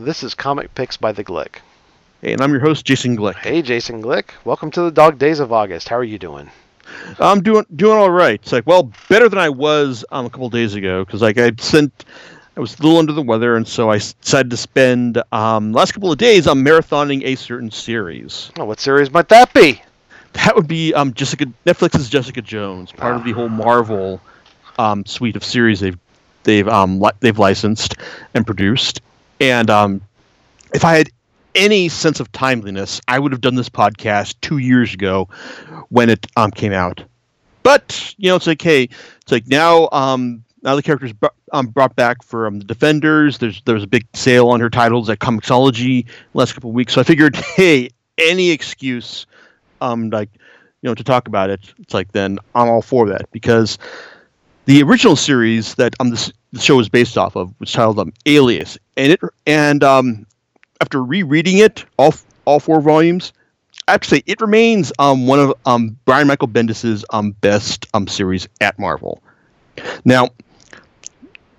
This 0.00 0.22
is 0.22 0.32
Comic 0.32 0.72
Picks 0.76 0.96
by 0.96 1.10
the 1.10 1.24
Glick. 1.24 1.56
Hey, 2.22 2.32
and 2.32 2.40
I'm 2.40 2.52
your 2.52 2.60
host, 2.60 2.84
Jason 2.84 3.16
Glick. 3.16 3.34
Hey, 3.34 3.62
Jason 3.62 4.00
Glick. 4.00 4.26
Welcome 4.44 4.70
to 4.70 4.82
the 4.82 4.92
Dog 4.92 5.18
Days 5.18 5.40
of 5.40 5.52
August. 5.52 5.88
How 5.88 5.96
are 5.96 6.04
you 6.04 6.20
doing? 6.20 6.48
I'm 7.18 7.42
doing 7.42 7.66
doing 7.74 7.98
all 7.98 8.08
right. 8.08 8.40
It's 8.40 8.52
like, 8.52 8.64
well, 8.64 8.92
better 9.08 9.28
than 9.28 9.40
I 9.40 9.48
was 9.48 10.04
um, 10.12 10.26
a 10.26 10.30
couple 10.30 10.50
days 10.50 10.76
ago 10.76 11.04
because 11.04 11.20
like 11.20 11.36
I 11.36 11.50
sent, 11.58 12.04
I 12.56 12.60
was 12.60 12.78
a 12.78 12.82
little 12.84 12.98
under 12.98 13.12
the 13.12 13.22
weather, 13.22 13.56
and 13.56 13.66
so 13.66 13.90
I 13.90 13.98
decided 13.98 14.50
to 14.50 14.56
spend 14.56 15.20
um, 15.32 15.72
last 15.72 15.94
couple 15.94 16.12
of 16.12 16.18
days 16.18 16.46
on 16.46 16.58
marathoning 16.58 17.24
a 17.24 17.34
certain 17.34 17.72
series. 17.72 18.52
Oh, 18.56 18.66
what 18.66 18.78
series 18.78 19.10
might 19.10 19.28
that 19.30 19.52
be? 19.52 19.82
That 20.34 20.54
would 20.54 20.68
be 20.68 20.94
um, 20.94 21.12
Jessica 21.12 21.46
Netflix's 21.66 22.08
Jessica 22.08 22.40
Jones, 22.40 22.92
part 22.92 23.16
of 23.16 23.24
the 23.24 23.32
whole 23.32 23.48
Marvel 23.48 24.20
um, 24.78 25.04
suite 25.06 25.34
of 25.34 25.42
series 25.42 25.80
they've 25.80 25.98
they've 26.44 26.68
um, 26.68 27.00
li- 27.00 27.10
they've 27.18 27.36
licensed 27.36 27.96
and 28.34 28.46
produced. 28.46 29.00
And 29.40 29.70
um, 29.70 30.00
if 30.74 30.84
I 30.84 30.96
had 30.96 31.10
any 31.54 31.88
sense 31.88 32.20
of 32.20 32.30
timeliness, 32.32 33.00
I 33.08 33.18
would 33.18 33.32
have 33.32 33.40
done 33.40 33.54
this 33.54 33.68
podcast 33.68 34.36
two 34.40 34.58
years 34.58 34.94
ago 34.94 35.28
when 35.88 36.10
it 36.10 36.26
um, 36.36 36.50
came 36.50 36.72
out. 36.72 37.02
But 37.62 38.14
you 38.16 38.28
know, 38.28 38.36
it's 38.36 38.46
like, 38.46 38.62
hey, 38.62 38.84
it's 39.22 39.32
like 39.32 39.46
now, 39.46 39.88
um, 39.92 40.44
now 40.62 40.74
the 40.74 40.82
character's 40.82 41.12
br- 41.12 41.26
um, 41.52 41.66
brought 41.66 41.94
back 41.96 42.22
for 42.22 42.46
um, 42.46 42.58
the 42.58 42.64
Defenders. 42.64 43.38
There's 43.38 43.60
there 43.62 43.74
was 43.74 43.84
a 43.84 43.88
big 43.88 44.06
sale 44.14 44.48
on 44.48 44.60
her 44.60 44.70
titles 44.70 45.10
at 45.10 45.18
Comixology 45.18 46.06
last 46.34 46.54
couple 46.54 46.70
of 46.70 46.74
weeks, 46.74 46.94
so 46.94 47.00
I 47.00 47.04
figured, 47.04 47.36
hey, 47.56 47.90
any 48.16 48.50
excuse, 48.50 49.26
um, 49.80 50.10
like 50.10 50.30
you 50.80 50.88
know, 50.88 50.94
to 50.94 51.04
talk 51.04 51.28
about 51.28 51.50
it, 51.50 51.60
it's 51.78 51.94
like 51.94 52.12
then 52.12 52.38
I'm 52.54 52.68
all 52.68 52.82
for 52.82 53.08
that 53.08 53.30
because 53.32 53.78
the 54.68 54.82
original 54.82 55.16
series 55.16 55.74
that 55.76 55.94
um 55.98 56.10
this 56.10 56.30
the 56.52 56.60
show 56.60 56.78
is 56.78 56.90
based 56.90 57.16
off 57.16 57.36
of 57.36 57.52
was 57.58 57.72
titled 57.72 57.98
um, 57.98 58.12
Alias, 58.26 58.76
and 58.98 59.12
it 59.12 59.20
and 59.46 59.82
um 59.82 60.26
after 60.82 61.02
rereading 61.02 61.56
it 61.58 61.86
all 61.98 62.14
all 62.44 62.60
four 62.60 62.82
volumes, 62.82 63.32
I 63.88 63.92
have 63.92 64.02
to 64.02 64.08
say 64.08 64.22
it 64.26 64.42
remains 64.42 64.92
um 64.98 65.26
one 65.26 65.40
of 65.40 65.54
um 65.64 65.96
Brian 66.04 66.28
Michael 66.28 66.48
Bendis's 66.48 67.02
um 67.10 67.30
best 67.30 67.86
um 67.94 68.06
series 68.06 68.46
at 68.60 68.78
Marvel. 68.78 69.22
Now, 70.04 70.28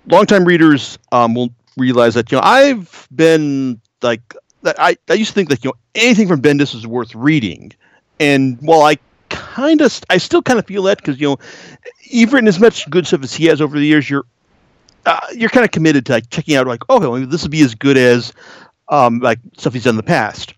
longtime 0.06 0.44
readers 0.44 0.96
um 1.10 1.34
will 1.34 1.50
realize 1.76 2.14
that 2.14 2.30
you 2.30 2.36
know 2.38 2.42
I've 2.44 3.08
been 3.12 3.80
like 4.02 4.36
that 4.62 4.76
I, 4.78 4.96
I 5.08 5.14
used 5.14 5.30
to 5.30 5.34
think 5.34 5.48
that 5.48 5.64
you 5.64 5.70
know 5.70 5.76
anything 5.96 6.28
from 6.28 6.40
Bendis 6.40 6.74
was 6.74 6.86
worth 6.86 7.12
reading, 7.16 7.72
and 8.20 8.56
while 8.60 8.82
I 8.82 8.98
kind 9.50 9.80
of 9.80 10.00
I 10.08 10.18
still 10.18 10.42
kind 10.42 10.58
of 10.58 10.66
feel 10.66 10.84
that 10.84 10.98
because 10.98 11.20
you 11.20 11.28
know 11.28 11.38
you've 12.02 12.32
written 12.32 12.48
as 12.48 12.60
much 12.60 12.88
good 12.88 13.06
stuff 13.06 13.22
as 13.22 13.34
he 13.34 13.46
has 13.46 13.60
over 13.60 13.78
the 13.78 13.86
years, 13.86 14.08
you're 14.08 14.24
uh, 15.06 15.20
you're 15.34 15.50
kind 15.50 15.64
of 15.64 15.70
committed 15.72 16.06
to 16.06 16.12
like 16.12 16.30
checking 16.30 16.54
out 16.56 16.66
like 16.66 16.88
okay, 16.88 17.06
well, 17.06 17.26
this 17.26 17.42
will 17.42 17.50
be 17.50 17.62
as 17.62 17.74
good 17.74 17.96
as 17.96 18.32
um, 18.88 19.18
like 19.18 19.38
stuff 19.56 19.72
he's 19.72 19.84
done 19.84 19.92
in 19.92 19.96
the 19.96 20.02
past. 20.02 20.54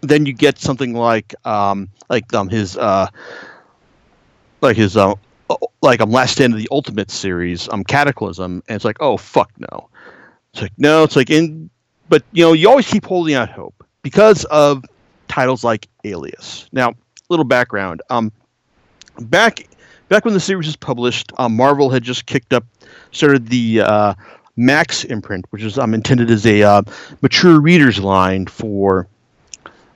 Then 0.00 0.26
you 0.26 0.32
get 0.32 0.58
something 0.58 0.94
like 0.94 1.34
um, 1.46 1.88
like 2.10 2.32
um, 2.34 2.48
his 2.48 2.76
uh, 2.76 3.08
like 4.60 4.76
his 4.76 4.96
uh, 4.96 5.14
like 5.80 6.00
um, 6.00 6.10
last 6.10 6.32
stand 6.32 6.52
of 6.52 6.58
the 6.58 6.68
Ultimate 6.70 7.10
series, 7.10 7.68
um, 7.68 7.84
Cataclysm, 7.84 8.62
and 8.68 8.76
it's 8.76 8.84
like 8.84 8.96
oh 9.00 9.16
fuck 9.16 9.50
no, 9.58 9.88
it's 10.52 10.62
like 10.62 10.72
no, 10.78 11.04
it's 11.04 11.16
like 11.16 11.30
in 11.30 11.70
but 12.08 12.24
you 12.32 12.44
know 12.44 12.52
you 12.52 12.68
always 12.68 12.88
keep 12.88 13.06
holding 13.06 13.34
out 13.34 13.50
hope 13.50 13.86
because 14.02 14.44
of 14.46 14.84
titles 15.28 15.64
like 15.64 15.88
Alias. 16.04 16.68
Now, 16.72 16.94
little 17.28 17.44
background. 17.44 18.02
Um, 18.10 18.32
back 19.20 19.66
back 20.08 20.24
when 20.24 20.34
the 20.34 20.40
series 20.40 20.66
was 20.66 20.76
published, 20.76 21.32
um, 21.38 21.56
Marvel 21.56 21.90
had 21.90 22.02
just 22.02 22.26
kicked 22.26 22.52
up, 22.52 22.64
started 23.12 23.48
the 23.48 23.80
uh, 23.80 24.14
Max 24.56 25.04
imprint, 25.04 25.46
which 25.50 25.62
is 25.62 25.78
um, 25.78 25.94
intended 25.94 26.30
as 26.30 26.46
a 26.46 26.62
uh, 26.62 26.82
mature 27.22 27.60
readers 27.60 27.98
line 27.98 28.46
for 28.46 29.08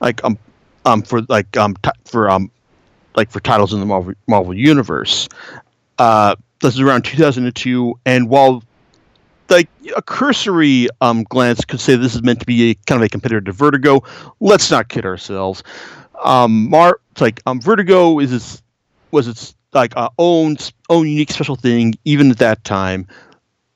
like 0.00 0.22
um 0.24 0.38
um 0.84 1.02
for 1.02 1.22
like 1.22 1.56
um 1.56 1.76
t- 1.82 1.90
for 2.04 2.30
um 2.30 2.50
like 3.16 3.30
for 3.30 3.40
titles 3.40 3.72
in 3.72 3.80
the 3.80 3.86
Marvel 3.86 4.14
Marvel 4.26 4.54
universe. 4.54 5.28
Uh, 5.98 6.36
this 6.60 6.74
is 6.74 6.80
around 6.80 7.02
2002, 7.02 7.98
and 8.04 8.28
while 8.28 8.62
like 9.48 9.68
a 9.96 10.02
cursory 10.02 10.88
um, 11.00 11.24
glance 11.24 11.64
could 11.64 11.80
say 11.80 11.96
this 11.96 12.14
is 12.14 12.22
meant 12.22 12.40
to 12.40 12.46
be 12.46 12.70
a 12.70 12.74
kind 12.86 13.00
of 13.00 13.06
a 13.06 13.08
competitor 13.08 13.40
to 13.40 13.52
Vertigo. 13.52 14.02
Let's 14.40 14.70
not 14.70 14.88
kid 14.88 15.04
ourselves. 15.04 15.62
Um, 16.24 16.70
Mar, 16.70 17.00
it's 17.12 17.20
like 17.20 17.40
um, 17.46 17.60
Vertigo 17.60 18.18
is 18.18 18.32
its 18.32 18.62
was 19.10 19.28
its 19.28 19.54
like 19.72 19.96
uh, 19.96 20.08
own 20.18 20.56
own 20.88 21.06
unique 21.06 21.30
special 21.30 21.56
thing 21.56 21.94
even 22.04 22.30
at 22.30 22.38
that 22.38 22.64
time, 22.64 23.06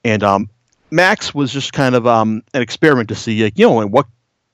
and 0.04 0.22
um, 0.22 0.50
Max 0.90 1.34
was 1.34 1.52
just 1.52 1.72
kind 1.72 1.94
of 1.94 2.06
um, 2.06 2.42
an 2.54 2.62
experiment 2.62 3.08
to 3.08 3.14
see 3.14 3.44
like 3.44 3.58
you 3.58 3.66
know 3.66 3.86
what 3.86 4.06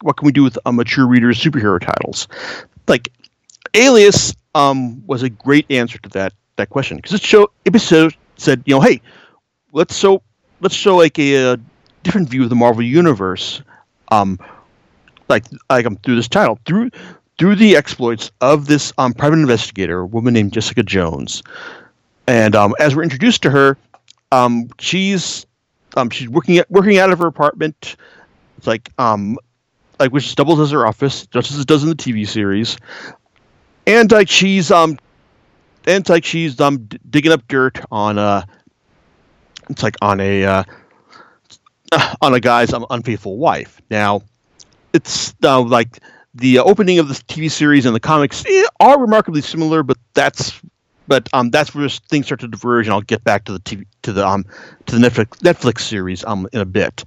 what 0.02 0.16
can 0.16 0.26
we 0.26 0.32
do 0.32 0.42
with 0.42 0.58
a 0.66 0.72
mature 0.72 1.06
readers 1.06 1.42
superhero 1.42 1.80
titles, 1.80 2.28
like 2.86 3.10
Alias 3.74 4.34
um, 4.54 5.04
was 5.06 5.22
a 5.22 5.30
great 5.30 5.66
answer 5.70 5.98
to 5.98 6.08
that 6.10 6.32
that 6.56 6.70
question. 6.70 6.96
Because 6.96 7.14
it 7.14 7.22
showed 7.22 7.48
episode 7.66 8.14
said 8.36 8.62
you 8.66 8.74
know 8.74 8.80
hey 8.80 9.00
let's 9.72 9.96
so 9.96 10.22
let's 10.60 10.74
show 10.74 10.96
like 10.96 11.18
a, 11.18 11.52
a 11.52 11.58
different 12.02 12.28
view 12.28 12.42
of 12.42 12.48
the 12.48 12.56
Marvel 12.56 12.82
universe, 12.82 13.62
um, 14.10 14.38
like 15.28 15.44
like 15.70 15.86
um, 15.86 15.96
through 15.96 16.16
this 16.16 16.28
title. 16.28 16.58
Through 16.66 16.90
through 17.38 17.54
the 17.54 17.76
exploits 17.76 18.30
of 18.40 18.66
this 18.66 18.92
um, 18.98 19.14
private 19.14 19.38
investigator, 19.38 20.00
a 20.00 20.06
woman 20.06 20.34
named 20.34 20.52
Jessica 20.52 20.82
Jones, 20.82 21.42
and 22.26 22.54
um, 22.54 22.74
as 22.78 22.94
we're 22.94 23.04
introduced 23.04 23.42
to 23.42 23.50
her, 23.50 23.78
um, 24.32 24.68
she's 24.78 25.46
um, 25.96 26.10
she's 26.10 26.28
working 26.28 26.58
at, 26.58 26.70
working 26.70 26.98
out 26.98 27.10
of 27.10 27.18
her 27.20 27.26
apartment. 27.26 27.96
It's 28.58 28.66
like 28.66 28.90
um, 28.98 29.38
like 29.98 30.12
which 30.12 30.34
doubles 30.34 30.60
as 30.60 30.70
her 30.72 30.86
office, 30.86 31.26
just 31.28 31.50
as 31.50 31.60
it 31.60 31.66
does 31.66 31.82
in 31.82 31.88
the 31.88 31.94
TV 31.94 32.28
series, 32.28 32.76
and 33.86 34.10
like 34.10 34.28
she's 34.28 34.70
um, 34.70 34.98
and 35.86 36.06
like 36.08 36.24
she's 36.24 36.60
um 36.60 36.78
d- 36.78 36.98
digging 37.08 37.32
up 37.32 37.46
dirt 37.48 37.80
on 37.90 38.18
a, 38.18 38.46
it's 39.70 39.82
like 39.82 39.94
on 40.02 40.20
a 40.20 40.44
uh, 40.44 40.64
on 42.20 42.34
a 42.34 42.40
guy's 42.40 42.72
um, 42.72 42.84
unfaithful 42.90 43.38
wife. 43.38 43.80
Now, 43.90 44.22
it's 44.92 45.34
uh, 45.42 45.62
like 45.62 46.00
the 46.34 46.58
opening 46.58 46.98
of 46.98 47.08
the 47.08 47.14
TV 47.14 47.50
series 47.50 47.86
and 47.86 47.94
the 47.94 48.00
comics 48.00 48.44
eh, 48.46 48.64
are 48.80 49.00
remarkably 49.00 49.40
similar, 49.40 49.82
but 49.82 49.96
that's 50.14 50.60
but 51.06 51.28
um 51.32 51.50
that's 51.50 51.74
where 51.74 51.88
things 51.88 52.26
start 52.26 52.40
to 52.40 52.48
diverge, 52.48 52.86
and 52.86 52.94
I'll 52.94 53.00
get 53.00 53.24
back 53.24 53.44
to 53.44 53.52
the 53.52 53.60
TV 53.60 53.86
to 54.02 54.12
the 54.12 54.26
um 54.26 54.44
to 54.86 54.98
the 54.98 55.08
Netflix 55.08 55.38
Netflix 55.38 55.80
series 55.80 56.24
um 56.24 56.48
in 56.52 56.60
a 56.60 56.66
bit. 56.66 57.04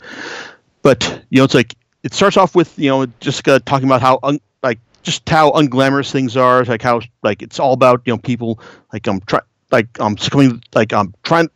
But 0.82 1.24
you 1.30 1.38
know, 1.38 1.44
it's 1.46 1.54
like 1.54 1.76
it 2.04 2.14
starts 2.14 2.38
off 2.38 2.56
with 2.56 2.78
you 2.78 2.90
know 2.90 3.04
uh, 3.04 3.60
talking 3.66 3.88
about 3.88 4.02
how 4.02 4.20
un, 4.24 4.40
like 4.64 4.80
just 5.04 5.28
how 5.30 5.52
unglamorous 5.52 6.12
things 6.12 6.36
are, 6.36 6.64
like 6.66 6.82
how 6.82 7.02
like 7.24 7.42
it's 7.42 7.60
all 7.60 7.74
about 7.74 8.02
you 8.06 8.14
know 8.14 8.18
people 8.18 8.60
like 8.92 9.08
um 9.08 9.22
try 9.22 9.40
like 9.72 10.00
um 10.00 10.18
succumbing 10.18 10.62
like 10.74 10.94
um 10.94 11.14
trying 11.24 11.50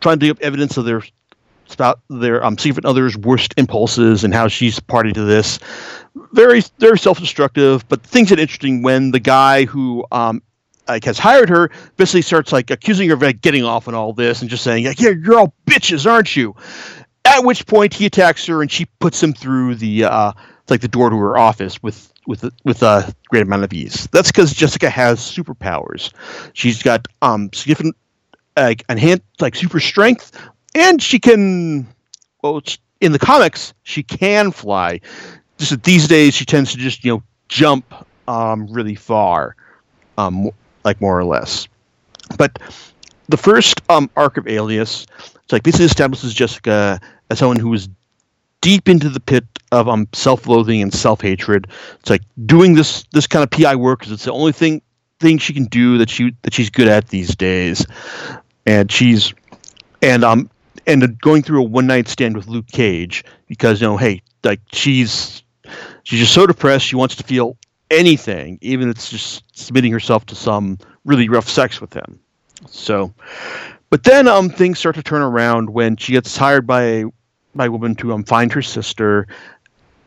trying 0.00 0.18
to 0.18 0.26
dig 0.26 0.42
evidence 0.42 0.76
of 0.76 0.84
their 0.84 1.02
about 1.72 2.00
their 2.10 2.44
um, 2.44 2.58
significant 2.58 2.84
other's 2.84 3.16
worst 3.16 3.54
impulses 3.56 4.24
and 4.24 4.34
how 4.34 4.48
she's 4.48 4.78
party 4.80 5.12
to 5.12 5.22
this. 5.22 5.58
Very, 6.32 6.62
very 6.78 6.98
self-destructive. 6.98 7.88
But 7.88 8.02
things 8.02 8.28
get 8.28 8.38
interesting 8.38 8.82
when 8.82 9.12
the 9.12 9.20
guy 9.20 9.64
who 9.64 10.04
um, 10.12 10.42
like 10.88 11.04
has 11.04 11.18
hired 11.18 11.48
her 11.48 11.70
basically 11.96 12.22
starts 12.22 12.52
like 12.52 12.70
accusing 12.70 13.08
her 13.08 13.14
of 13.14 13.22
like, 13.22 13.40
getting 13.40 13.64
off 13.64 13.88
on 13.88 13.94
all 13.94 14.12
this 14.12 14.40
and 14.40 14.50
just 14.50 14.64
saying, 14.64 14.84
like, 14.84 15.00
"Yeah, 15.00 15.10
you're 15.10 15.38
all 15.38 15.54
bitches, 15.66 16.10
aren't 16.10 16.36
you?" 16.36 16.54
At 17.24 17.44
which 17.44 17.66
point 17.66 17.94
he 17.94 18.04
attacks 18.04 18.44
her 18.46 18.60
and 18.60 18.70
she 18.70 18.84
puts 18.98 19.22
him 19.22 19.32
through 19.32 19.76
the 19.76 20.04
uh, 20.04 20.32
like 20.68 20.80
the 20.82 20.88
door 20.88 21.10
to 21.10 21.16
her 21.16 21.38
office 21.38 21.82
with 21.82 22.12
with 22.26 22.50
with 22.64 22.82
a 22.82 23.14
great 23.28 23.42
amount 23.42 23.64
of 23.64 23.72
ease. 23.72 24.08
That's 24.12 24.30
because 24.30 24.52
Jessica 24.52 24.90
has 24.90 25.20
superpowers. 25.20 26.12
She's 26.52 26.82
got 26.82 27.06
um 27.22 27.50
significant 27.52 27.96
like 28.56 28.84
enhanced 28.88 29.24
like 29.40 29.54
super 29.54 29.80
strength, 29.80 30.38
and 30.74 31.02
she 31.02 31.18
can. 31.18 31.86
Well, 32.42 32.62
in 33.00 33.12
the 33.12 33.18
comics, 33.18 33.74
she 33.82 34.02
can 34.02 34.50
fly. 34.50 35.00
Just 35.58 35.82
these 35.82 36.08
days, 36.08 36.34
she 36.34 36.44
tends 36.44 36.72
to 36.72 36.78
just 36.78 37.04
you 37.04 37.14
know 37.14 37.22
jump 37.48 37.92
um, 38.28 38.66
really 38.66 38.94
far, 38.94 39.56
um, 40.18 40.50
like 40.84 41.00
more 41.00 41.18
or 41.18 41.24
less. 41.24 41.68
But 42.36 42.58
the 43.28 43.36
first 43.36 43.80
um, 43.88 44.10
arc 44.16 44.36
of 44.36 44.46
Alias, 44.46 45.06
it's 45.42 45.52
like 45.52 45.62
basically 45.62 45.86
establishes 45.86 46.34
Jessica 46.34 47.00
as 47.30 47.38
someone 47.38 47.58
who 47.58 47.72
is 47.72 47.88
deep 48.60 48.88
into 48.88 49.08
the 49.08 49.20
pit 49.20 49.44
of 49.72 49.88
um, 49.88 50.08
self-loathing 50.12 50.80
and 50.80 50.92
self-hatred. 50.92 51.66
It's 52.00 52.10
like 52.10 52.22
doing 52.46 52.74
this 52.74 53.04
this 53.12 53.26
kind 53.26 53.42
of 53.42 53.50
PI 53.50 53.76
work 53.76 54.00
because 54.00 54.12
it's 54.12 54.24
the 54.24 54.32
only 54.32 54.52
thing 54.52 54.82
thing 55.20 55.38
she 55.38 55.52
can 55.52 55.66
do 55.66 55.98
that 55.98 56.10
she 56.10 56.34
that 56.42 56.52
she's 56.52 56.70
good 56.70 56.88
at 56.88 57.08
these 57.08 57.36
days 57.36 57.86
and 58.66 58.90
she's 58.90 59.32
and 60.02 60.24
um 60.24 60.50
and 60.86 61.20
going 61.20 61.42
through 61.42 61.60
a 61.60 61.64
one 61.64 61.86
night 61.86 62.08
stand 62.08 62.36
with 62.36 62.48
Luke 62.48 62.66
Cage 62.68 63.24
because 63.46 63.80
you 63.80 63.86
know 63.86 63.96
hey 63.96 64.22
like 64.42 64.60
she's 64.72 65.42
she's 66.02 66.20
just 66.20 66.34
so 66.34 66.46
depressed 66.46 66.86
she 66.86 66.96
wants 66.96 67.16
to 67.16 67.22
feel 67.22 67.56
anything 67.90 68.58
even 68.60 68.88
if 68.88 68.96
it's 68.96 69.10
just 69.10 69.44
submitting 69.58 69.92
herself 69.92 70.26
to 70.26 70.34
some 70.34 70.78
really 71.04 71.28
rough 71.28 71.48
sex 71.48 71.80
with 71.80 71.92
him. 71.94 72.20
So 72.68 73.12
but 73.90 74.02
then 74.04 74.26
um 74.28 74.48
things 74.48 74.78
start 74.78 74.96
to 74.96 75.02
turn 75.02 75.22
around 75.22 75.70
when 75.70 75.96
she 75.96 76.12
gets 76.12 76.36
hired 76.36 76.66
by 76.66 76.82
a 76.82 77.04
by 77.54 77.66
a 77.66 77.70
woman 77.70 77.94
to 77.96 78.12
um, 78.12 78.24
find 78.24 78.52
her 78.52 78.62
sister, 78.62 79.26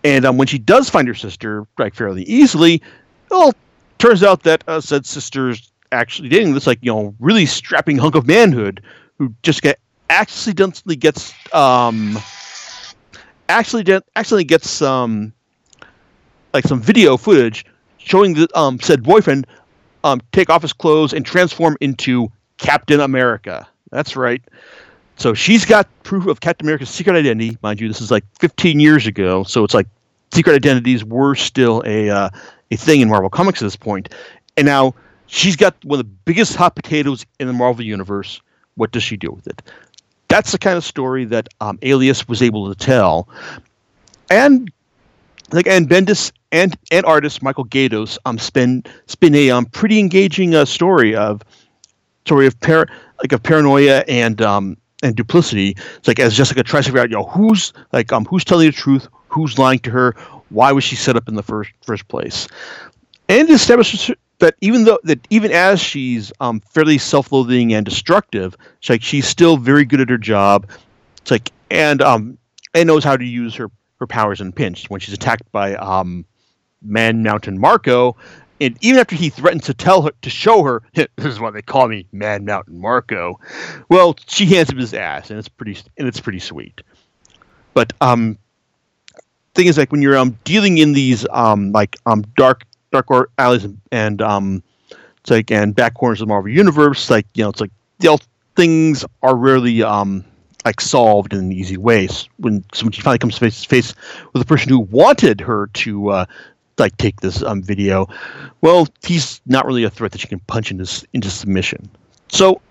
and 0.04 0.26
um, 0.26 0.38
when 0.38 0.48
she 0.48 0.58
does 0.58 0.90
find 0.90 1.08
her 1.08 1.16
sister, 1.16 1.66
like 1.78 1.96
fairly 1.96 2.24
easily, 2.24 2.82
well, 3.30 3.54
turns 3.98 4.24
out 4.24 4.44
that 4.44 4.64
uh, 4.68 4.82
said 4.82 5.06
sister's 5.06 5.72
actually 5.92 6.30
dating 6.30 6.54
this 6.54 6.68
like 6.68 6.80
you 6.82 6.92
know 6.92 7.16
really 7.20 7.46
strapping 7.46 7.98
hunk 7.98 8.16
of 8.16 8.28
manhood 8.28 8.82
who 9.18 9.34
just 9.42 9.62
get 9.62 9.80
accidentally 10.10 10.96
gets 10.96 11.34
um 11.54 12.18
accidentally 13.50 14.44
gets 14.44 14.70
some 14.70 15.34
like 16.54 16.66
some 16.66 16.82
video 16.82 17.18
footage 17.18 17.66
showing 17.98 18.34
the 18.34 18.48
um 18.56 18.80
said 18.80 19.04
boyfriend 19.04 19.46
um 20.04 20.22
take 20.32 20.50
off 20.50 20.62
his 20.62 20.74
clothes 20.74 21.14
and 21.14 21.26
transform 21.26 21.78
into 21.82 22.32
Captain 22.58 23.00
America. 23.00 23.68
That's 23.92 24.16
right. 24.16 24.42
So 25.18 25.34
she's 25.34 25.66
got 25.66 25.88
proof 26.04 26.28
of 26.28 26.42
Captain 26.42 26.66
America's 26.66 26.90
secret 26.90 27.16
identity, 27.16 27.58
mind 27.64 27.80
you. 27.82 27.88
This 27.88 28.02
is 28.02 28.12
like 28.12 28.24
15 28.40 28.80
years 28.80 29.08
ago, 29.08 29.44
so 29.44 29.64
it's 29.64 29.74
like 29.74 29.88
secret 30.32 30.54
identities 30.54 31.04
were 31.04 31.36
still 31.36 31.82
a 31.86 32.10
uh, 32.10 32.30
a 32.72 32.76
thing 32.76 33.02
in 33.02 33.10
Marvel 33.10 33.30
Comics 33.30 33.62
at 33.62 33.66
this 33.66 33.76
point, 33.76 34.10
and 34.58 34.66
now 34.66 34.94
she's 35.26 35.56
got 35.56 35.76
one 35.84 36.00
of 36.00 36.06
the 36.06 36.12
biggest 36.26 36.56
hot 36.56 36.76
potatoes 36.76 37.26
in 37.40 37.48
the 37.48 37.54
Marvel 37.54 37.84
universe. 37.84 38.42
What 38.76 38.92
does 38.92 39.02
she 39.02 39.18
do 39.18 39.32
with 39.32 39.48
it? 39.48 39.62
That's 40.30 40.52
the 40.52 40.58
kind 40.58 40.78
of 40.78 40.84
story 40.84 41.26
that 41.26 41.48
um, 41.62 41.80
Alias 41.82 42.28
was 42.28 42.42
able 42.42 42.74
to 42.74 42.76
tell, 42.76 43.30
and 44.30 44.72
like 45.52 45.68
and 45.68 45.90
Bendis 45.90 46.32
and 46.52 46.78
and 46.92 47.06
artist 47.06 47.42
Michael 47.42 47.66
Gaydos 47.66 48.18
um 48.26 48.38
spin 48.38 48.84
spin 49.06 49.36
a 49.36 49.50
um 49.50 49.66
pretty 49.66 50.00
engaging 50.00 50.56
uh, 50.56 50.66
story 50.66 51.16
of 51.16 51.42
story 52.26 52.48
of 52.48 52.60
par- 52.60 52.88
like 53.20 53.32
of 53.32 53.42
paranoia 53.44 54.04
and 54.08 54.42
um 54.42 54.78
and 55.04 55.16
duplicity. 55.16 55.76
It's 55.98 56.08
like 56.08 56.20
as 56.20 56.36
Jessica 56.36 56.64
tries 56.64 56.86
to 56.86 56.92
figure 56.92 57.02
out, 57.02 57.10
you 57.10 57.16
know, 57.16 57.26
who's 57.26 57.74
like 57.94 58.12
um 58.12 58.26
who's 58.26 58.44
telling 58.44 58.68
the 58.68 58.74
truth, 58.74 59.08
who's 59.30 59.58
lying 59.58 59.80
to 59.80 59.92
her, 59.92 60.16
why 60.50 60.72
was 60.72 60.84
she 60.84 60.96
set 60.96 61.16
up 61.16 61.28
in 61.28 61.36
the 61.36 61.44
first 61.44 61.72
first 61.84 62.08
place, 62.08 62.48
and 63.30 63.50
establishes 63.50 64.12
that 64.40 64.56
even 64.62 64.84
though 64.84 65.00
that 65.04 65.26
even 65.30 65.52
as 65.52 65.80
she's 65.80 66.32
um 66.40 66.60
fairly 66.60 66.98
self-loathing 66.98 67.74
and 67.74 67.86
destructive, 67.86 68.56
it's 68.80 68.90
like 68.90 69.02
she's 69.02 69.28
still 69.28 69.58
very 69.58 69.86
good 69.86 70.02
at 70.02 70.10
her 70.10 70.18
job. 70.18 70.70
It's 71.22 71.32
like 71.32 71.52
and 71.72 72.02
um 72.02 72.38
and 72.74 72.88
knows 72.88 73.04
how 73.04 73.18
to 73.18 73.26
use 73.26 73.56
her 73.56 73.70
her 74.00 74.08
powers 74.08 74.42
in 74.42 74.52
pinch 74.52 74.90
when 74.90 75.00
she's 75.00 75.14
attacked 75.14 75.52
by 75.52 75.76
um 75.76 76.26
Man 76.82 77.24
Mountain 77.24 77.60
Marko. 77.60 78.16
and 78.62 78.78
even 78.82 79.00
after 79.00 79.16
he 79.16 79.30
threatens 79.30 79.66
to 79.66 79.74
tell 79.74 80.04
her 80.04 80.12
to 80.22 80.30
show 80.30 80.64
her 80.64 80.84
this 80.94 81.08
is 81.18 81.40
why 81.40 81.50
they 81.52 81.62
call 81.62 81.88
me 81.88 82.06
Mad 82.12 82.44
Mountain 82.44 82.80
Marko. 82.80 83.40
well, 83.90 84.16
she 84.28 84.46
hands 84.46 84.70
him 84.70 84.78
his 84.78 84.94
ass, 84.94 85.30
and 85.30 85.40
it's 85.40 85.50
pretty 85.50 85.78
and 85.98 86.08
it's 86.08 86.20
pretty 86.20 86.40
sweet. 86.40 86.82
But 87.74 87.94
um, 88.02 88.38
thing 89.56 89.68
is 89.68 89.78
like 89.78 89.92
when 89.92 90.02
you're 90.04 90.18
um 90.18 90.38
dealing 90.44 90.78
in 90.78 90.94
these 90.94 91.26
um 91.32 91.72
like 91.72 91.98
um 92.06 92.24
dark 92.38 92.64
dark 92.98 93.12
or 93.12 93.30
alleys 93.38 93.64
and, 93.64 93.80
and 93.92 94.22
um 94.22 94.64
it's 95.20 95.30
like 95.30 95.52
and 95.52 95.76
back 95.76 95.94
corners 95.94 96.22
of 96.22 96.28
the 96.28 96.32
Marvel 96.32 96.52
universe, 96.52 97.10
like 97.10 97.26
you 97.34 97.44
know 97.44 97.50
it's 97.50 97.62
like 97.62 97.72
you 98.00 98.18
things 98.56 99.06
are 99.22 99.36
rarely 99.36 99.84
um 99.84 100.24
like 100.66 100.82
solved 100.82 101.34
in 101.34 101.52
easy 101.52 101.78
ways 101.78 102.28
when 102.38 102.64
somebody 102.74 103.02
finally 103.02 103.20
comes 103.20 103.38
face 103.38 103.62
to 103.62 103.70
face 103.70 103.94
with 104.34 104.42
a 104.42 104.46
person 104.46 104.70
who 104.70 104.80
wanted 104.80 105.40
her 105.40 105.68
to 105.68 106.10
uh, 106.10 106.26
like 106.78 106.96
take 106.98 107.22
this 107.22 107.42
um, 107.42 107.64
video, 107.64 108.08
well, 108.62 108.88
he's 109.04 109.40
not 109.46 109.66
really 109.66 109.84
a 109.84 109.90
threat 109.90 110.12
that 110.12 110.20
she 110.20 110.28
can 110.28 110.40
punch 110.42 110.72
into 110.72 111.08
into 111.14 111.30
submission. 111.30 111.90
So, 112.28 112.62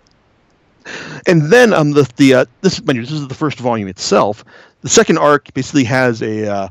and 1.26 1.50
then 1.50 1.72
um 1.72 1.92
the 1.92 2.10
the 2.16 2.34
uh, 2.34 2.44
this 2.60 2.78
this 2.78 3.10
is 3.10 3.28
the 3.28 3.34
first 3.34 3.58
volume 3.58 3.88
itself. 3.88 4.44
The 4.82 4.88
second 4.88 5.18
arc 5.18 5.52
basically 5.54 5.84
has 5.84 6.22
a 6.22 6.52
uh, 6.52 6.68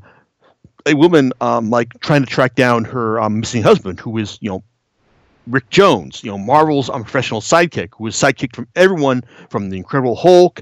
a 0.85 0.93
woman 0.93 1.33
um 1.41 1.69
like 1.69 1.99
trying 1.99 2.23
to 2.23 2.29
track 2.29 2.55
down 2.55 2.85
her 2.85 3.19
um, 3.19 3.39
missing 3.39 3.63
husband, 3.63 3.99
who 3.99 4.17
is 4.17 4.37
you 4.41 4.49
know 4.49 4.63
Rick 5.47 5.69
Jones, 5.69 6.23
you 6.23 6.31
know 6.31 6.37
Marvel's 6.37 6.89
um, 6.89 7.03
professional 7.03 7.41
sidekick, 7.41 7.89
who 7.97 8.07
is 8.07 8.15
sidekicked 8.15 8.55
from 8.55 8.67
everyone 8.75 9.23
from 9.49 9.69
the 9.69 9.77
Incredible 9.77 10.15
Hulk 10.15 10.61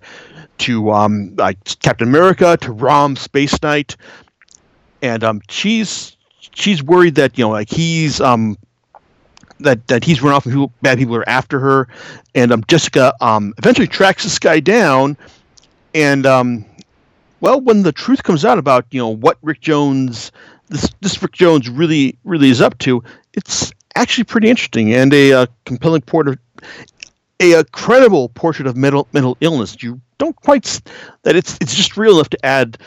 to 0.60 0.92
um 0.92 1.36
like 1.38 1.58
Captain 1.80 2.08
America 2.08 2.58
to 2.62 2.72
Rom 2.72 3.16
Space 3.16 3.62
Knight, 3.62 3.96
and 5.02 5.24
um 5.24 5.42
she's 5.50 6.16
she's 6.54 6.84
worried 6.84 7.16
that 7.16 7.38
you 7.38 7.46
know 7.46 7.52
like 7.52 7.69
he's 7.69 8.22
um 8.22 8.58
that 9.60 9.88
that 9.88 10.04
he's 10.04 10.22
run 10.22 10.34
off 10.34 10.46
and 10.46 10.54
people, 10.54 10.72
bad 10.81 10.98
people 10.98 11.16
are 11.16 11.28
after 11.28 11.60
her, 11.60 11.88
and 12.36 12.52
um 12.52 12.64
Jessica 12.68 13.14
um 13.22 13.54
eventually 13.58 13.88
tracks 13.88 14.24
this 14.24 14.40
guy 14.40 14.60
down, 14.60 15.18
and 15.94 16.26
um 16.26 16.66
well 17.44 17.60
when 17.60 17.84
the 17.84 17.92
truth 17.92 18.24
comes 18.24 18.45
out 18.45 18.57
about 18.57 18.88
you 18.90 19.00
know 19.00 19.10
what 19.10 19.38
Rick 19.44 19.60
Jones 19.62 20.31
this 20.69 20.90
this 21.01 21.22
Rick 21.22 21.34
Jones 21.34 21.69
really 21.69 22.18
really 22.24 22.50
is 22.50 22.62
up 22.62 22.78
to, 22.80 23.04
it's 23.34 23.72
actually 23.95 24.24
pretty 24.24 24.50
interesting 24.50 24.94
and 24.94 25.13
a 25.13 25.34
uh, 25.34 25.45
compelling 25.66 26.01
portrait 26.01 26.40
a, 27.40 27.54
a, 27.54 27.63
credible 27.66 28.30
portrait 28.30 28.68
of 28.68 28.75
mental 28.75 29.07
mental 29.13 29.38
illness. 29.42 29.84
You 29.84 30.01
don't 30.18 30.36
quite 30.38 30.81
that 31.24 31.36
it's 31.36 31.57
it's 31.62 31.75
just 31.75 31.98
real 31.98 32.16
enough 32.16 32.30
to 32.30 32.45
add 32.45 32.78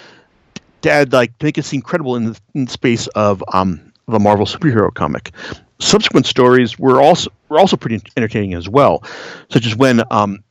to 0.82 0.90
add 0.90 1.12
like 1.12 1.36
to 1.38 1.46
make 1.46 1.58
it 1.58 1.64
seem 1.64 1.82
credible 1.82 2.16
in 2.16 2.24
the, 2.24 2.40
in 2.54 2.64
the 2.64 2.70
space 2.70 3.06
of 3.08 3.44
um 3.52 3.92
of 4.08 4.14
a 4.14 4.18
Marvel 4.18 4.46
superhero 4.46 4.92
comic. 4.92 5.32
Subsequent 5.78 6.24
stories 6.24 6.78
were 6.78 7.02
also 7.02 7.30
were 7.50 7.58
also 7.58 7.76
pretty 7.76 8.00
entertaining 8.16 8.54
as 8.54 8.68
well, 8.68 9.04
such 9.50 9.66
as 9.66 9.76
when 9.76 10.02
um 10.10 10.42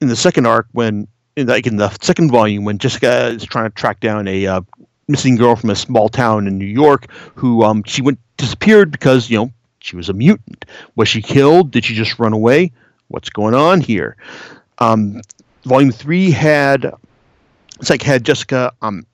in 0.00 0.08
the 0.08 0.16
second 0.16 0.46
arc 0.46 0.66
when 0.72 1.06
in 1.38 1.46
like 1.46 1.66
in 1.66 1.76
the 1.76 1.90
second 2.00 2.30
volume 2.30 2.64
when 2.64 2.78
Jessica 2.78 3.28
is 3.28 3.44
trying 3.44 3.64
to 3.70 3.74
track 3.74 4.00
down 4.00 4.26
a 4.26 4.46
uh, 4.46 4.60
missing 5.06 5.36
girl 5.36 5.56
from 5.56 5.70
a 5.70 5.76
small 5.76 6.08
town 6.08 6.46
in 6.46 6.58
New 6.58 6.66
York 6.66 7.10
who 7.34 7.62
um 7.62 7.82
she 7.84 8.02
went 8.02 8.18
disappeared 8.36 8.90
because 8.90 9.30
you 9.30 9.38
know 9.38 9.52
she 9.80 9.96
was 9.96 10.08
a 10.08 10.12
mutant. 10.12 10.64
Was 10.96 11.08
she 11.08 11.22
killed? 11.22 11.70
Did 11.70 11.84
she 11.84 11.94
just 11.94 12.18
run 12.18 12.32
away? 12.32 12.72
What's 13.08 13.30
going 13.30 13.54
on 13.54 13.80
here? 13.80 14.16
Um, 14.78 15.20
volume 15.64 15.92
three 15.92 16.30
had 16.30 16.92
it's 17.80 17.90
like 17.90 18.02
had 18.02 18.24
Jessica 18.24 18.72
um 18.82 19.06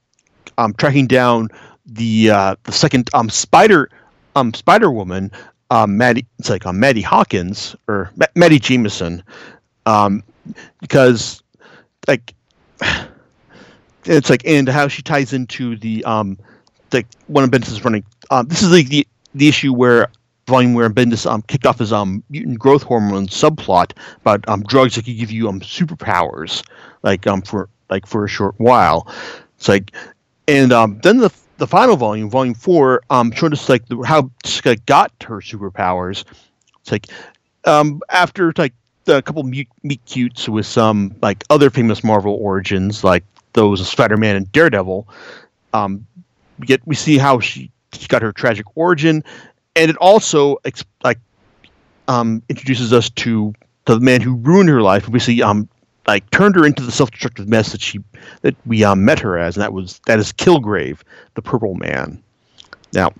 um, 0.58 0.72
tracking 0.74 1.06
down 1.06 1.48
the 1.86 2.30
uh, 2.30 2.56
the 2.64 2.72
second 2.72 3.10
um, 3.14 3.28
Spider 3.28 3.90
um, 4.36 4.54
Spider 4.54 4.90
Woman, 4.90 5.30
um, 5.70 5.96
Maddie. 5.96 6.26
It's 6.38 6.50
like 6.50 6.66
um, 6.66 6.80
Maddie 6.80 7.02
Hawkins 7.02 7.76
or 7.88 8.10
Ma- 8.16 8.26
Maddie 8.34 8.58
Jameson, 8.58 9.22
um, 9.86 10.22
because 10.80 11.42
like 12.08 12.34
it's 14.04 14.30
like 14.30 14.46
and 14.46 14.68
how 14.68 14.88
she 14.88 15.02
ties 15.02 15.32
into 15.32 15.76
the 15.76 16.04
um 16.04 16.38
like 16.92 17.06
one 17.26 17.44
of 17.44 17.50
Bendis 17.50 17.82
running. 17.84 18.04
Um, 18.30 18.46
this 18.46 18.62
is 18.62 18.70
like 18.70 18.88
the 18.88 19.06
the 19.34 19.48
issue 19.48 19.72
where 19.72 20.08
volume 20.46 20.74
where 20.74 20.90
Bendis 20.90 21.30
um 21.30 21.42
kicked 21.42 21.66
off 21.66 21.78
his 21.78 21.92
um 21.92 22.22
mutant 22.30 22.58
growth 22.58 22.82
hormone 22.82 23.26
subplot 23.26 23.92
about 24.20 24.46
um 24.48 24.62
drugs 24.64 24.94
that 24.94 25.04
could 25.04 25.18
give 25.18 25.30
you 25.30 25.48
um 25.48 25.60
superpowers 25.60 26.62
like 27.02 27.26
um 27.26 27.42
for 27.42 27.68
like 27.90 28.06
for 28.06 28.24
a 28.24 28.28
short 28.28 28.54
while. 28.58 29.08
It's 29.56 29.68
like 29.68 29.92
and 30.46 30.72
um, 30.72 30.98
then 31.02 31.18
the 31.18 31.32
the 31.56 31.66
final 31.66 31.96
volume, 31.96 32.28
volume 32.28 32.54
four, 32.54 33.02
um, 33.10 33.30
showed 33.30 33.52
us 33.52 33.68
like 33.68 33.86
the, 33.86 34.02
how 34.02 34.30
Jessica 34.42 34.76
got 34.86 35.12
her 35.22 35.36
superpowers. 35.36 36.24
It's 36.80 36.92
like 36.92 37.06
um, 37.64 38.02
after 38.10 38.52
like 38.56 38.74
a 39.08 39.22
couple 39.22 39.42
meet, 39.42 39.68
meet 39.82 40.04
cutes 40.06 40.48
with 40.48 40.66
some 40.66 41.14
like 41.22 41.44
other 41.50 41.70
famous 41.70 42.02
Marvel 42.04 42.34
origins, 42.34 43.04
like 43.04 43.24
those 43.52 43.80
of 43.80 43.86
Spider 43.86 44.16
Man 44.16 44.36
and 44.36 44.50
Daredevil. 44.52 45.08
Um, 45.72 46.06
we 46.58 46.66
get 46.66 46.86
we 46.86 46.94
see 46.94 47.18
how 47.18 47.40
she, 47.40 47.70
she 47.92 48.06
got 48.06 48.22
her 48.22 48.32
tragic 48.32 48.66
origin, 48.76 49.24
and 49.76 49.90
it 49.90 49.96
also 49.96 50.58
like 51.02 51.18
um, 52.08 52.42
introduces 52.48 52.92
us 52.92 53.10
to 53.10 53.54
the 53.86 54.00
man 54.00 54.20
who 54.20 54.36
ruined 54.36 54.68
her 54.68 54.82
life. 54.82 55.08
We 55.08 55.18
see 55.18 55.42
um, 55.42 55.68
like 56.06 56.28
turned 56.30 56.54
her 56.56 56.66
into 56.66 56.82
the 56.82 56.92
self-destructive 56.92 57.48
mess 57.48 57.72
that 57.72 57.80
she 57.80 58.00
that 58.42 58.54
we 58.66 58.84
um, 58.84 59.04
met 59.04 59.18
her 59.20 59.38
as, 59.38 59.56
and 59.56 59.62
that 59.62 59.72
was 59.72 60.00
that 60.06 60.18
is 60.18 60.32
Kilgrave, 60.32 61.00
the 61.34 61.42
Purple 61.42 61.74
Man. 61.74 62.22
Now, 62.92 63.12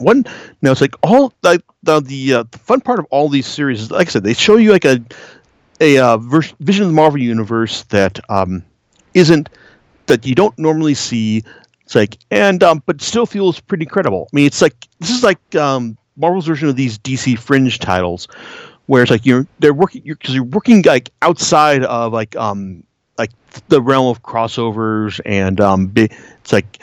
one 0.00 0.24
now 0.62 0.70
it's 0.70 0.80
like 0.80 0.94
all 1.02 1.32
the 1.42 1.62
the 1.82 2.00
the, 2.00 2.34
uh, 2.34 2.44
the 2.50 2.58
fun 2.58 2.80
part 2.80 2.98
of 2.98 3.06
all 3.10 3.28
these 3.28 3.46
series 3.46 3.82
is 3.82 3.90
like 3.90 4.08
I 4.08 4.10
said, 4.10 4.24
they 4.24 4.34
show 4.34 4.56
you 4.56 4.72
like 4.72 4.84
a 4.84 5.00
a 5.80 5.98
uh, 5.98 6.18
vers- 6.18 6.54
vision 6.60 6.84
of 6.84 6.88
the 6.88 6.94
Marvel 6.94 7.20
universe 7.20 7.84
that 7.84 8.18
um, 8.30 8.64
isn't 9.14 9.48
that 10.06 10.26
you 10.26 10.34
don't 10.34 10.58
normally 10.58 10.94
see. 10.94 11.42
It's 11.84 11.94
like 11.94 12.18
and 12.30 12.62
um, 12.62 12.82
but 12.86 13.00
still 13.00 13.26
feels 13.26 13.60
pretty 13.60 13.86
credible. 13.86 14.28
I 14.32 14.36
mean, 14.36 14.46
it's 14.46 14.60
like 14.60 14.74
this 14.98 15.10
is 15.10 15.22
like 15.22 15.54
um, 15.54 15.96
Marvel's 16.16 16.46
version 16.46 16.68
of 16.68 16.76
these 16.76 16.98
DC 16.98 17.38
Fringe 17.38 17.78
titles, 17.78 18.28
where 18.86 19.02
it's 19.02 19.10
like 19.10 19.24
you're 19.24 19.46
they're 19.60 19.74
working 19.74 20.02
because 20.02 20.34
you're, 20.34 20.44
you're, 20.44 20.52
working 20.52 20.82
like 20.82 21.10
outside 21.22 21.84
of 21.84 22.12
like 22.12 22.36
um 22.36 22.82
like 23.16 23.30
the 23.68 23.80
realm 23.80 24.08
of 24.08 24.22
crossovers 24.22 25.20
and 25.24 25.60
um 25.60 25.92
it's 25.96 26.52
like 26.52 26.78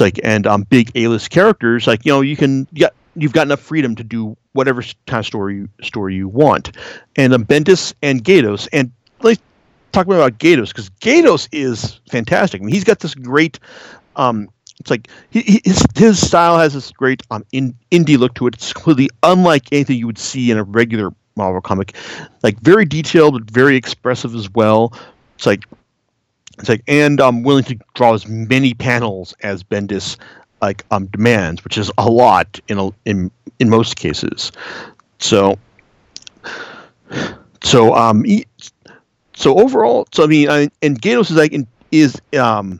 it's 0.00 0.16
like 0.16 0.24
and 0.24 0.46
um 0.46 0.62
big 0.62 0.90
A-list 0.94 1.30
characters 1.30 1.86
like 1.86 2.04
you 2.04 2.12
know 2.12 2.20
you 2.20 2.36
can 2.36 2.66
yeah 2.72 2.88
you've 3.16 3.32
got 3.32 3.46
enough 3.46 3.60
freedom 3.60 3.94
to 3.96 4.04
do 4.04 4.36
whatever 4.52 4.82
kind 5.06 5.20
of 5.20 5.26
story 5.26 5.68
story 5.82 6.14
you 6.14 6.28
want 6.28 6.76
and 7.16 7.34
um, 7.34 7.44
Bendis 7.44 7.92
and 8.02 8.24
Gaydos 8.24 8.68
and 8.72 8.90
like 9.22 9.38
talk 9.92 10.06
about 10.06 10.38
Gaydos 10.38 10.68
because 10.68 10.88
Gaydos 11.00 11.48
is 11.52 12.00
fantastic. 12.10 12.60
I 12.60 12.64
mean, 12.64 12.74
he's 12.74 12.84
got 12.84 13.00
this 13.00 13.14
great. 13.14 13.58
Um, 14.16 14.48
it's 14.78 14.90
like 14.90 15.08
he, 15.30 15.60
his 15.64 15.84
his 15.94 16.26
style 16.26 16.58
has 16.58 16.72
this 16.72 16.90
great 16.92 17.22
um 17.30 17.44
in, 17.52 17.76
indie 17.90 18.18
look 18.18 18.34
to 18.34 18.46
it. 18.46 18.54
It's 18.54 18.72
completely 18.72 19.10
unlike 19.22 19.64
anything 19.72 19.98
you 19.98 20.06
would 20.06 20.18
see 20.18 20.50
in 20.50 20.56
a 20.56 20.64
regular 20.64 21.12
Marvel 21.36 21.60
comic. 21.60 21.94
Like 22.42 22.58
very 22.60 22.84
detailed, 22.84 23.34
but 23.34 23.50
very 23.50 23.76
expressive 23.76 24.34
as 24.34 24.50
well. 24.50 24.94
It's 25.36 25.46
like 25.46 25.64
it's 26.60 26.68
like 26.68 26.82
and 26.86 27.20
I'm 27.20 27.42
willing 27.42 27.64
to 27.64 27.78
draw 27.94 28.14
as 28.14 28.28
many 28.28 28.74
panels 28.74 29.34
as 29.42 29.62
Bendis 29.62 30.16
like 30.62 30.84
um 30.90 31.06
demands, 31.06 31.64
which 31.64 31.78
is 31.78 31.90
a 31.98 32.08
lot 32.08 32.60
in 32.68 32.78
a, 32.78 32.90
in 33.04 33.30
in 33.58 33.68
most 33.68 33.96
cases. 33.96 34.52
So 35.18 35.58
so 37.62 37.94
um 37.94 38.24
he, 38.24 38.46
so 39.34 39.58
overall, 39.58 40.06
so 40.12 40.24
I 40.24 40.26
mean, 40.26 40.50
I, 40.50 40.68
and 40.82 41.00
Gaydos 41.00 41.30
is 41.30 41.36
like 41.36 41.54
is 41.90 42.20
um 42.38 42.78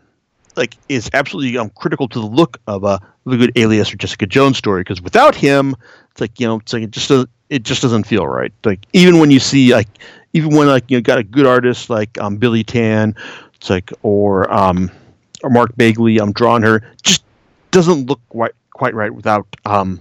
like 0.57 0.77
is 0.89 1.09
absolutely 1.15 1.57
um, 1.57 1.71
critical 1.71 2.07
to 2.09 2.21
the 2.21 2.27
look 2.27 2.59
of 2.67 2.85
a 2.85 3.01
the 3.27 3.37
good 3.37 3.53
Alias 3.57 3.93
or 3.93 3.97
Jessica 3.97 4.27
Jones 4.27 4.59
story 4.59 4.81
because 4.83 5.01
without 5.01 5.35
him, 5.35 5.75
it's 6.11 6.21
like 6.21 6.39
you 6.39 6.47
know, 6.47 6.57
it's 6.57 6.73
like 6.73 6.83
it 6.83 6.91
just 6.91 7.09
doesn't 7.09 7.31
it 7.49 7.63
just 7.63 7.83
doesn't 7.83 8.05
feel 8.05 8.27
right. 8.27 8.53
Like 8.65 8.81
even 8.93 9.19
when 9.19 9.31
you 9.31 9.41
see 9.41 9.73
like 9.73 9.89
even 10.33 10.55
when 10.55 10.69
like 10.69 10.91
you 10.91 10.97
know 10.97 11.03
got 11.03 11.19
a 11.19 11.25
good 11.25 11.47
artist 11.47 11.91
like 11.91 12.19
um, 12.19 12.37
Billy 12.37 12.65
Tan, 12.65 13.15
it's 13.61 13.71
like 13.71 13.93
or 14.03 14.53
um 14.53 14.91
or 15.43 15.51
Mark 15.51 15.77
Bagley, 15.77 16.19
I'm 16.19 16.33
drawing 16.33 16.63
her. 16.63 16.83
Just 17.03 17.25
doesn't 17.71 18.07
look 18.07 18.21
quite 18.31 18.53
quite 18.73 18.95
right 18.95 19.15
without 19.15 19.47
um 19.67 20.01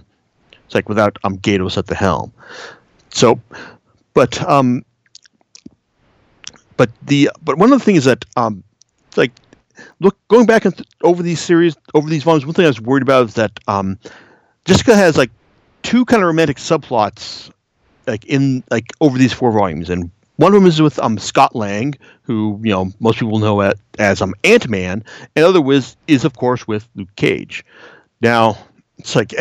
it's 0.64 0.74
like 0.74 0.88
without 0.88 1.16
um 1.24 1.38
Gaydos 1.38 1.76
at 1.76 1.86
the 1.86 1.94
helm. 1.94 2.32
So, 3.10 3.40
but 4.14 4.40
um 4.48 4.84
but 6.76 6.90
the 7.02 7.30
but 7.44 7.58
one 7.58 7.72
of 7.72 7.78
the 7.78 7.84
things 7.84 8.04
that 8.04 8.24
um 8.36 8.64
like 9.16 9.32
look 10.00 10.16
going 10.28 10.46
back 10.46 10.62
th- 10.62 10.82
over 11.02 11.22
these 11.22 11.40
series 11.40 11.76
over 11.94 12.08
these 12.08 12.22
volumes 12.22 12.44
one 12.44 12.54
thing 12.54 12.66
i 12.66 12.68
was 12.68 12.80
worried 12.82 13.02
about 13.02 13.28
is 13.28 13.34
that 13.34 13.58
um 13.66 13.98
jessica 14.66 14.94
has 14.94 15.16
like 15.16 15.30
two 15.82 16.04
kind 16.04 16.22
of 16.22 16.26
romantic 16.26 16.58
subplots 16.58 17.50
like 18.06 18.24
in 18.26 18.62
like 18.70 18.92
over 19.00 19.16
these 19.18 19.32
four 19.32 19.52
volumes. 19.52 19.88
And 19.88 20.10
one 20.40 20.54
of 20.54 20.60
them 20.62 20.66
is 20.66 20.80
with 20.80 20.98
um 21.00 21.18
scott 21.18 21.54
lang 21.54 21.94
who 22.22 22.58
you 22.62 22.70
know 22.70 22.90
most 22.98 23.18
people 23.18 23.38
know 23.38 23.60
at, 23.60 23.76
as 23.98 24.22
um 24.22 24.34
ant-man 24.42 25.04
and 25.36 25.44
the 25.44 25.48
other 25.48 25.60
was 25.60 25.96
is 26.06 26.24
of 26.24 26.34
course 26.34 26.66
with 26.66 26.88
luke 26.94 27.14
cage. 27.16 27.64
Now 28.22 28.56
it's 28.98 29.14
like 29.14 29.34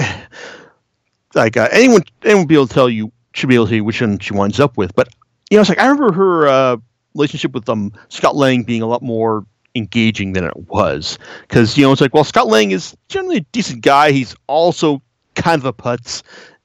like 1.34 1.56
uh, 1.56 1.70
anyone 1.72 2.04
anyone 2.24 2.48
be 2.48 2.56
able 2.56 2.68
to 2.68 2.74
tell 2.74 2.90
you 2.90 3.12
should 3.34 3.48
be 3.48 3.56
able 3.56 3.66
to 3.66 3.70
tell 3.70 3.78
you 3.78 3.84
which 3.86 4.02
one 4.02 4.20
she 4.20 4.34
winds 4.34 4.60
up 4.60 4.76
with. 4.76 4.94
But 4.94 5.08
you 5.50 5.58
know 5.58 5.62
it's 5.62 5.70
like 5.70 5.80
i 5.80 5.88
remember 5.88 6.12
her 6.12 6.48
uh 6.48 6.78
relationship 7.16 7.54
with 7.54 7.68
um 7.70 7.94
Scott 8.10 8.36
Lang 8.36 8.64
being 8.64 8.82
a 8.82 8.88
lot 8.88 9.02
more 9.02 9.46
engaging 9.76 10.34
than 10.34 10.44
it 10.44 10.58
was. 10.70 11.18
Because 11.42 11.78
you 11.78 11.86
know 11.86 11.94
it's 11.94 12.02
like 12.02 12.14
well 12.14 12.26
Scott 12.26 12.48
Lang 12.48 12.72
is 12.72 12.98
generally 13.08 13.38
a 13.38 13.46
decent 13.54 13.84
guy. 13.84 14.12
He's 14.12 14.36
also 14.48 15.02
kind 15.36 15.62
of 15.62 15.66
a 15.66 15.72
putz 15.72 16.24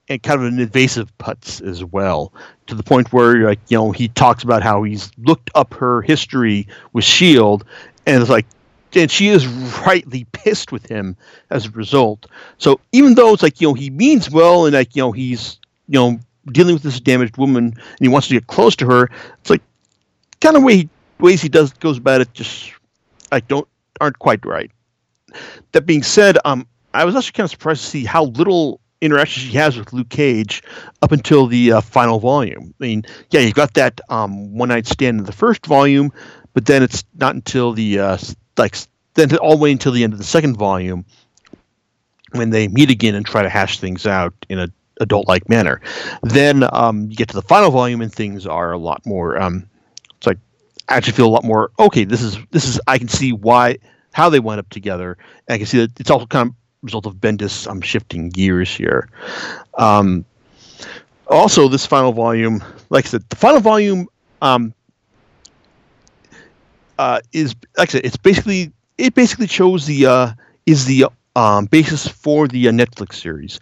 and 0.08 0.22
kind 0.22 0.40
of 0.40 0.46
an 0.46 0.60
invasive 0.60 1.16
putz 1.18 1.66
as 1.66 1.84
well 1.84 2.32
to 2.66 2.74
the 2.74 2.82
point 2.82 3.12
where 3.12 3.36
like 3.44 3.60
you 3.68 3.76
know 3.76 3.92
he 3.92 4.08
talks 4.08 4.42
about 4.42 4.62
how 4.62 4.82
he's 4.82 5.10
looked 5.18 5.50
up 5.54 5.74
her 5.74 6.02
history 6.02 6.66
with 6.92 7.04
Shield 7.04 7.64
and 8.06 8.20
it's 8.20 8.30
like 8.30 8.46
and 8.94 9.10
she 9.10 9.28
is 9.28 9.46
rightly 9.86 10.24
pissed 10.32 10.70
with 10.70 10.86
him 10.86 11.16
as 11.50 11.66
a 11.66 11.70
result 11.70 12.26
so 12.58 12.80
even 12.92 13.14
though 13.14 13.32
it's 13.32 13.42
like 13.42 13.60
you 13.60 13.68
know 13.68 13.74
he 13.74 13.90
means 13.90 14.30
well 14.30 14.66
and 14.66 14.74
like 14.74 14.94
you 14.94 15.02
know 15.02 15.12
he's 15.12 15.58
you 15.88 15.98
know 15.98 16.18
dealing 16.52 16.74
with 16.74 16.82
this 16.82 17.00
damaged 17.00 17.36
woman 17.36 17.66
and 17.66 17.98
he 17.98 18.08
wants 18.08 18.28
to 18.28 18.34
get 18.34 18.46
close 18.46 18.76
to 18.76 18.86
her 18.86 19.10
it's 19.40 19.50
like 19.50 19.62
kind 20.40 20.56
of 20.56 20.62
way 20.62 20.88
ways 21.18 21.40
he 21.40 21.48
does 21.48 21.72
goes 21.74 21.98
about 21.98 22.20
it 22.20 22.32
just 22.34 22.72
I 23.32 23.40
don't 23.40 23.66
aren't 24.00 24.18
quite 24.18 24.44
right. 24.44 24.70
That 25.72 25.86
being 25.86 26.02
said, 26.02 26.38
um, 26.44 26.66
I 26.92 27.04
was 27.04 27.16
actually 27.16 27.32
kind 27.32 27.44
of 27.44 27.50
surprised 27.50 27.82
to 27.82 27.90
see 27.90 28.04
how 28.04 28.24
little 28.24 28.80
interaction 29.04 29.42
she 29.42 29.56
has 29.56 29.76
with 29.76 29.92
Luke 29.92 30.08
Cage 30.08 30.62
up 31.02 31.12
until 31.12 31.46
the 31.46 31.72
uh, 31.72 31.80
final 31.80 32.18
volume. 32.18 32.74
I 32.80 32.84
mean, 32.84 33.04
yeah, 33.30 33.40
you've 33.40 33.54
got 33.54 33.74
that 33.74 34.00
um, 34.08 34.56
one 34.56 34.68
night 34.68 34.86
stand 34.86 35.18
in 35.18 35.24
the 35.24 35.32
first 35.32 35.66
volume, 35.66 36.12
but 36.52 36.66
then 36.66 36.82
it's 36.82 37.04
not 37.14 37.34
until 37.34 37.72
the 37.72 37.98
uh, 37.98 38.18
like 38.56 38.76
then 39.14 39.36
all 39.36 39.56
the 39.56 39.62
way 39.62 39.72
until 39.72 39.92
the 39.92 40.04
end 40.04 40.12
of 40.12 40.18
the 40.18 40.24
second 40.24 40.56
volume 40.56 41.04
when 42.32 42.50
they 42.50 42.68
meet 42.68 42.90
again 42.90 43.14
and 43.14 43.24
try 43.24 43.42
to 43.42 43.48
hash 43.48 43.78
things 43.78 44.06
out 44.06 44.34
in 44.48 44.58
a 44.58 44.68
adult 45.00 45.28
like 45.28 45.48
manner. 45.48 45.80
Then 46.22 46.64
um, 46.72 47.10
you 47.10 47.16
get 47.16 47.28
to 47.28 47.34
the 47.34 47.42
final 47.42 47.70
volume 47.70 48.00
and 48.00 48.12
things 48.12 48.46
are 48.46 48.72
a 48.72 48.78
lot 48.78 49.04
more 49.04 49.40
um, 49.40 49.68
it's 50.16 50.26
like 50.26 50.38
I 50.88 50.96
actually 50.96 51.14
feel 51.14 51.26
a 51.26 51.34
lot 51.34 51.44
more 51.44 51.70
okay. 51.78 52.04
This 52.04 52.22
is 52.22 52.38
this 52.50 52.66
is 52.66 52.80
I 52.86 52.98
can 52.98 53.08
see 53.08 53.32
why 53.32 53.78
how 54.14 54.30
they 54.30 54.40
went 54.40 54.60
up 54.60 54.70
together. 54.70 55.18
And 55.46 55.54
I 55.54 55.58
can 55.58 55.66
see 55.66 55.78
that 55.78 56.00
it's 56.00 56.10
also 56.10 56.26
kind 56.26 56.48
of 56.48 56.54
result 56.84 57.06
of 57.06 57.16
Bendis 57.16 57.68
I'm 57.68 57.80
shifting 57.80 58.28
gears 58.28 58.74
here. 58.74 59.08
Um, 59.78 60.24
also, 61.26 61.68
this 61.68 61.86
final 61.86 62.12
volume, 62.12 62.62
like 62.90 63.06
I 63.06 63.08
said, 63.08 63.24
the 63.30 63.36
final 63.36 63.60
volume 63.60 64.06
um, 64.42 64.74
uh, 66.98 67.20
is 67.32 67.56
like 67.78 67.88
I 67.88 67.92
said, 67.92 68.04
it's 68.04 68.16
basically 68.16 68.72
it 68.98 69.14
basically 69.14 69.46
shows 69.46 69.86
the 69.86 70.06
uh, 70.06 70.32
is 70.66 70.84
the 70.84 71.06
um, 71.34 71.66
basis 71.66 72.06
for 72.06 72.46
the 72.46 72.68
uh, 72.68 72.72
Netflix 72.72 73.14
series 73.14 73.58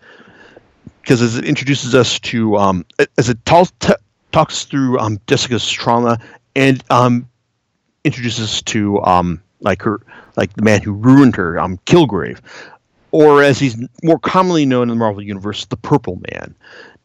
because 1.00 1.22
as 1.22 1.36
it 1.36 1.44
introduces 1.44 1.94
us 1.94 2.18
to 2.20 2.56
um, 2.56 2.84
as 3.16 3.28
it 3.28 3.38
t- 3.44 3.92
talks 4.32 4.64
through 4.64 4.98
um, 4.98 5.20
Jessica's 5.26 5.68
trauma 5.70 6.18
and 6.56 6.82
um, 6.90 7.28
introduces 8.04 8.44
us 8.44 8.62
to 8.62 9.00
um, 9.02 9.40
like 9.60 9.82
her, 9.82 10.00
like 10.36 10.52
the 10.54 10.62
man 10.62 10.82
who 10.82 10.92
ruined 10.92 11.36
her, 11.36 11.58
um, 11.58 11.78
Kilgrave, 11.86 12.40
or 13.12 13.42
as 13.42 13.58
he's 13.58 13.76
more 14.02 14.18
commonly 14.18 14.66
known 14.66 14.84
in 14.84 14.88
the 14.88 14.94
Marvel 14.96 15.22
universe, 15.22 15.66
the 15.66 15.76
Purple 15.76 16.20
Man. 16.30 16.54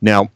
Now, 0.01 0.29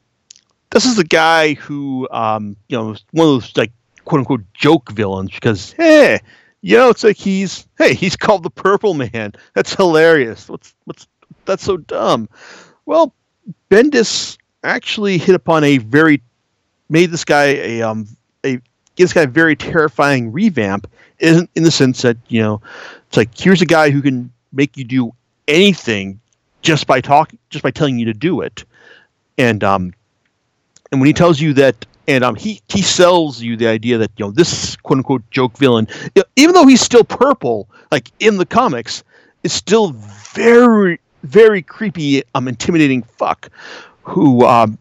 this 0.69 0.85
is 0.85 0.99
a 0.99 1.03
guy 1.03 1.53
who, 1.55 2.07
um, 2.11 2.55
you 2.67 2.77
know, 2.77 2.95
one 3.11 3.27
of 3.27 3.33
those 3.33 3.57
like 3.57 3.71
quote 4.05 4.19
unquote 4.19 4.43
joke 4.53 4.91
villains 4.91 5.31
because, 5.31 5.73
hey, 5.73 6.19
you 6.61 6.77
know, 6.77 6.89
it's 6.89 7.03
like 7.03 7.17
he's, 7.17 7.67
hey, 7.77 7.93
he's 7.93 8.15
called 8.15 8.43
the 8.43 8.49
Purple 8.49 8.93
Man. 8.93 9.33
That's 9.53 9.73
hilarious. 9.73 10.47
What's, 10.47 10.75
what's, 10.85 11.07
that's 11.45 11.63
so 11.63 11.77
dumb. 11.77 12.29
Well, 12.85 13.13
Bendis 13.69 14.37
actually 14.63 15.17
hit 15.17 15.35
upon 15.35 15.63
a 15.63 15.77
very, 15.79 16.21
made 16.89 17.11
this 17.11 17.25
guy 17.25 17.45
a, 17.45 17.81
um, 17.81 18.07
a 18.45 18.59
gives 18.95 19.13
kind 19.13 19.27
of 19.27 19.33
very 19.33 19.55
terrifying 19.55 20.31
revamp 20.31 20.87
isn't 21.19 21.49
in 21.55 21.63
the 21.63 21.71
sense 21.71 22.01
that 22.01 22.17
you 22.27 22.41
know 22.41 22.61
it's 23.07 23.17
like 23.17 23.29
here's 23.37 23.61
a 23.61 23.65
guy 23.65 23.89
who 23.89 24.01
can 24.01 24.31
make 24.51 24.77
you 24.77 24.83
do 24.83 25.11
anything 25.47 26.19
just 26.61 26.87
by 26.87 27.01
talking 27.01 27.39
just 27.49 27.63
by 27.63 27.71
telling 27.71 27.97
you 27.99 28.05
to 28.05 28.13
do 28.13 28.41
it. 28.41 28.63
And 29.37 29.63
um 29.63 29.93
and 30.91 30.99
when 31.01 31.07
he 31.07 31.13
tells 31.13 31.39
you 31.39 31.53
that 31.53 31.85
and 32.07 32.23
um 32.23 32.35
he 32.35 32.61
he 32.69 32.81
sells 32.81 33.41
you 33.41 33.55
the 33.55 33.67
idea 33.67 33.97
that 33.97 34.11
you 34.17 34.25
know 34.25 34.31
this 34.31 34.75
quote 34.77 34.97
unquote 34.97 35.29
joke 35.31 35.57
villain 35.57 35.87
even 36.35 36.53
though 36.53 36.65
he's 36.65 36.81
still 36.81 37.03
purple 37.03 37.69
like 37.91 38.11
in 38.19 38.37
the 38.37 38.45
comics 38.45 39.03
is 39.43 39.53
still 39.53 39.91
very 40.33 40.99
very 41.23 41.61
creepy 41.61 42.23
um 42.33 42.47
intimidating 42.47 43.03
fuck 43.03 43.49
who 44.03 44.45
um 44.45 44.77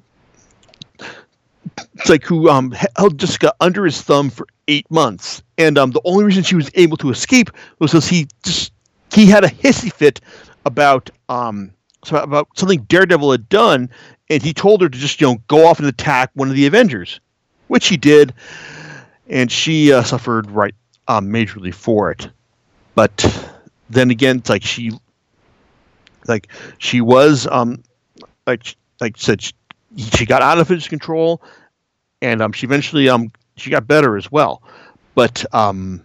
it's 1.94 2.08
like 2.08 2.24
who 2.24 2.48
um, 2.48 2.74
held 2.96 3.18
Jessica 3.18 3.52
under 3.60 3.84
his 3.84 4.00
thumb 4.00 4.30
for 4.30 4.46
eight 4.68 4.90
months, 4.90 5.42
and 5.58 5.78
um, 5.78 5.90
the 5.90 6.00
only 6.04 6.24
reason 6.24 6.42
she 6.42 6.54
was 6.54 6.70
able 6.74 6.96
to 6.98 7.10
escape 7.10 7.50
was 7.78 7.92
because 7.92 8.08
he 8.08 8.28
just 8.42 8.72
he 9.12 9.26
had 9.26 9.44
a 9.44 9.48
hissy 9.48 9.92
fit 9.92 10.20
about 10.64 11.10
um 11.28 11.72
about 12.10 12.48
something 12.56 12.82
Daredevil 12.82 13.32
had 13.32 13.48
done, 13.48 13.90
and 14.28 14.42
he 14.42 14.52
told 14.52 14.82
her 14.82 14.88
to 14.88 14.98
just 14.98 15.20
you 15.20 15.26
know 15.28 15.36
go 15.48 15.66
off 15.66 15.78
and 15.78 15.88
attack 15.88 16.30
one 16.34 16.48
of 16.48 16.54
the 16.54 16.66
Avengers, 16.66 17.20
which 17.68 17.88
he 17.88 17.96
did, 17.96 18.34
and 19.28 19.50
she 19.50 19.92
uh, 19.92 20.02
suffered 20.02 20.50
right 20.50 20.74
um, 21.08 21.26
majorly 21.26 21.74
for 21.74 22.10
it. 22.10 22.28
But 22.94 23.52
then 23.88 24.10
again, 24.10 24.38
it's 24.38 24.50
like 24.50 24.62
she 24.62 24.92
like 26.26 26.48
she 26.78 27.00
was 27.00 27.46
um 27.46 27.82
like 28.46 28.76
like 29.00 29.16
said 29.16 29.42
she, 29.42 29.52
she 29.96 30.26
got 30.26 30.42
out 30.42 30.58
of 30.58 30.68
his 30.68 30.88
control 30.88 31.42
and 32.22 32.42
um, 32.42 32.52
she 32.52 32.66
eventually 32.66 33.08
um, 33.08 33.30
she 33.56 33.70
got 33.70 33.86
better 33.86 34.16
as 34.16 34.30
well. 34.30 34.62
But 35.14 35.44
um, 35.54 36.04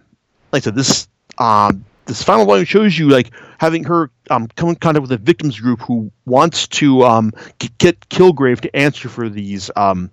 like 0.52 0.62
I 0.62 0.64
said, 0.64 0.74
this 0.74 1.08
um, 1.38 1.84
this 2.06 2.22
final 2.22 2.46
volume 2.46 2.64
shows 2.64 2.98
you 2.98 3.08
like 3.08 3.30
having 3.58 3.84
her 3.84 4.10
um, 4.30 4.48
come 4.56 4.70
in 4.70 4.76
contact 4.76 5.02
with 5.02 5.12
a 5.12 5.18
victims 5.18 5.58
group 5.60 5.80
who 5.80 6.10
wants 6.24 6.66
to 6.68 7.02
um, 7.04 7.32
get 7.78 8.00
Kilgrave 8.08 8.60
to 8.60 8.74
answer 8.74 9.08
for 9.08 9.28
these 9.28 9.70
um, 9.76 10.10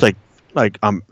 like 0.00 0.16
like 0.54 0.78
um 0.82 1.02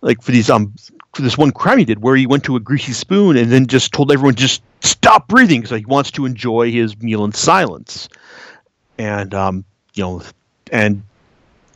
like 0.00 0.22
for 0.22 0.32
these 0.32 0.50
um 0.50 0.74
for 1.12 1.22
this 1.22 1.38
one 1.38 1.50
crime 1.50 1.78
he 1.78 1.84
did 1.84 2.02
where 2.02 2.16
he 2.16 2.26
went 2.26 2.44
to 2.44 2.56
a 2.56 2.60
greasy 2.60 2.92
spoon 2.92 3.36
and 3.36 3.50
then 3.50 3.66
just 3.66 3.92
told 3.92 4.12
everyone 4.12 4.34
just 4.34 4.62
stop 4.80 5.28
breathing 5.28 5.62
because 5.62 5.78
he 5.78 5.86
wants 5.86 6.10
to 6.10 6.26
enjoy 6.26 6.70
his 6.70 7.00
meal 7.00 7.24
in 7.24 7.32
silence. 7.32 8.08
And 8.98 9.34
um 9.34 9.64
you 9.94 10.02
know 10.02 10.22
and 10.72 11.02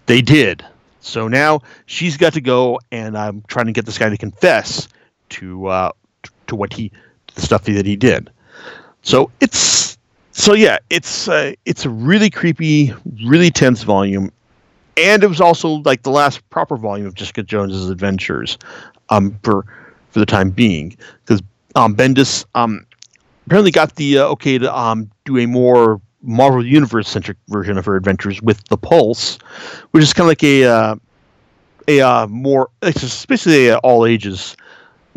they 0.07 0.23
did. 0.23 0.65
So 1.01 1.29
now 1.29 1.63
she's 1.87 2.17
got 2.17 2.35
to 2.35 2.41
go, 2.41 2.79
and 2.93 3.17
I'm 3.17 3.43
trying 3.49 3.67
to 3.67 3.73
get 3.73 3.87
this 3.87 3.97
guy 3.97 4.11
to 4.11 4.19
confess 4.19 4.89
to 5.31 5.67
uh, 5.67 5.93
to 6.49 6.57
what 6.57 6.73
he 6.73 6.93
the 7.35 7.43
stuff 7.43 7.65
that 7.65 7.87
he 7.87 7.97
did. 7.97 8.31
So 9.03 9.31
it's 9.41 9.99
so 10.33 10.55
yeah, 10.55 10.79
it's 10.91 11.29
uh, 11.29 11.53
it's 11.65 11.85
a 11.85 11.91
really 11.91 12.31
creepy, 12.31 12.95
really 13.25 13.51
tense 13.51 13.83
volume, 13.83 14.31
and 14.97 15.23
it 15.23 15.27
was 15.27 15.41
also 15.41 15.83
like 15.85 16.03
the 16.03 16.11
last 16.11 16.49
proper 16.51 16.77
volume 16.77 17.07
of 17.07 17.15
Jessica 17.15 17.43
Jones's 17.43 17.91
adventures, 17.91 18.59
um, 19.09 19.39
for 19.43 19.65
for 20.11 20.19
the 20.19 20.27
time 20.27 20.51
being, 20.51 20.97
because 21.25 21.43
um, 21.75 21.95
Bendis 21.95 22.45
um 22.55 22.87
apparently 23.47 23.71
got 23.71 23.97
the 23.97 24.19
uh, 24.19 24.25
okay 24.29 24.59
to 24.59 24.77
um 24.77 25.11
do 25.25 25.39
a 25.39 25.47
more 25.47 26.01
Marvel 26.23 26.65
Universe 26.65 27.09
centric 27.09 27.39
version 27.49 27.79
of 27.79 27.85
her 27.87 27.97
adventures 27.97 28.41
with 28.43 28.63
the 28.69 28.77
Pulse, 28.77 29.39
which 29.91 30.03
is 30.03 30.13
kind 30.13 30.27
of 30.27 30.29
like 30.29 30.45
a 30.45 30.65
uh, 30.65 30.97
a 31.89 32.01
uh, 32.01 32.27
more 32.29 32.71
it's 32.83 33.27
basically 33.27 33.73
all 33.73 34.07
ages 34.07 34.57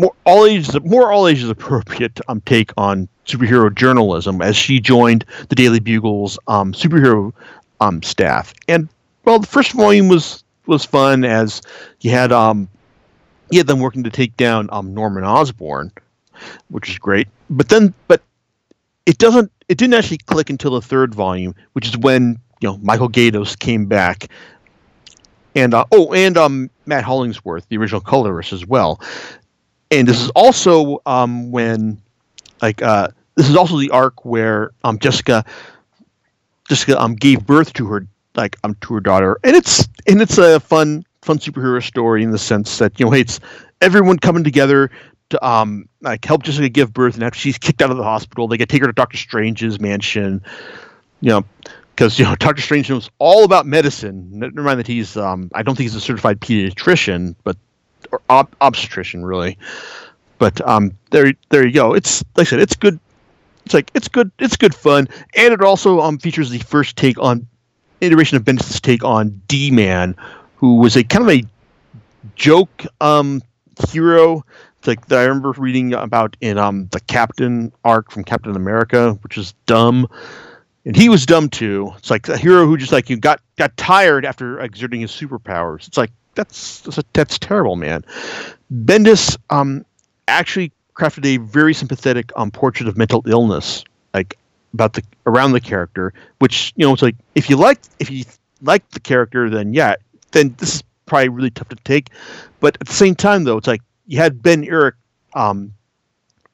more 0.03 0.13
all 0.25 0.45
ages 0.45 0.79
more 0.81 1.11
all 1.11 1.27
ages 1.27 1.49
appropriate 1.49 2.19
um, 2.27 2.41
take 2.41 2.71
on 2.77 3.07
superhero 3.25 3.73
journalism 3.73 4.41
as 4.41 4.57
she 4.57 4.79
joined 4.79 5.23
the 5.47 5.55
Daily 5.55 5.79
Bugle's 5.79 6.37
um, 6.47 6.73
superhero 6.73 7.31
um, 7.79 8.03
staff. 8.03 8.53
And 8.67 8.89
well, 9.23 9.39
the 9.39 9.47
first 9.47 9.71
volume 9.71 10.09
was 10.09 10.43
was 10.65 10.83
fun 10.83 11.23
as 11.23 11.61
you 12.01 12.11
had 12.11 12.31
um 12.31 12.67
you 13.49 13.59
had 13.59 13.67
them 13.67 13.79
working 13.79 14.03
to 14.03 14.09
take 14.09 14.35
down 14.35 14.67
um, 14.71 14.93
Norman 14.93 15.23
Osborn, 15.23 15.91
which 16.69 16.89
is 16.89 16.97
great. 16.97 17.27
But 17.49 17.69
then, 17.69 17.93
but 18.07 18.21
it 19.05 19.17
doesn't 19.17 19.51
it 19.69 19.77
didn't 19.77 19.93
actually 19.93 20.17
click 20.17 20.49
until 20.49 20.71
the 20.71 20.81
third 20.81 21.15
volume, 21.15 21.55
which 21.73 21.87
is 21.87 21.97
when 21.97 22.39
you 22.59 22.67
know 22.67 22.77
Michael 22.79 23.09
Gaydos 23.09 23.57
came 23.57 23.85
back, 23.85 24.27
and 25.55 25.73
uh, 25.73 25.85
oh, 25.93 26.13
and 26.13 26.37
um, 26.37 26.69
Matt 26.85 27.05
Hollingsworth, 27.05 27.69
the 27.69 27.77
original 27.77 28.01
colorist 28.01 28.51
as 28.51 28.65
well. 28.65 28.99
And 29.99 30.07
this 30.07 30.19
is 30.19 30.29
also 30.31 31.01
um, 31.05 31.51
when, 31.51 32.01
like, 32.61 32.81
uh, 32.81 33.09
this 33.35 33.47
is 33.47 33.55
also 33.55 33.77
the 33.77 33.91
arc 33.91 34.25
where 34.25 34.71
um, 34.83 34.97
Jessica, 34.97 35.45
Jessica 36.67 36.99
um, 36.99 37.13
gave 37.13 37.45
birth 37.45 37.73
to 37.73 37.85
her 37.87 38.07
like 38.35 38.57
um 38.63 38.75
to 38.81 38.95
her 38.95 38.99
daughter, 38.99 39.37
and 39.43 39.55
it's 39.55 39.87
and 40.07 40.21
it's 40.21 40.37
a 40.37 40.59
fun 40.59 41.05
fun 41.21 41.37
superhero 41.37 41.81
story 41.81 42.23
in 42.23 42.31
the 42.31 42.37
sense 42.37 42.79
that 42.79 42.99
you 42.99 43.05
know 43.05 43.13
it's 43.13 43.39
everyone 43.81 44.17
coming 44.17 44.43
together 44.43 44.89
to 45.29 45.45
um 45.47 45.87
like 46.01 46.25
help 46.25 46.43
Jessica 46.43 46.69
give 46.69 46.93
birth, 46.93 47.15
and 47.15 47.23
after 47.23 47.37
she's 47.37 47.57
kicked 47.57 47.81
out 47.81 47.91
of 47.91 47.97
the 47.97 48.03
hospital, 48.03 48.47
they 48.47 48.57
get 48.57 48.69
take 48.69 48.81
her 48.81 48.87
to 48.87 48.93
Doctor 48.93 49.17
Strange's 49.17 49.79
mansion. 49.79 50.41
You 51.21 51.29
know, 51.29 51.45
because 51.95 52.17
you 52.17 52.25
know 52.25 52.35
Doctor 52.39 52.61
Strange 52.61 52.89
knows 52.89 53.09
all 53.19 53.43
about 53.43 53.65
medicine. 53.65 54.27
Never 54.31 54.63
mind 54.63 54.79
that 54.79 54.87
he's 54.87 55.15
um 55.17 55.51
I 55.53 55.63
don't 55.63 55.75
think 55.75 55.85
he's 55.85 55.95
a 55.95 56.01
certified 56.01 56.39
pediatrician, 56.39 57.35
but 57.43 57.57
or 58.11 58.21
ob- 58.29 58.55
obstetrician 58.61 59.25
really. 59.25 59.57
But 60.39 60.65
um 60.67 60.91
there 61.11 61.33
there 61.49 61.65
you 61.65 61.73
go. 61.73 61.93
It's 61.93 62.23
like 62.35 62.47
I 62.47 62.49
said, 62.49 62.59
it's 62.59 62.75
good. 62.75 62.99
It's 63.65 63.73
like 63.73 63.91
it's 63.93 64.07
good. 64.07 64.31
It's 64.39 64.57
good 64.57 64.75
fun, 64.75 65.07
and 65.35 65.53
it 65.53 65.61
also 65.61 66.01
um 66.01 66.17
features 66.17 66.49
the 66.49 66.59
first 66.59 66.95
take 66.97 67.17
on 67.19 67.47
iteration 68.01 68.35
of 68.37 68.43
Bendis' 68.43 68.81
take 68.81 69.03
on 69.03 69.41
D 69.47 69.71
Man, 69.71 70.15
who 70.57 70.75
was 70.75 70.95
a 70.95 71.03
kind 71.03 71.23
of 71.23 71.29
a 71.29 71.43
joke 72.35 72.85
um 73.01 73.41
hero 73.89 74.43
like 74.87 75.07
that 75.07 75.19
I 75.19 75.23
remember 75.23 75.51
reading 75.51 75.93
about 75.93 76.35
in 76.41 76.57
um 76.57 76.87
the 76.91 76.99
Captain 76.99 77.71
arc 77.83 78.11
from 78.11 78.23
Captain 78.23 78.55
America, 78.55 79.13
which 79.21 79.37
is 79.37 79.53
dumb, 79.65 80.07
and 80.85 80.95
he 80.95 81.09
was 81.09 81.25
dumb 81.25 81.49
too. 81.49 81.93
It's 81.97 82.09
like 82.09 82.27
a 82.29 82.37
hero 82.37 82.65
who 82.65 82.77
just 82.77 82.91
like 82.91 83.09
you 83.09 83.17
got 83.17 83.41
got 83.57 83.75
tired 83.77 84.25
after 84.25 84.59
exerting 84.59 85.01
his 85.01 85.11
superpowers. 85.11 85.87
It's 85.87 85.97
like 85.97 86.11
that's 86.35 86.81
that's, 87.13 87.39
terrible, 87.39 87.75
man. 87.75 88.03
Bendis 88.71 89.37
um 89.49 89.85
actually 90.27 90.71
crafted 90.95 91.25
a 91.25 91.37
very 91.37 91.73
sympathetic 91.73 92.31
um 92.35 92.51
portrait 92.51 92.87
of 92.87 92.97
mental 92.97 93.23
illness, 93.27 93.83
like 94.13 94.37
about 94.73 94.93
the 94.93 95.03
around 95.25 95.51
the 95.51 95.61
character, 95.61 96.13
which 96.39 96.73
you 96.75 96.85
know 96.85 96.93
it's 96.93 97.01
like 97.01 97.15
if 97.35 97.49
you 97.49 97.55
like 97.55 97.79
if 97.99 98.09
you 98.09 98.25
like 98.61 98.89
the 98.91 98.99
character, 98.99 99.49
then 99.49 99.73
yeah, 99.73 99.95
then 100.31 100.55
this 100.57 100.75
is 100.75 100.83
probably 101.05 101.29
really 101.29 101.51
tough 101.51 101.69
to 101.69 101.75
take. 101.83 102.09
But 102.59 102.77
at 102.81 102.87
the 102.87 102.93
same 102.93 103.15
time, 103.15 103.43
though, 103.43 103.57
it's 103.57 103.67
like 103.67 103.81
you 104.07 104.17
had 104.17 104.41
Ben 104.41 104.63
Urich, 104.63 104.93
um, 105.33 105.73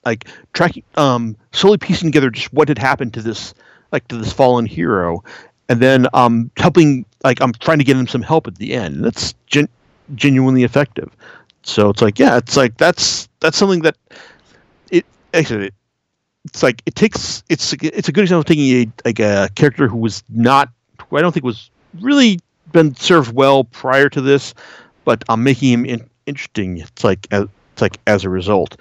like 0.05 0.27
tracking, 0.53 0.83
um, 0.95 1.37
slowly 1.51 1.77
piecing 1.77 2.11
together 2.11 2.29
just 2.29 2.51
what 2.53 2.67
had 2.67 2.77
happened 2.77 3.13
to 3.13 3.21
this, 3.21 3.53
like 3.91 4.07
to 4.09 4.17
this 4.17 4.33
fallen 4.33 4.65
hero, 4.65 5.23
and 5.69 5.79
then 5.79 6.07
um, 6.13 6.51
helping, 6.57 7.05
like 7.23 7.39
I'm 7.41 7.53
trying 7.53 7.77
to 7.77 7.83
get 7.83 7.95
him 7.95 8.07
some 8.07 8.21
help 8.21 8.47
at 8.47 8.55
the 8.55 8.73
end. 8.73 9.05
That's 9.05 9.33
gen- 9.47 9.69
genuinely 10.15 10.63
effective. 10.63 11.15
So 11.63 11.89
it's 11.89 12.01
like, 12.01 12.19
yeah, 12.19 12.37
it's 12.37 12.57
like 12.57 12.77
that's 12.77 13.29
that's 13.39 13.57
something 13.57 13.81
that 13.81 13.95
it 14.91 15.05
actually 15.33 15.71
it's 16.45 16.63
like 16.63 16.81
it 16.85 16.95
takes 16.95 17.43
it's 17.49 17.73
it's 17.73 18.07
a 18.07 18.11
good 18.11 18.23
example 18.23 18.39
of 18.39 18.45
taking 18.45 18.65
a 18.65 18.87
like 19.05 19.19
a 19.19 19.49
character 19.55 19.87
who 19.87 19.97
was 19.97 20.23
not 20.29 20.69
who 21.07 21.17
I 21.17 21.21
don't 21.21 21.31
think 21.31 21.45
was 21.45 21.69
really 21.99 22.39
been 22.71 22.95
served 22.95 23.33
well 23.33 23.65
prior 23.65 24.09
to 24.09 24.21
this, 24.21 24.53
but 25.05 25.23
I'm 25.29 25.43
making 25.43 25.69
him 25.69 25.85
in, 25.85 26.09
interesting. 26.25 26.77
It's 26.77 27.03
like 27.03 27.27
as, 27.31 27.47
it's 27.73 27.81
like 27.81 27.99
as 28.07 28.23
a 28.23 28.29
result. 28.29 28.77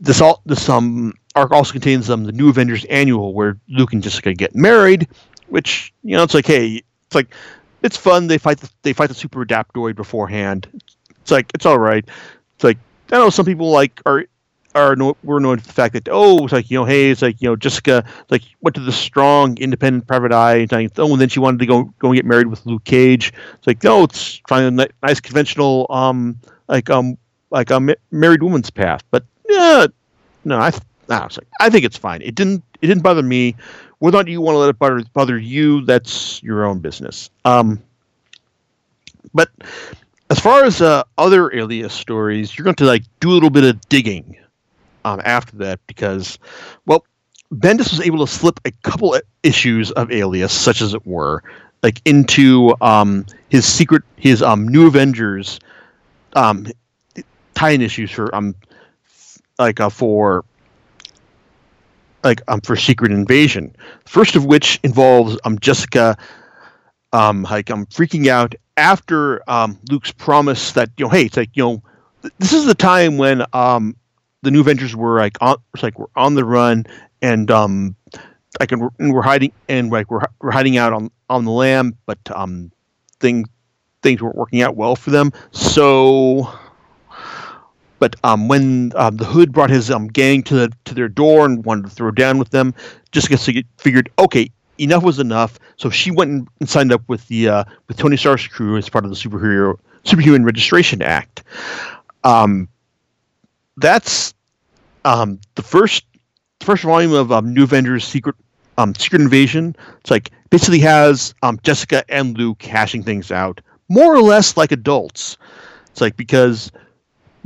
This 0.00 0.20
all 0.20 0.42
this 0.46 0.68
um 0.68 1.12
arc 1.34 1.50
also 1.52 1.72
contains 1.72 2.08
um 2.08 2.24
the 2.24 2.32
New 2.32 2.48
Avengers 2.48 2.84
annual 2.86 3.34
where 3.34 3.58
Luke 3.68 3.92
and 3.92 4.02
Jessica 4.02 4.32
get 4.34 4.54
married, 4.54 5.08
which 5.48 5.92
you 6.02 6.16
know 6.16 6.22
it's 6.22 6.34
like 6.34 6.46
hey 6.46 6.82
it's 7.06 7.14
like 7.14 7.34
it's 7.82 7.96
fun. 7.96 8.26
They 8.26 8.38
fight 8.38 8.58
the, 8.58 8.70
they 8.82 8.92
fight 8.92 9.08
the 9.08 9.14
super 9.14 9.44
adaptoid 9.44 9.96
beforehand. 9.96 10.68
It's 11.22 11.30
like 11.30 11.50
it's 11.54 11.66
all 11.66 11.78
right. 11.78 12.04
It's 12.54 12.64
like 12.64 12.78
I 13.12 13.18
know 13.18 13.30
some 13.30 13.46
people 13.46 13.70
like 13.70 14.00
are 14.06 14.24
are 14.74 14.94
no, 14.96 15.16
we're 15.22 15.38
annoyed 15.38 15.58
with 15.58 15.66
the 15.66 15.72
fact 15.72 15.94
that 15.94 16.08
oh 16.10 16.44
it's 16.44 16.52
like 16.52 16.70
you 16.70 16.78
know 16.78 16.84
hey 16.84 17.10
it's 17.10 17.22
like 17.22 17.40
you 17.40 17.48
know 17.48 17.56
Jessica 17.56 18.04
like 18.28 18.42
went 18.60 18.74
to 18.74 18.82
the 18.82 18.92
strong 18.92 19.56
independent 19.58 20.06
private 20.06 20.32
eye 20.32 20.66
and 20.70 20.92
oh 20.98 21.12
and 21.12 21.20
then 21.20 21.28
she 21.28 21.40
wanted 21.40 21.60
to 21.60 21.66
go 21.66 21.84
go 21.98 22.08
and 22.08 22.16
get 22.16 22.26
married 22.26 22.48
with 22.48 22.66
Luke 22.66 22.84
Cage. 22.84 23.32
It's 23.54 23.66
like 23.66 23.82
no 23.82 24.04
it's 24.04 24.36
trying 24.48 24.78
a 24.78 24.88
nice 25.02 25.20
conventional 25.20 25.86
um 25.88 26.38
like 26.68 26.90
um 26.90 27.16
like 27.50 27.70
a 27.70 27.94
married 28.10 28.42
woman's 28.42 28.70
path. 28.70 29.04
But 29.10 29.24
yeah, 29.48 29.86
no, 30.44 30.58
I 30.58 30.72
I, 31.08 31.20
like, 31.20 31.38
I 31.60 31.70
think 31.70 31.84
it's 31.84 31.96
fine. 31.96 32.20
It 32.22 32.34
didn't 32.34 32.64
it 32.82 32.88
didn't 32.88 33.02
bother 33.02 33.22
me. 33.22 33.54
Whether 33.98 34.18
or 34.18 34.20
not 34.20 34.28
you 34.28 34.40
want 34.40 34.54
to 34.54 34.58
let 34.58 34.68
it 34.68 34.78
bother 34.78 35.02
bother 35.12 35.38
you, 35.38 35.84
that's 35.84 36.42
your 36.42 36.64
own 36.64 36.80
business. 36.80 37.30
Um, 37.44 37.82
but 39.32 39.50
as 40.30 40.38
far 40.38 40.64
as 40.64 40.82
uh, 40.82 41.04
other 41.16 41.54
Alias 41.54 41.94
stories, 41.94 42.56
you're 42.56 42.64
going 42.64 42.76
to 42.76 42.84
like 42.84 43.04
do 43.20 43.30
a 43.30 43.34
little 43.34 43.50
bit 43.50 43.64
of 43.64 43.80
digging 43.88 44.36
um, 45.04 45.20
after 45.24 45.56
that 45.58 45.80
because, 45.86 46.38
well, 46.84 47.04
Bendis 47.54 47.90
was 47.90 48.00
able 48.00 48.26
to 48.26 48.32
slip 48.32 48.60
a 48.64 48.70
couple 48.82 49.14
of 49.14 49.22
issues 49.42 49.92
of 49.92 50.10
Alias, 50.10 50.52
such 50.52 50.82
as 50.82 50.94
it 50.94 51.06
were, 51.06 51.42
like 51.82 52.02
into 52.04 52.74
um, 52.80 53.24
his 53.48 53.64
secret, 53.64 54.02
his 54.16 54.42
um, 54.42 54.66
New 54.66 54.86
Avengers 54.86 55.60
um, 56.34 56.66
tie-in 57.54 57.80
issues 57.80 58.10
for 58.10 58.32
um 58.34 58.54
like 59.58 59.80
uh, 59.80 59.88
for 59.88 60.44
like 62.26 62.42
um 62.48 62.60
for 62.60 62.76
Secret 62.76 63.12
Invasion. 63.12 63.74
First 64.04 64.36
of 64.36 64.44
which 64.44 64.78
involves 64.82 65.38
um 65.44 65.58
Jessica 65.58 66.16
um 67.12 67.44
like 67.44 67.70
I'm 67.70 67.80
um, 67.80 67.86
freaking 67.86 68.28
out 68.28 68.54
after 68.76 69.48
um 69.50 69.78
Luke's 69.90 70.12
promise 70.12 70.72
that 70.72 70.90
you 70.98 71.04
know 71.06 71.10
hey 71.10 71.24
it's 71.24 71.36
like 71.36 71.50
you 71.54 71.62
know 71.62 71.82
th- 72.22 72.34
this 72.38 72.52
is 72.52 72.66
the 72.66 72.74
time 72.74 73.16
when 73.16 73.44
um 73.52 73.96
the 74.42 74.50
New 74.50 74.60
Avengers 74.60 74.94
were 74.94 75.18
like 75.18 75.38
on 75.40 75.56
like 75.82 75.98
we're 75.98 76.06
on 76.16 76.34
the 76.34 76.44
run 76.44 76.84
and 77.22 77.50
um 77.50 77.96
like 78.60 78.72
and 78.72 78.80
we're, 78.80 78.90
and 78.98 79.12
we're 79.12 79.22
hiding 79.22 79.52
and 79.68 79.90
like 79.90 80.10
we're 80.10 80.22
we're 80.40 80.50
hiding 80.50 80.76
out 80.76 80.92
on 80.92 81.10
on 81.30 81.44
the 81.44 81.50
lam 81.50 81.96
but 82.06 82.18
um 82.34 82.70
things 83.20 83.48
things 84.02 84.22
weren't 84.22 84.36
working 84.36 84.62
out 84.62 84.76
well 84.76 84.96
for 84.96 85.10
them 85.10 85.32
so 85.50 86.48
but 87.98 88.16
um, 88.24 88.48
when 88.48 88.92
um, 88.96 89.16
the 89.16 89.24
Hood 89.24 89.52
brought 89.52 89.70
his 89.70 89.90
um, 89.90 90.08
gang 90.08 90.42
to 90.44 90.54
the, 90.54 90.72
to 90.84 90.94
their 90.94 91.08
door 91.08 91.46
and 91.46 91.64
wanted 91.64 91.84
to 91.84 91.90
throw 91.90 92.10
down 92.10 92.38
with 92.38 92.50
them, 92.50 92.74
Jessica 93.12 93.38
figured, 93.78 94.10
okay, 94.18 94.50
enough 94.78 95.02
was 95.02 95.18
enough. 95.18 95.58
So 95.76 95.90
she 95.90 96.10
went 96.10 96.48
and 96.60 96.68
signed 96.68 96.92
up 96.92 97.02
with 97.08 97.26
the 97.28 97.48
uh, 97.48 97.64
with 97.88 97.96
Tony 97.96 98.16
Stark's 98.16 98.46
crew 98.46 98.76
as 98.76 98.88
part 98.88 99.04
of 99.04 99.10
the 99.10 99.16
superhero 99.16 99.78
Superhuman 100.04 100.44
Registration 100.44 101.02
Act. 101.02 101.42
Um, 102.24 102.68
that's 103.76 104.34
um, 105.04 105.40
the 105.54 105.62
first 105.62 106.04
first 106.60 106.82
volume 106.82 107.12
of 107.12 107.30
um, 107.32 107.52
New 107.52 107.64
Avengers 107.64 108.04
Secret 108.04 108.36
um, 108.78 108.94
Secret 108.94 109.20
Invasion. 109.22 109.76
It's 110.00 110.10
like 110.10 110.30
basically 110.50 110.80
has 110.80 111.34
um, 111.42 111.58
Jessica 111.62 112.04
and 112.08 112.36
Luke 112.36 112.62
hashing 112.62 113.02
things 113.02 113.30
out 113.30 113.60
more 113.88 114.14
or 114.14 114.22
less 114.22 114.56
like 114.56 114.72
adults. 114.72 115.36
It's 115.90 116.00
like 116.00 116.16
because 116.16 116.70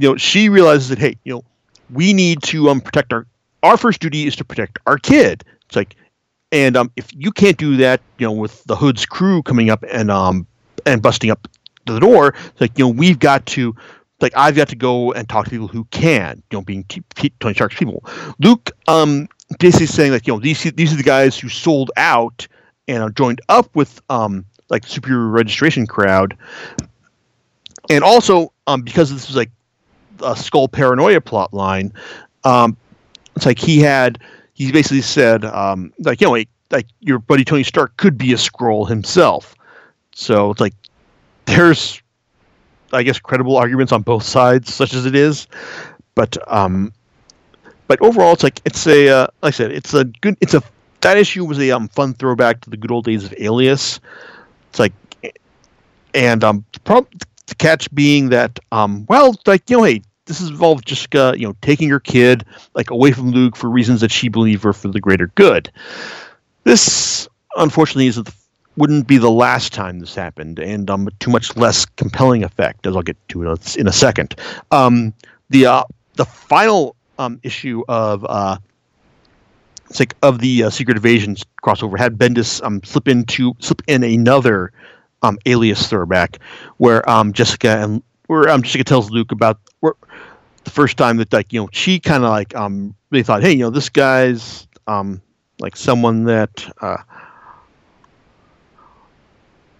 you 0.00 0.08
know, 0.08 0.16
she 0.16 0.48
realizes 0.48 0.88
that 0.88 0.98
hey, 0.98 1.16
you 1.24 1.34
know, 1.34 1.44
we 1.90 2.12
need 2.12 2.42
to 2.44 2.70
um 2.70 2.80
protect 2.80 3.12
our 3.12 3.26
our 3.62 3.76
first 3.76 4.00
duty 4.00 4.26
is 4.26 4.34
to 4.36 4.44
protect 4.44 4.78
our 4.86 4.96
kid. 4.96 5.44
It's 5.66 5.76
like, 5.76 5.94
and 6.50 6.76
um, 6.76 6.90
if 6.96 7.10
you 7.14 7.30
can't 7.30 7.58
do 7.58 7.76
that, 7.76 8.00
you 8.18 8.26
know, 8.26 8.32
with 8.32 8.64
the 8.64 8.74
Hood's 8.74 9.04
crew 9.04 9.42
coming 9.42 9.68
up 9.68 9.84
and 9.90 10.10
um 10.10 10.46
and 10.86 11.02
busting 11.02 11.30
up 11.30 11.46
the 11.86 12.00
door. 12.00 12.28
It's 12.28 12.60
like 12.60 12.78
you 12.78 12.86
know 12.86 12.90
we've 12.90 13.18
got 13.18 13.44
to 13.46 13.76
like 14.20 14.32
I've 14.36 14.56
got 14.56 14.68
to 14.68 14.76
go 14.76 15.12
and 15.12 15.28
talk 15.28 15.44
to 15.46 15.50
people 15.50 15.68
who 15.68 15.84
can, 15.90 16.42
you 16.50 16.58
know, 16.58 16.62
being 16.62 16.84
Tony 16.84 17.54
Stark's 17.54 17.76
people. 17.76 18.02
Luke 18.38 18.70
um 18.88 19.28
basically 19.58 19.86
saying 19.86 20.12
like 20.12 20.26
you 20.26 20.32
know 20.32 20.40
these 20.40 20.62
these 20.62 20.94
are 20.94 20.96
the 20.96 21.02
guys 21.02 21.38
who 21.38 21.50
sold 21.50 21.90
out 21.98 22.48
and 22.88 23.02
are 23.02 23.10
joined 23.10 23.42
up 23.50 23.74
with 23.76 24.00
um 24.08 24.46
like 24.70 24.86
superior 24.86 25.26
registration 25.26 25.86
crowd, 25.86 26.38
and 27.90 28.02
also 28.02 28.50
um 28.66 28.80
because 28.80 29.12
this 29.12 29.26
was 29.26 29.36
like 29.36 29.50
a 30.20 30.34
Skrull 30.34 30.70
paranoia 30.70 31.20
plot 31.20 31.52
line, 31.52 31.92
um 32.44 32.76
it's 33.36 33.46
like 33.46 33.58
he 33.58 33.80
had 33.80 34.18
he 34.54 34.72
basically 34.72 35.02
said 35.02 35.44
um 35.44 35.92
like 36.00 36.20
you 36.20 36.26
know 36.26 36.32
like, 36.32 36.48
like 36.70 36.86
your 37.00 37.18
buddy 37.18 37.44
Tony 37.44 37.62
Stark 37.62 37.96
could 37.96 38.16
be 38.16 38.32
a 38.32 38.36
Skrull 38.36 38.88
himself, 38.88 39.54
so 40.12 40.50
it's 40.50 40.60
like 40.60 40.74
there's 41.46 42.02
I 42.92 43.02
guess 43.02 43.18
credible 43.18 43.56
arguments 43.56 43.92
on 43.92 44.02
both 44.02 44.22
sides, 44.22 44.72
such 44.72 44.94
as 44.94 45.06
it 45.06 45.14
is. 45.14 45.46
But 46.14 46.36
um, 46.52 46.92
but 47.86 48.00
overall, 48.02 48.32
it's 48.32 48.42
like 48.42 48.60
it's 48.64 48.86
a 48.86 49.08
uh, 49.08 49.26
like 49.42 49.54
I 49.54 49.56
said, 49.56 49.70
it's 49.72 49.94
a 49.94 50.04
good. 50.04 50.36
It's 50.40 50.54
a 50.54 50.62
that 51.00 51.16
issue 51.16 51.44
was 51.44 51.58
a 51.58 51.70
um, 51.70 51.88
fun 51.88 52.14
throwback 52.14 52.60
to 52.62 52.70
the 52.70 52.76
good 52.76 52.90
old 52.90 53.04
days 53.04 53.24
of 53.24 53.34
Alias. 53.38 54.00
It's 54.68 54.78
like, 54.78 54.92
and 56.14 56.44
um, 56.44 56.64
the, 56.72 56.80
problem, 56.80 57.10
the 57.46 57.54
catch 57.54 57.92
being 57.94 58.28
that 58.30 58.58
um, 58.72 59.06
well, 59.08 59.34
like 59.46 59.68
you 59.70 59.78
know, 59.78 59.84
hey, 59.84 60.02
this 60.30 60.40
is 60.40 60.48
involved 60.48 60.86
Jessica, 60.86 61.34
you 61.36 61.44
know, 61.44 61.56
taking 61.60 61.88
her 61.90 61.98
kid 61.98 62.44
like 62.74 62.90
away 62.90 63.10
from 63.10 63.32
Luke 63.32 63.56
for 63.56 63.68
reasons 63.68 64.00
that 64.00 64.12
she 64.12 64.28
believed 64.28 64.62
were 64.62 64.72
for 64.72 64.86
the 64.86 65.00
greater 65.00 65.26
good. 65.34 65.72
This 66.62 67.28
unfortunately 67.56 68.06
isn't 68.06 68.26
the 68.26 68.34
wouldn't 68.76 69.08
be 69.08 69.18
the 69.18 69.30
last 69.30 69.72
time 69.72 69.98
this 69.98 70.14
happened, 70.14 70.60
and 70.60 70.88
um, 70.88 71.08
too 71.18 71.32
much 71.32 71.56
less 71.56 71.84
compelling 71.84 72.44
effect, 72.44 72.86
as 72.86 72.94
I'll 72.94 73.02
get 73.02 73.16
to 73.30 73.42
in 73.76 73.88
a 73.88 73.92
second. 73.92 74.36
Um, 74.70 75.12
the 75.48 75.66
uh, 75.66 75.84
the 76.14 76.24
final 76.24 76.94
um, 77.18 77.40
issue 77.42 77.82
of 77.88 78.24
uh, 78.24 78.58
like 79.98 80.14
of 80.22 80.38
the 80.38 80.62
uh, 80.62 80.70
Secret 80.70 80.96
Invasions 80.96 81.44
crossover 81.64 81.98
had 81.98 82.16
Bendis 82.16 82.64
um, 82.64 82.80
slip 82.84 83.08
into 83.08 83.54
slip 83.58 83.82
in 83.88 84.04
another 84.04 84.72
um, 85.22 85.38
Alias 85.46 85.88
throwback, 85.88 86.38
where 86.76 87.08
um, 87.10 87.32
Jessica 87.32 87.82
and 87.82 88.00
where 88.28 88.48
um, 88.48 88.62
Jessica 88.62 88.84
tells 88.84 89.10
Luke 89.10 89.32
about 89.32 89.58
where 89.80 89.94
the 90.64 90.70
first 90.70 90.96
time 90.96 91.16
that 91.18 91.32
like 91.32 91.52
you 91.52 91.60
know 91.60 91.68
she 91.72 91.98
kind 91.98 92.24
of 92.24 92.30
like 92.30 92.54
um 92.54 92.94
they 93.10 93.22
thought, 93.22 93.42
hey, 93.42 93.52
you 93.52 93.60
know 93.60 93.70
this 93.70 93.88
guy's 93.88 94.66
um 94.86 95.20
like 95.58 95.76
someone 95.76 96.24
that 96.24 96.72
uh, 96.80 96.96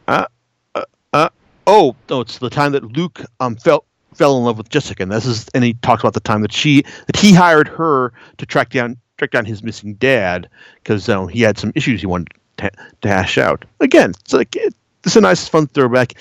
uh, 0.09 0.27
uh, 0.75 0.85
uh, 1.13 1.29
oh, 1.67 1.97
no 2.09 2.21
it's 2.21 2.39
the 2.39 2.51
time 2.51 2.73
that 2.73 2.85
Luke 2.93 3.23
um 3.41 3.57
fell 3.57 3.85
fell 4.15 4.37
in 4.37 4.45
love 4.45 4.59
with 4.59 4.69
Jessica, 4.69 5.03
and 5.03 5.13
this 5.13 5.27
is, 5.27 5.49
and 5.55 5.65
he 5.65 5.75
talks 5.75 6.03
about 6.03 6.15
the 6.15 6.21
time 6.21 6.43
that 6.43 6.53
she 6.53 6.83
that 7.07 7.17
he 7.17 7.33
hired 7.33 7.69
her 7.69 8.13
to 8.39 8.47
track 8.47 8.71
down 8.71 8.97
track 9.19 9.31
down 9.31 9.45
his 9.45 9.63
missing 9.63 9.95
dad 9.95 10.49
because 10.77 11.09
um, 11.09 11.29
he 11.29 11.43
had 11.43 11.59
some 11.59 11.73
issues 11.75 12.01
he 12.01 12.07
wanted 12.07 12.29
to, 12.57 12.71
hash 13.03 13.39
out. 13.39 13.65
Again, 13.81 14.11
it's 14.11 14.33
like 14.33 14.55
it, 14.57 14.75
it's 15.05 15.17
a 15.17 15.21
nice, 15.21 15.47
fun 15.49 15.67
throwback. 15.69 16.15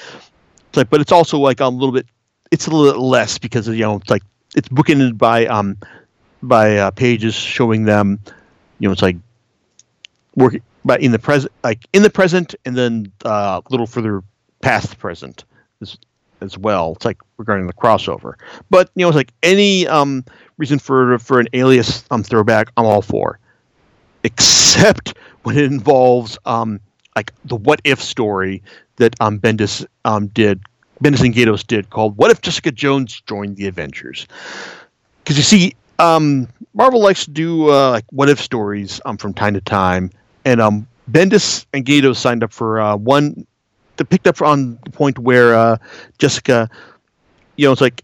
It's 0.68 0.78
like, 0.78 0.90
but 0.90 1.02
it's 1.02 1.12
also 1.12 1.38
like 1.40 1.60
a 1.60 1.68
little 1.68 1.92
bit. 1.92 2.06
It's 2.52 2.68
a 2.68 2.72
little 2.72 2.94
bit 2.94 3.00
less 3.00 3.38
because 3.38 3.68
you 3.68 3.80
know, 3.80 3.96
it's 3.98 4.10
like 4.10 4.24
it's 4.56 4.70
bookended 4.70 5.18
by 5.18 5.46
um 5.46 5.78
by 6.42 6.78
uh, 6.78 6.92
pages 6.92 7.36
showing 7.36 7.84
them, 7.84 8.20
you 8.80 8.88
know, 8.88 8.94
it's 8.94 9.02
like 9.02 9.18
working 10.36 10.62
but 10.86 11.02
in 11.02 11.12
the 11.12 11.20
present, 11.20 11.52
like 11.64 11.86
in 11.94 12.04
the 12.04 12.10
present, 12.10 12.56
and 12.66 12.76
then 12.76 13.12
uh, 13.26 13.62
a 13.64 13.70
little 13.70 13.88
further 13.88 14.24
past 14.62 14.90
the 14.90 14.96
present 14.96 15.44
as, 15.82 15.98
as 16.42 16.58
well. 16.58 16.94
It's 16.96 17.06
like 17.06 17.18
regarding 17.38 17.68
the 17.68 17.74
crossover. 17.74 18.36
But 18.70 18.90
you 18.96 19.04
know, 19.04 19.10
it's 19.10 19.16
like 19.16 19.34
any 19.44 19.88
um, 19.88 20.24
reason 20.58 20.80
for 20.80 21.20
for 21.20 21.40
an 21.40 21.48
alias 21.54 22.04
um, 22.12 22.24
throwback, 22.24 22.72
I'm 22.78 22.86
all 22.86 23.02
for, 23.02 23.40
except 24.24 25.18
when 25.44 25.58
it 25.58 25.66
involves 25.66 26.38
um, 26.46 26.80
like 27.16 27.34
the 27.46 27.56
what 27.56 27.82
if 27.84 28.02
story 28.02 28.64
that 28.98 29.16
um, 29.20 29.40
Bendis 29.40 29.86
um, 30.06 30.28
did. 30.28 30.62
Bendis 31.04 31.24
and 31.24 31.34
Gaydos 31.34 31.66
did 31.66 31.90
called 31.90 32.18
"What 32.18 32.32
If 32.32 32.42
Jessica 32.42 32.72
Jones 32.72 33.22
Joined 33.26 33.56
the 33.56 33.68
Avengers?" 33.68 34.28
Because 35.24 35.38
you 35.38 35.44
see, 35.44 35.76
um, 36.00 36.48
Marvel 36.74 37.02
likes 37.02 37.26
to 37.26 37.32
do 37.32 37.70
uh, 37.70 37.92
like 37.92 38.06
what 38.12 38.30
if 38.30 38.40
stories 38.40 39.00
um, 39.06 39.18
from 39.18 39.34
time 39.34 39.54
to 39.54 39.62
time, 39.62 40.12
and 40.46 40.62
um, 40.62 40.88
Bendis 41.12 41.66
and 41.74 41.86
Gaydos 41.86 42.18
signed 42.18 42.44
up 42.44 42.52
for 42.54 42.80
uh, 42.80 42.96
one. 42.96 43.46
They 43.98 44.06
picked 44.06 44.28
up 44.28 44.42
on 44.42 44.80
the 44.86 44.92
point 44.92 45.20
where 45.20 45.54
uh, 45.54 45.78
Jessica, 46.20 46.70
you 47.58 47.68
know, 47.68 47.74
it's 47.74 47.82
like 47.82 48.04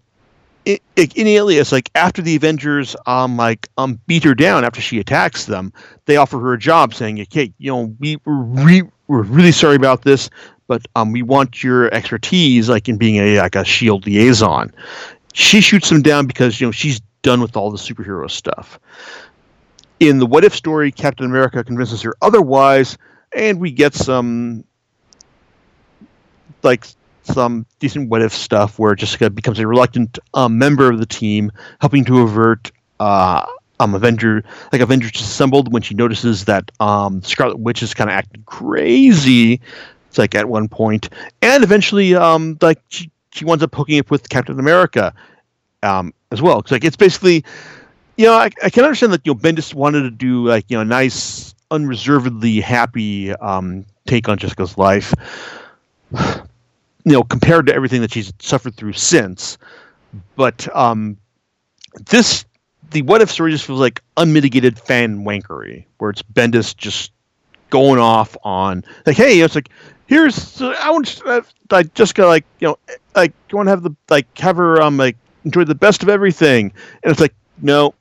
in, 0.65 0.79
in 0.95 1.27
Alias, 1.27 1.71
like 1.71 1.89
after 1.95 2.21
the 2.21 2.35
Avengers, 2.35 2.95
um, 3.05 3.37
like 3.37 3.69
um, 3.77 3.99
beat 4.07 4.23
her 4.23 4.35
down 4.35 4.65
after 4.65 4.81
she 4.81 4.99
attacks 4.99 5.45
them, 5.45 5.71
they 6.05 6.17
offer 6.17 6.39
her 6.39 6.53
a 6.53 6.59
job, 6.59 6.93
saying, 6.93 7.21
"Okay, 7.21 7.53
you 7.59 7.71
know, 7.71 7.95
we 7.99 8.17
re- 8.25 8.83
we're 9.07 9.21
really 9.21 9.51
sorry 9.51 9.75
about 9.75 10.01
this, 10.01 10.29
but 10.67 10.85
um, 10.95 11.11
we 11.11 11.21
want 11.21 11.63
your 11.63 11.93
expertise, 11.93 12.69
like 12.69 12.89
in 12.89 12.97
being 12.97 13.17
a 13.17 13.39
like 13.39 13.55
a 13.55 13.63
Shield 13.63 14.05
liaison." 14.05 14.73
She 15.33 15.59
shoots 15.61 15.91
him 15.91 16.01
down 16.01 16.27
because 16.27 16.61
you 16.61 16.67
know 16.67 16.71
she's 16.71 17.01
done 17.21 17.41
with 17.41 17.57
all 17.57 17.71
the 17.71 17.77
superhero 17.77 18.29
stuff 18.29 18.79
in 19.99 20.19
the 20.19 20.25
what 20.25 20.43
if 20.43 20.53
story, 20.53 20.91
Captain 20.91 21.25
America 21.25 21.63
convinces 21.63 22.01
her 22.01 22.15
otherwise, 22.21 22.97
and 23.33 23.59
we 23.59 23.71
get 23.71 23.93
some 23.93 24.63
like 26.63 26.85
some 27.23 27.65
decent 27.79 28.09
what 28.09 28.21
if 28.21 28.33
stuff 28.33 28.77
where 28.77 28.95
Jessica 28.95 29.29
becomes 29.29 29.59
a 29.59 29.67
reluctant 29.67 30.19
um, 30.33 30.57
member 30.57 30.91
of 30.91 30.99
the 30.99 31.05
team, 31.05 31.51
helping 31.79 32.03
to 32.05 32.21
avert 32.21 32.71
uh, 32.99 33.45
um 33.79 33.93
Avenger 33.93 34.43
like 34.71 34.81
Avengers 34.81 35.19
assembled 35.19 35.71
when 35.71 35.81
she 35.81 35.95
notices 35.95 36.45
that 36.45 36.71
um, 36.79 37.21
Scarlet 37.23 37.59
Witch 37.59 37.81
is 37.83 37.93
kind 37.93 38.09
of 38.09 38.15
acting 38.15 38.43
crazy. 38.45 39.61
It's 40.15 40.17
like 40.17 40.33
at 40.33 40.47
one 40.47 40.69
point, 40.69 41.09
and 41.41 41.61
eventually, 41.61 42.15
um, 42.15 42.57
like 42.61 42.79
she 42.87 43.11
she 43.33 43.43
winds 43.43 43.61
up 43.61 43.75
hooking 43.75 43.99
up 43.99 44.09
with 44.09 44.29
Captain 44.29 44.57
America, 44.57 45.13
um, 45.83 46.13
as 46.31 46.41
well. 46.41 46.59
It's 46.59 46.71
like 46.71 46.85
it's 46.85 46.95
basically 46.95 47.43
you 48.15 48.27
know, 48.27 48.33
I, 48.35 48.49
I 48.63 48.69
can 48.69 48.85
understand 48.85 49.11
that 49.11 49.27
you 49.27 49.33
know 49.33 49.37
Bendis 49.37 49.73
wanted 49.73 50.03
to 50.03 50.11
do 50.11 50.47
like 50.47 50.63
you 50.69 50.77
know 50.77 50.83
a 50.83 50.85
nice, 50.85 51.53
unreservedly 51.69 52.61
happy 52.61 53.33
um, 53.33 53.85
take 54.07 54.29
on 54.29 54.37
Jessica's 54.37 54.77
life. 54.77 55.13
You 57.07 57.11
know, 57.11 57.23
compared 57.23 57.67
to 57.67 57.75
everything 57.75 58.01
that 58.01 58.11
she's 58.11 58.33
suffered 58.39 58.75
through 58.77 58.93
since, 58.93 59.59
but 60.35 60.67
um, 60.75 61.17
this 62.07 62.45
the 62.89 63.03
what 63.03 63.21
if 63.21 63.29
story 63.29 63.51
just 63.51 63.63
feels 63.63 63.79
like 63.79 64.01
unmitigated 64.17 64.79
fan 64.79 65.23
wankery, 65.23 65.85
where 65.99 66.09
it's 66.09 66.23
Bendis 66.23 66.75
just 66.75 67.11
going 67.69 67.99
off 67.99 68.35
on 68.43 68.83
like, 69.05 69.17
hey, 69.17 69.33
you 69.33 69.39
know, 69.39 69.45
it's 69.45 69.53
like 69.53 69.69
here's 70.07 70.61
I 70.61 70.89
want 70.91 71.21
uh, 71.25 71.41
like 71.71 71.93
Jessica 71.93 72.25
like 72.25 72.45
you 72.59 72.69
know 72.69 72.77
like 73.15 73.33
you 73.49 73.57
want 73.57 73.67
to 73.67 73.71
have 73.71 73.83
the 73.83 73.95
like 74.09 74.33
her 74.57 74.81
um 74.81 74.97
like 74.97 75.17
enjoy 75.43 75.63
the 75.63 75.75
best 75.75 76.03
of 76.03 76.09
everything, 76.09 76.73
and 77.03 77.11
it's 77.11 77.21
like 77.21 77.33
no, 77.61 77.93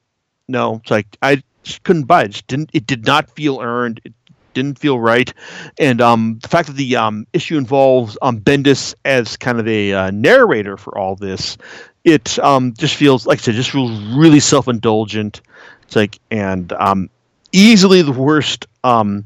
no, 0.48 0.76
it's 0.76 0.90
like 0.90 1.06
I 1.22 1.42
just 1.62 1.82
couldn't 1.84 2.04
buy 2.04 2.22
it. 2.22 2.26
it 2.26 2.32
just 2.32 2.46
didn't 2.46 2.70
it 2.72 2.86
did 2.86 3.06
not 3.06 3.30
feel 3.30 3.60
earned. 3.60 4.00
It 4.04 4.12
didn't 4.54 4.78
feel 4.78 4.98
right, 4.98 5.32
and 5.78 6.00
um, 6.00 6.38
the 6.42 6.48
fact 6.48 6.68
that 6.68 6.76
the 6.76 6.96
um, 6.96 7.26
issue 7.32 7.58
involves 7.58 8.16
um, 8.22 8.40
Bendis 8.40 8.94
as 9.04 9.36
kind 9.36 9.60
of 9.60 9.68
a 9.68 9.92
uh, 9.92 10.10
narrator 10.10 10.76
for 10.76 10.96
all 10.96 11.16
this, 11.16 11.56
it 12.04 12.38
um, 12.38 12.72
just 12.74 12.94
feels 12.94 13.26
like 13.26 13.38
I 13.38 13.42
said, 13.42 13.54
just 13.54 13.70
feels 13.70 13.90
really 14.16 14.40
self 14.40 14.68
indulgent. 14.68 15.40
It's 15.82 15.96
like 15.96 16.18
and 16.30 16.72
um, 16.72 17.10
easily 17.52 18.02
the 18.02 18.12
worst 18.12 18.66
um, 18.82 19.24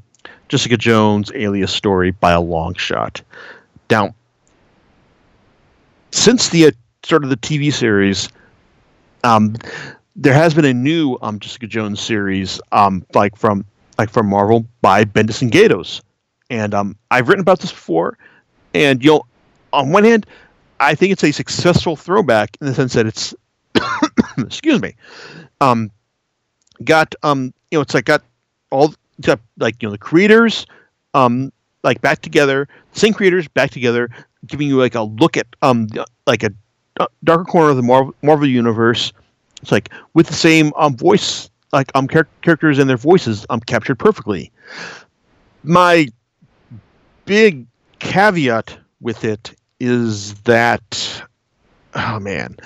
Jessica 0.49 0.77
Jones 0.77 1.31
alias 1.35 1.73
story 1.73 2.11
by 2.11 2.33
a 2.33 2.41
long 2.41 2.75
shot. 2.75 3.21
Now, 3.91 4.15
since 6.11 6.49
the 6.49 6.67
uh, 6.67 6.71
start 7.03 7.25
of 7.25 7.31
the 7.31 7.37
TV 7.37 7.73
series, 7.73 8.29
um, 9.25 9.57
there 10.17 10.35
has 10.35 10.55
been 10.55 10.65
a 10.65 10.75
new 10.75 11.17
um, 11.23 11.39
Jessica 11.39 11.67
Jones 11.67 12.01
series, 12.01 12.61
um, 12.73 13.05
like 13.15 13.37
from 13.37 13.65
like 13.99 14.11
from 14.11 14.29
Marvel 14.29 14.65
by 14.81 15.05
Bendis 15.05 15.43
and 15.43 15.51
Gaydos, 15.51 16.01
and 16.51 16.75
um, 16.75 16.97
I've 17.11 17.29
written 17.29 17.43
about 17.43 17.61
this 17.61 17.71
before, 17.71 18.17
and 18.75 19.03
you 19.05 19.11
know, 19.11 19.27
on 19.73 19.91
one 19.91 20.05
hand, 20.05 20.27
I 20.81 20.95
think 20.95 21.13
it's 21.13 21.25
a 21.25 21.33
successful 21.33 21.97
throwback 21.97 22.57
in 22.61 22.67
the 22.67 22.75
sense 22.75 22.93
that 22.95 23.07
it's, 23.07 23.35
excuse 24.39 24.81
me, 24.81 24.95
um, 25.61 25.91
got 26.85 27.15
um, 27.23 27.53
you 27.71 27.79
know, 27.79 27.83
it's 27.83 27.95
like 27.95 28.05
got 28.05 28.23
all 28.71 28.95
like 29.59 29.83
you 29.83 29.89
know 29.89 29.93
the 29.93 29.99
creators, 29.99 30.67
um, 31.15 31.53
like 31.83 32.01
back 32.01 32.21
together, 32.21 32.69
same 32.93 33.13
creators 33.13 33.49
back 33.49 33.71
together, 33.71 34.11
giving 34.47 34.69
you 34.69 34.79
like 34.79 34.95
a 34.95 35.03
look 35.03 35.37
at 35.37 35.47
um, 35.63 35.89
like 36.27 36.43
a 36.43 36.53
darker 37.25 37.45
corner 37.45 37.71
of 37.71 37.77
the 37.77 37.83
Marvel 37.83 38.15
Marvel 38.23 38.47
universe 38.47 39.13
it's 39.63 39.73
like 39.73 39.91
with 40.15 40.27
the 40.27 40.35
same 40.35 40.73
um, 40.77 40.97
voice, 40.97 41.51
like 41.73 41.91
um 41.95 42.09
char- 42.09 42.29
characters 42.43 42.79
and 42.79 42.89
their 42.89 42.97
voices 42.97 43.45
um 43.51 43.61
captured 43.61 43.97
perfectly. 43.97 44.53
My 45.65 46.09
big 47.25 47.67
caveat 47.99 48.79
with 49.01 49.25
it 49.25 49.55
is 49.81 50.35
that 50.43 51.23
oh 51.95 52.21
man. 52.21 52.57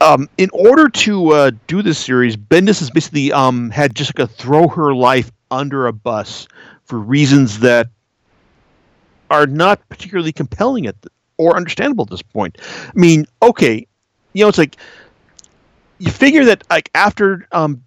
Um, 0.00 0.28
in 0.38 0.48
order 0.52 0.88
to 0.88 1.30
uh, 1.30 1.50
do 1.66 1.82
this 1.82 1.98
series, 1.98 2.36
Bendis 2.36 2.78
has 2.78 2.88
basically 2.88 3.32
um, 3.32 3.68
had 3.70 3.96
Jessica 3.96 4.28
throw 4.28 4.68
her 4.68 4.94
life 4.94 5.32
under 5.50 5.86
a 5.86 5.92
bus 5.92 6.46
for 6.84 6.98
reasons 6.98 7.60
that 7.60 7.88
are 9.30 9.46
not 9.46 9.86
particularly 9.88 10.32
compelling 10.32 10.86
at 10.86 11.00
the, 11.02 11.10
or 11.36 11.56
understandable 11.56 12.04
at 12.04 12.10
this 12.10 12.22
point. 12.22 12.58
I 12.60 12.92
mean, 12.94 13.26
okay, 13.42 13.86
you 14.32 14.44
know, 14.44 14.48
it's 14.48 14.58
like 14.58 14.76
you 15.98 16.10
figure 16.10 16.44
that 16.46 16.64
like 16.70 16.90
after 16.94 17.46
um, 17.52 17.82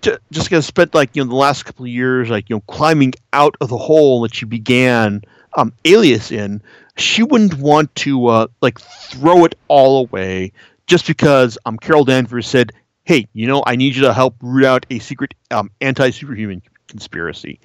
J- 0.00 0.18
Jessica 0.30 0.62
spent 0.62 0.94
like 0.94 1.14
you 1.14 1.24
know 1.24 1.28
the 1.28 1.36
last 1.36 1.64
couple 1.64 1.84
of 1.84 1.90
years 1.90 2.30
like 2.30 2.48
you 2.48 2.56
know 2.56 2.62
climbing 2.68 3.14
out 3.32 3.56
of 3.60 3.68
the 3.68 3.78
hole 3.78 4.20
that 4.22 4.34
she 4.34 4.44
began 4.44 5.22
um, 5.56 5.72
Alias 5.84 6.30
in, 6.30 6.62
she 6.96 7.22
wouldn't 7.22 7.54
want 7.54 7.94
to 7.96 8.26
uh, 8.26 8.46
like 8.60 8.80
throw 8.80 9.44
it 9.44 9.54
all 9.68 10.00
away 10.00 10.52
just 10.86 11.06
because 11.06 11.56
um, 11.64 11.78
Carol 11.78 12.04
Danvers 12.04 12.46
said, 12.46 12.72
"Hey, 13.04 13.26
you 13.32 13.46
know, 13.46 13.62
I 13.66 13.76
need 13.76 13.94
you 13.94 14.02
to 14.02 14.12
help 14.12 14.36
root 14.40 14.64
out 14.64 14.86
a 14.90 14.98
secret 14.98 15.34
um, 15.50 15.70
anti-superhuman 15.80 16.62
conspiracy. 16.94 17.58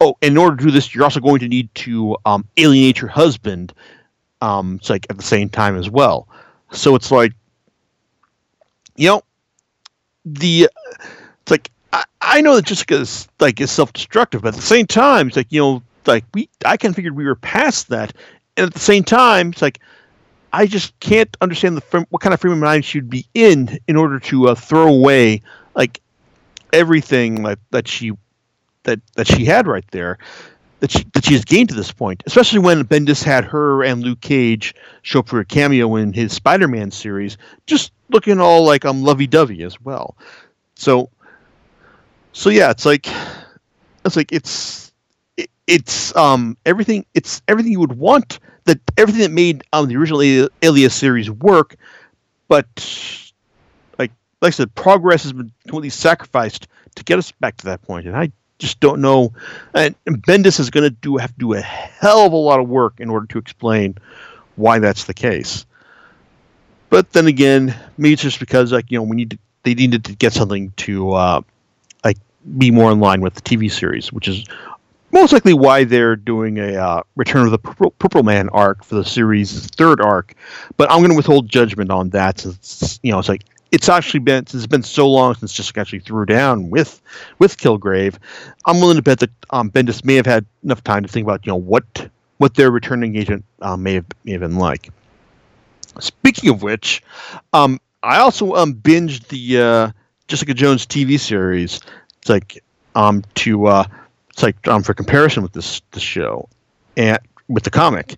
Oh, 0.00 0.16
in 0.20 0.36
order 0.36 0.56
to 0.56 0.64
do 0.64 0.70
this, 0.72 0.92
you're 0.92 1.04
also 1.04 1.20
going 1.20 1.38
to 1.38 1.48
need 1.48 1.72
to 1.76 2.16
um, 2.26 2.44
alienate 2.56 3.00
your 3.00 3.08
husband. 3.08 3.72
Um, 4.42 4.78
it's 4.80 4.90
like 4.90 5.06
at 5.10 5.16
the 5.16 5.22
same 5.22 5.48
time 5.48 5.76
as 5.76 5.88
well. 5.88 6.26
So 6.72 6.96
it's 6.96 7.12
like, 7.12 7.32
you 8.96 9.08
know, 9.08 9.22
the 10.24 10.68
it's 11.42 11.50
like 11.50 11.70
I, 11.92 12.04
I 12.20 12.40
know 12.40 12.56
that 12.56 12.64
Jessica 12.64 12.96
is 12.96 13.28
like 13.38 13.60
is 13.60 13.70
self-destructive, 13.70 14.42
but 14.42 14.48
at 14.48 14.54
the 14.54 14.62
same 14.62 14.86
time, 14.86 15.28
it's 15.28 15.36
like 15.36 15.52
you 15.52 15.60
know, 15.60 15.82
like 16.04 16.24
we 16.34 16.48
I 16.64 16.76
kind 16.76 16.90
of 16.90 16.96
figured 16.96 17.14
we 17.14 17.24
were 17.24 17.36
past 17.36 17.90
that, 17.90 18.12
and 18.56 18.66
at 18.66 18.74
the 18.74 18.80
same 18.80 19.04
time, 19.04 19.50
it's 19.50 19.62
like 19.62 19.78
I 20.52 20.66
just 20.66 20.98
can't 20.98 21.34
understand 21.40 21.76
the 21.76 21.80
frame, 21.80 22.06
what 22.10 22.22
kind 22.22 22.34
of 22.34 22.40
frame 22.40 22.54
of 22.54 22.58
mind 22.58 22.84
she'd 22.84 23.08
be 23.08 23.26
in 23.34 23.78
in 23.86 23.96
order 23.96 24.18
to 24.20 24.48
uh, 24.48 24.54
throw 24.56 24.88
away 24.88 25.42
like 25.76 26.00
everything 26.74 27.44
that, 27.44 27.58
that 27.70 27.88
she 27.88 28.12
that 28.84 29.00
that 29.16 29.26
she 29.26 29.44
had 29.44 29.66
right 29.66 29.84
there 29.90 30.18
that 30.84 30.90
she, 30.90 31.04
that 31.14 31.24
she 31.24 31.32
has 31.32 31.46
gained 31.46 31.70
to 31.70 31.74
this 31.74 31.90
point, 31.92 32.22
especially 32.26 32.58
when 32.58 32.84
Bendis 32.84 33.24
had 33.24 33.44
her 33.46 33.82
and 33.82 34.02
Luke 34.02 34.20
Cage 34.20 34.74
show 35.00 35.20
up 35.20 35.28
for 35.28 35.40
a 35.40 35.44
cameo 35.44 35.96
in 35.96 36.12
his 36.12 36.34
Spider-Man 36.34 36.90
series, 36.90 37.38
just 37.64 37.90
looking 38.10 38.38
all 38.38 38.66
like 38.66 38.84
um 38.84 39.02
lovey-dovey 39.02 39.62
as 39.62 39.80
well. 39.80 40.14
So, 40.74 41.08
so 42.34 42.50
yeah, 42.50 42.70
it's 42.70 42.84
like 42.84 43.08
it's 44.04 44.14
like 44.14 44.30
it's 44.30 44.92
it, 45.38 45.48
it's 45.66 46.14
um 46.16 46.54
everything 46.66 47.06
it's 47.14 47.40
everything 47.48 47.72
you 47.72 47.80
would 47.80 47.96
want 47.96 48.38
that 48.64 48.78
everything 48.98 49.22
that 49.22 49.30
made 49.30 49.62
um 49.72 49.88
the 49.88 49.96
original 49.96 50.50
Alias 50.60 50.94
series 50.94 51.30
work, 51.30 51.76
but 52.48 52.66
like 53.98 54.10
like 54.42 54.48
I 54.48 54.50
said, 54.50 54.74
progress 54.74 55.22
has 55.22 55.32
been 55.32 55.50
completely 55.62 55.88
sacrificed 55.88 56.68
to 56.96 57.04
get 57.04 57.18
us 57.18 57.32
back 57.32 57.56
to 57.56 57.64
that 57.64 57.80
point, 57.80 58.06
and 58.06 58.14
I 58.14 58.32
just 58.58 58.80
don't 58.80 59.00
know. 59.00 59.32
And, 59.74 59.94
Bendis 60.06 60.60
is 60.60 60.70
going 60.70 60.84
to 60.84 60.90
do 60.90 61.16
have 61.16 61.32
to 61.32 61.38
do 61.38 61.54
a 61.54 61.60
hell 61.60 62.26
of 62.26 62.32
a 62.32 62.36
lot 62.36 62.60
of 62.60 62.68
work 62.68 63.00
in 63.00 63.10
order 63.10 63.26
to 63.26 63.38
explain 63.38 63.96
why 64.56 64.78
that's 64.78 65.04
the 65.04 65.14
case. 65.14 65.66
But 66.90 67.12
then 67.12 67.26
again, 67.26 67.74
maybe 67.98 68.12
it's 68.12 68.22
just 68.22 68.40
because 68.40 68.72
like 68.72 68.90
you 68.90 68.98
know 68.98 69.02
we 69.02 69.16
need 69.16 69.30
to, 69.30 69.38
they 69.64 69.74
needed 69.74 70.04
to 70.04 70.14
get 70.14 70.32
something 70.32 70.72
to 70.76 71.12
uh, 71.12 71.40
like 72.04 72.18
be 72.58 72.70
more 72.70 72.92
in 72.92 73.00
line 73.00 73.20
with 73.20 73.34
the 73.34 73.42
TV 73.42 73.70
series, 73.70 74.12
which 74.12 74.28
is 74.28 74.44
most 75.10 75.32
likely 75.32 75.54
why 75.54 75.84
they're 75.84 76.16
doing 76.16 76.58
a 76.58 76.74
uh, 76.74 77.02
Return 77.16 77.46
of 77.46 77.52
the 77.52 77.58
Purple, 77.58 77.92
Purple, 77.92 78.22
Man 78.22 78.48
arc 78.50 78.84
for 78.84 78.96
the 78.96 79.04
series' 79.04 79.66
third 79.68 80.00
arc. 80.00 80.34
But 80.76 80.90
I'm 80.90 80.98
going 80.98 81.10
to 81.10 81.16
withhold 81.16 81.48
judgment 81.48 81.90
on 81.90 82.10
that 82.10 82.40
since 82.40 83.00
you 83.02 83.12
know 83.12 83.18
it's 83.18 83.28
like 83.28 83.44
it's 83.74 83.88
actually 83.88 84.20
been 84.20 84.44
it's 84.44 84.68
been 84.68 84.84
so 84.84 85.10
long 85.10 85.34
since 85.34 85.52
Jessica 85.52 85.80
actually 85.80 85.98
threw 85.98 86.24
down 86.24 86.70
with 86.70 87.02
with 87.40 87.58
Kilgrave. 87.58 88.14
I'm 88.66 88.78
willing 88.78 88.96
to 88.96 89.02
bet 89.02 89.18
that 89.18 89.30
um, 89.50 89.68
Bendis 89.68 90.04
may 90.04 90.14
have 90.14 90.26
had 90.26 90.46
enough 90.62 90.84
time 90.84 91.02
to 91.02 91.08
think 91.08 91.26
about 91.26 91.44
you 91.44 91.50
know 91.50 91.56
what 91.56 92.08
what 92.38 92.54
their 92.54 92.70
returning 92.70 93.16
agent 93.16 93.44
uh, 93.62 93.76
may 93.76 93.94
have 93.94 94.06
may 94.22 94.32
have 94.32 94.42
been 94.42 94.58
like. 94.58 94.90
Speaking 95.98 96.50
of 96.50 96.62
which, 96.62 97.02
um, 97.52 97.80
I 98.04 98.18
also 98.18 98.54
um, 98.54 98.74
binged 98.74 99.26
the 99.26 99.60
uh, 99.60 99.90
Jessica 100.28 100.54
Jones 100.54 100.86
TV 100.86 101.18
series. 101.18 101.80
It's 102.18 102.28
like 102.28 102.62
um, 102.94 103.24
to 103.34 103.66
uh, 103.66 103.84
it's 104.30 104.42
like 104.44 104.68
um, 104.68 104.84
for 104.84 104.94
comparison 104.94 105.42
with 105.42 105.52
this 105.52 105.82
this 105.90 106.02
show 106.02 106.48
and 106.96 107.18
with 107.48 107.64
the 107.64 107.70
comic, 107.70 108.14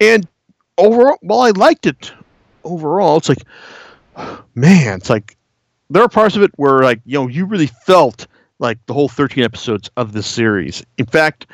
and 0.00 0.26
overall, 0.78 1.18
while 1.20 1.40
I 1.40 1.50
liked 1.50 1.84
it 1.84 2.10
overall, 2.64 3.18
it's 3.18 3.28
like 3.28 3.44
man, 4.54 4.98
it's 4.98 5.10
like 5.10 5.36
there 5.90 6.02
are 6.02 6.08
parts 6.08 6.36
of 6.36 6.42
it 6.42 6.50
where 6.56 6.80
like 6.80 7.00
you 7.04 7.18
know 7.18 7.28
you 7.28 7.46
really 7.46 7.68
felt 7.86 8.26
like 8.58 8.78
the 8.86 8.94
whole 8.94 9.08
13 9.08 9.44
episodes 9.44 9.90
of 9.96 10.12
this 10.12 10.26
series. 10.26 10.84
In 10.96 11.06
fact, 11.06 11.46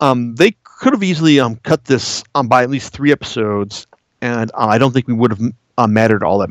um, 0.00 0.34
they 0.36 0.54
could 0.62 0.92
have 0.92 1.02
easily 1.02 1.40
um, 1.40 1.56
cut 1.56 1.84
this 1.84 2.22
um, 2.34 2.48
by 2.48 2.62
at 2.62 2.70
least 2.70 2.92
three 2.92 3.12
episodes, 3.12 3.86
and 4.20 4.50
uh, 4.54 4.66
I 4.66 4.78
don't 4.78 4.92
think 4.92 5.08
we 5.08 5.14
would 5.14 5.32
have 5.32 5.40
uh, 5.78 5.86
mattered 5.86 6.22
all 6.22 6.38
that 6.38 6.50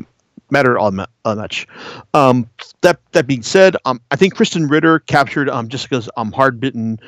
mattered 0.50 0.78
all 0.78 0.90
that 0.90 1.08
much. 1.24 1.66
Um, 2.14 2.48
that 2.82 3.00
that 3.12 3.26
being 3.26 3.42
said, 3.42 3.76
um, 3.84 4.00
I 4.10 4.16
think 4.16 4.34
Krysten 4.34 4.70
Ritter 4.70 5.00
captured 5.00 5.48
um, 5.48 5.68
Jessica's 5.68 6.08
um, 6.16 6.32
hard 6.32 6.60
bitten 6.60 7.00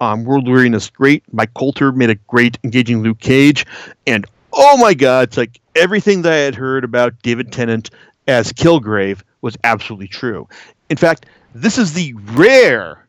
um, 0.00 0.24
world 0.24 0.48
weariness 0.48 0.90
great. 0.90 1.22
Mike 1.32 1.54
Colter 1.54 1.92
made 1.92 2.10
a 2.10 2.16
great 2.28 2.58
engaging 2.64 3.02
Luke 3.02 3.20
Cage, 3.20 3.66
and 4.06 4.26
oh 4.52 4.76
my 4.76 4.94
god, 4.94 5.28
it's 5.28 5.36
like 5.36 5.60
everything 5.74 6.22
that 6.22 6.32
I 6.32 6.36
had 6.36 6.54
heard 6.54 6.84
about 6.84 7.20
David 7.22 7.52
Tennant 7.52 7.90
as 8.26 8.52
Kilgrave 8.52 9.22
was 9.42 9.56
absolutely 9.64 10.08
true. 10.08 10.48
In 10.88 10.96
fact, 10.96 11.26
this 11.54 11.78
is 11.78 11.92
the 11.92 12.14
rare, 12.32 13.06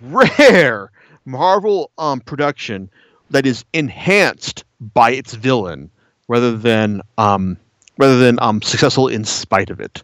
rare 0.00 0.90
Marvel 1.24 1.90
um, 1.98 2.20
production 2.20 2.90
that 3.30 3.46
is 3.46 3.64
enhanced 3.72 4.64
by 4.94 5.12
its 5.12 5.34
villain 5.34 5.90
rather 6.28 6.56
than 6.56 7.02
um, 7.18 7.56
rather 7.98 8.18
than 8.18 8.38
um, 8.40 8.62
successful 8.62 9.08
in 9.08 9.24
spite 9.24 9.70
of 9.70 9.80
it. 9.80 10.02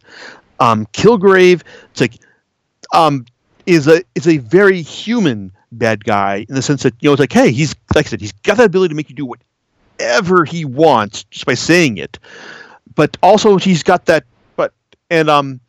Um, 0.60 0.86
Kilgrave, 0.86 1.62
it's 1.90 2.00
like 2.00 2.14
um, 2.94 3.24
is 3.66 3.86
a 3.86 4.02
is 4.14 4.26
a 4.26 4.38
very 4.38 4.82
human 4.82 5.52
bad 5.72 6.04
guy 6.04 6.46
in 6.48 6.54
the 6.54 6.62
sense 6.62 6.82
that 6.82 6.94
you 7.00 7.08
know 7.08 7.12
it's 7.12 7.20
like 7.20 7.32
hey 7.32 7.52
he's 7.52 7.74
like 7.94 8.06
I 8.06 8.08
said 8.08 8.20
he's 8.20 8.32
got 8.32 8.56
that 8.56 8.64
ability 8.64 8.90
to 8.90 8.94
make 8.94 9.10
you 9.10 9.14
do 9.14 9.26
what 9.26 9.40
whatever 9.98 10.44
he 10.44 10.64
wants 10.64 11.24
just 11.24 11.46
by 11.46 11.54
saying 11.54 11.98
it. 11.98 12.18
But 12.94 13.16
also 13.22 13.58
he's 13.58 13.82
got 13.82 14.06
that 14.06 14.24
but 14.56 14.72
and 15.10 15.28
um 15.28 15.60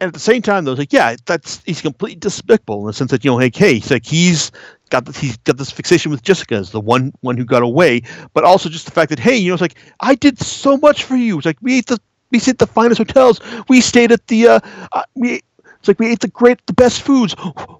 and 0.00 0.08
at 0.08 0.14
the 0.14 0.20
same 0.20 0.42
time 0.42 0.64
though 0.64 0.72
it's 0.72 0.78
like 0.78 0.92
yeah 0.92 1.16
that's 1.26 1.62
he's 1.64 1.80
completely 1.80 2.18
despicable 2.18 2.80
in 2.80 2.86
the 2.86 2.92
sense 2.92 3.10
that 3.10 3.24
you 3.24 3.30
know 3.30 3.36
like 3.36 3.54
hey 3.54 3.74
he's 3.74 3.90
like 3.90 4.06
he's 4.06 4.50
got 4.90 5.04
this, 5.04 5.18
he's 5.18 5.36
got 5.38 5.56
this 5.56 5.70
fixation 5.70 6.10
with 6.10 6.22
Jessica 6.22 6.54
as 6.54 6.70
the 6.70 6.80
one 6.80 7.12
one 7.20 7.36
who 7.36 7.44
got 7.44 7.62
away, 7.62 8.02
but 8.32 8.44
also 8.44 8.68
just 8.68 8.86
the 8.86 8.92
fact 8.92 9.10
that 9.10 9.18
hey 9.18 9.36
you 9.36 9.50
know 9.50 9.54
it's 9.54 9.60
like 9.60 9.76
I 10.00 10.14
did 10.14 10.38
so 10.38 10.76
much 10.76 11.04
for 11.04 11.16
you. 11.16 11.36
It's 11.38 11.46
like 11.46 11.58
we 11.60 11.78
ate 11.78 11.86
the 11.86 11.98
we 12.30 12.38
stayed 12.38 12.52
at 12.52 12.58
the 12.58 12.66
finest 12.66 12.98
hotels. 12.98 13.40
We 13.68 13.80
stayed 13.80 14.12
at 14.12 14.26
the 14.26 14.48
uh, 14.48 14.60
uh 14.92 15.02
we 15.14 15.42
it's 15.64 15.86
like 15.86 16.00
we 16.00 16.10
ate 16.10 16.20
the 16.20 16.28
great 16.28 16.64
the 16.66 16.72
best 16.72 17.02
foods. 17.02 17.34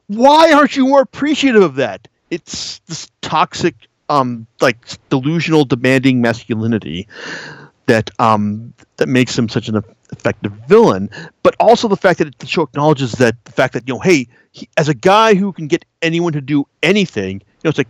Why 0.07 0.53
aren't 0.53 0.77
you 0.77 0.87
more 0.87 1.01
appreciative 1.01 1.62
of 1.62 1.75
that? 1.77 2.07
It's 2.31 2.79
this 2.81 3.11
toxic 3.23 3.88
um 4.09 4.47
like 4.61 4.77
delusional 5.09 5.64
demanding 5.64 6.21
masculinity 6.21 7.07
that 7.87 8.11
um 8.18 8.73
that 8.97 9.09
makes 9.09 9.38
him 9.38 9.49
such 9.49 9.68
an 9.68 9.83
effective 10.12 10.53
villain 10.66 11.11
but 11.42 11.55
also 11.61 11.88
the 11.88 11.97
fact 11.97 12.18
that 12.18 12.38
the 12.38 12.47
show 12.47 12.62
acknowledges 12.62 13.12
that 13.12 13.35
the 13.44 13.53
fact 13.53 13.75
that 13.75 13.87
you 13.87 13.94
know 13.94 14.01
hey 14.01 14.27
he, 14.53 14.68
as 14.77 14.88
a 14.88 14.94
guy 14.94 15.35
who 15.35 15.53
can 15.53 15.66
get 15.66 15.85
anyone 16.03 16.33
to 16.33 16.40
do 16.40 16.66
anything 16.83 17.40
you 17.40 17.61
know 17.64 17.68
it's 17.68 17.79
like 17.79 17.88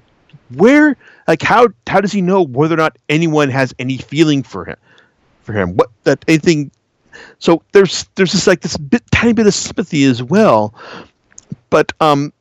where 0.54 0.96
like 1.26 1.42
how 1.42 1.68
how 1.86 2.00
does 2.00 2.12
he 2.12 2.22
know 2.22 2.42
whether 2.42 2.74
or 2.74 2.78
not 2.78 2.96
anyone 3.08 3.48
has 3.48 3.74
any 3.78 3.98
feeling 3.98 4.42
for 4.42 4.64
him 4.64 4.76
for 5.42 5.52
him? 5.52 5.76
What 5.76 5.90
that 6.04 6.24
anything 6.28 6.70
so 7.38 7.62
there's 7.72 8.06
there's 8.14 8.32
this 8.32 8.46
like 8.46 8.60
this 8.60 8.76
bit 8.76 9.02
tiny 9.10 9.32
bit 9.32 9.46
of 9.46 9.54
sympathy 9.54 10.04
as 10.04 10.22
well 10.22 10.74
but 11.70 11.92
um 12.00 12.32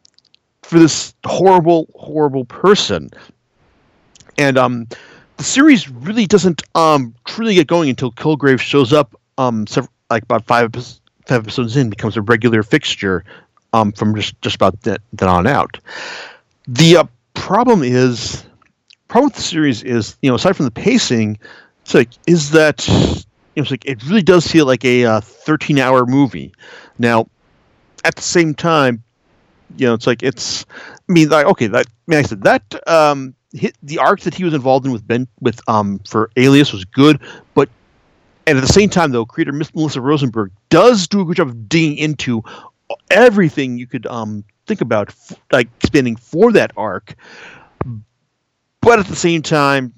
for 0.62 0.78
this 0.80 1.16
horrible 1.26 1.88
horrible 1.96 2.46
person 2.46 3.10
and 4.38 4.58
um, 4.58 4.88
the 5.38 5.44
series 5.44 5.90
really 5.90 6.26
doesn't 6.26 6.64
um, 6.76 7.14
truly 7.26 7.56
get 7.56 7.68
going 7.68 7.90
until 7.90 8.12
Kilgrave 8.12 8.60
shows 8.60 8.94
up 8.94 9.20
um, 9.38 9.68
several, 9.68 9.92
like 10.10 10.24
about 10.24 10.46
five, 10.46 10.74
five 10.74 11.44
episodes 11.44 11.78
in, 11.78 11.90
becomes 11.90 12.18
a 12.18 12.22
regular 12.22 12.64
fixture 12.64 13.24
um, 13.74 13.92
from 13.92 14.16
just, 14.16 14.40
just 14.42 14.56
about 14.56 14.80
then, 14.82 14.98
on 15.22 15.48
out. 15.48 15.80
The 16.68 16.98
uh, 16.98 17.04
problem 17.34 17.84
is, 17.84 18.46
problem 19.08 19.28
with 19.28 19.36
the 19.36 19.42
series 19.42 19.84
is, 19.84 20.18
you 20.22 20.30
know, 20.30 20.36
aside 20.36 20.56
from 20.56 20.66
the 20.66 20.72
pacing, 20.72 21.38
it's 21.84 21.94
like 21.94 22.10
is 22.26 22.52
that 22.52 22.88
you 22.88 23.62
know, 23.62 23.64
it's 23.64 23.72
like 23.72 23.86
it 23.86 24.04
really 24.04 24.22
does 24.22 24.46
feel 24.46 24.66
like 24.66 24.84
a 24.84 25.06
uh, 25.06 25.22
13 25.22 25.80
hour 25.80 26.06
movie. 26.06 26.54
Now, 27.00 27.28
at 28.04 28.16
the 28.16 28.22
same 28.22 28.54
time, 28.54 29.04
you 29.78 29.88
know, 29.88 29.94
it's 29.94 30.08
like 30.08 30.24
it's. 30.24 30.66
I 31.10 31.14
mean, 31.14 31.30
like 31.30 31.46
okay, 31.46 31.68
that 31.68 31.86
I 31.88 31.92
mean, 32.08 32.20
I 32.20 32.22
said 32.24 32.44
that 32.44 32.88
um, 32.88 33.34
hit, 33.54 33.76
the 33.84 34.00
arc 34.00 34.22
that 34.22 34.34
he 34.34 34.44
was 34.44 34.54
involved 34.54 34.86
in 34.86 34.92
with 34.92 35.08
Ben 35.08 35.28
with 35.40 35.60
um 35.68 36.00
for 36.08 36.30
Alias 36.38 36.72
was 36.72 36.86
good, 36.86 37.20
but 37.54 37.70
and 38.46 38.58
at 38.58 38.62
the 38.62 38.74
same 38.74 38.90
time 38.90 39.12
though, 39.12 39.26
creator 39.26 39.52
Miss 39.52 39.74
Melissa 39.74 40.02
Rosenberg 40.02 40.52
does 40.70 41.08
do 41.08 41.22
a 41.22 41.26
good 41.26 41.38
job 41.38 41.48
of 41.48 41.70
digging 41.70 41.98
into 41.98 42.44
everything 43.12 43.78
you 43.78 43.88
could 43.88 44.06
um 44.08 44.44
think 44.66 44.82
about 44.82 45.10
f- 45.10 45.40
like 45.52 45.70
spinning 45.84 46.16
for 46.16 46.52
that 46.52 46.72
arc. 46.78 47.16
But 48.82 49.00
at 49.00 49.08
the 49.08 49.16
same 49.16 49.42
time, 49.42 49.94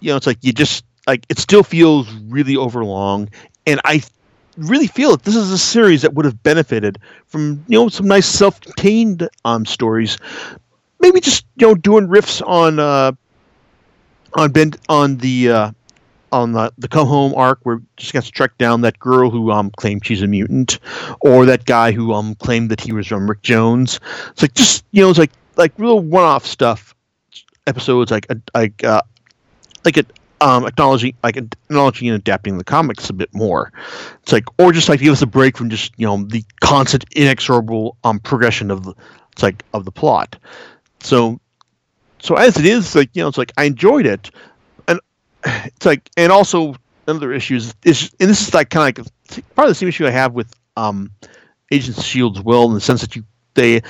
you 0.00 0.10
know, 0.10 0.16
it's 0.16 0.26
like 0.26 0.38
you 0.42 0.52
just 0.52 0.84
like 1.06 1.24
it 1.28 1.38
still 1.38 1.62
feels 1.62 2.12
really 2.28 2.56
overlong, 2.56 3.28
and 3.66 3.80
I 3.84 4.02
really 4.56 4.88
feel 4.88 5.12
that 5.12 5.22
this 5.22 5.36
is 5.36 5.50
a 5.50 5.58
series 5.58 6.02
that 6.02 6.14
would 6.14 6.24
have 6.24 6.42
benefited 6.42 6.98
from 7.26 7.64
you 7.68 7.78
know 7.78 7.88
some 7.88 8.08
nice 8.08 8.26
self-contained 8.26 9.28
um 9.44 9.64
stories 9.64 10.18
maybe 11.00 11.20
just 11.20 11.46
you 11.56 11.66
know 11.66 11.74
doing 11.74 12.08
riffs 12.08 12.46
on 12.46 12.78
uh 12.78 13.12
on 14.34 14.52
Ben 14.52 14.72
on 14.88 15.16
the 15.18 15.50
uh 15.50 15.70
on 16.30 16.52
the, 16.52 16.70
the 16.76 16.88
come 16.88 17.06
home 17.06 17.34
arc 17.34 17.58
where 17.62 17.80
just 17.96 18.12
gets 18.12 18.26
to 18.26 18.32
track 18.32 18.56
down 18.58 18.82
that 18.82 18.98
girl 18.98 19.30
who 19.30 19.50
um 19.50 19.70
claimed 19.76 20.04
she's 20.04 20.22
a 20.22 20.26
mutant 20.26 20.78
or 21.20 21.46
that 21.46 21.64
guy 21.64 21.92
who 21.92 22.12
um 22.12 22.34
claimed 22.36 22.70
that 22.70 22.80
he 22.80 22.92
was 22.92 23.06
from 23.06 23.28
Rick 23.28 23.42
Jones. 23.42 24.00
It's 24.30 24.42
like 24.42 24.54
just 24.54 24.84
you 24.92 25.02
know 25.02 25.10
it's 25.10 25.18
like 25.18 25.32
like 25.56 25.72
real 25.78 26.00
one 26.00 26.24
off 26.24 26.46
stuff 26.46 26.94
episodes 27.66 28.10
like 28.10 28.26
like 28.54 28.84
uh 28.84 29.02
like 29.84 29.96
it 29.96 30.06
um 30.40 30.66
acknowledging 30.66 31.14
like 31.22 31.36
acknowledging 31.36 32.08
and 32.08 32.16
adapting 32.16 32.58
the 32.58 32.64
comics 32.64 33.10
a 33.10 33.12
bit 33.12 33.32
more. 33.34 33.72
It's 34.22 34.32
like 34.32 34.44
or 34.58 34.72
just 34.72 34.88
like 34.88 35.00
give 35.00 35.12
us 35.12 35.22
a 35.22 35.26
break 35.26 35.56
from 35.56 35.70
just 35.70 35.92
you 35.96 36.06
know 36.06 36.24
the 36.24 36.44
constant 36.60 37.04
inexorable 37.14 37.96
um 38.04 38.20
progression 38.20 38.70
of 38.70 38.84
the 38.84 38.94
it's 39.32 39.42
like 39.42 39.64
of 39.72 39.84
the 39.84 39.92
plot. 39.92 40.36
So 41.00 41.40
so 42.20 42.34
as 42.34 42.58
it 42.58 42.66
is 42.66 42.94
like 42.94 43.10
you 43.14 43.22
know 43.22 43.28
it's 43.28 43.38
like 43.38 43.52
I 43.56 43.64
enjoyed 43.64 44.06
it 44.06 44.30
and 44.86 45.00
it's 45.44 45.86
like 45.86 46.10
and 46.16 46.32
also 46.32 46.74
another 47.06 47.32
issue 47.32 47.56
is, 47.56 47.74
is 47.84 48.14
and 48.20 48.28
this 48.28 48.46
is 48.46 48.54
like 48.54 48.70
kind 48.70 48.98
of 48.98 49.06
like 49.30 49.54
part 49.54 49.66
of 49.66 49.70
the 49.70 49.74
same 49.74 49.88
issue 49.88 50.06
I 50.06 50.10
have 50.10 50.34
with 50.34 50.52
um 50.76 51.10
Agents 51.70 51.98
of 51.98 52.04
Shield 52.04 52.44
as 52.44 52.68
in 52.68 52.74
the 52.74 52.80
sense 52.80 53.00
that 53.00 53.14
you 53.16 53.24
they 53.54 53.82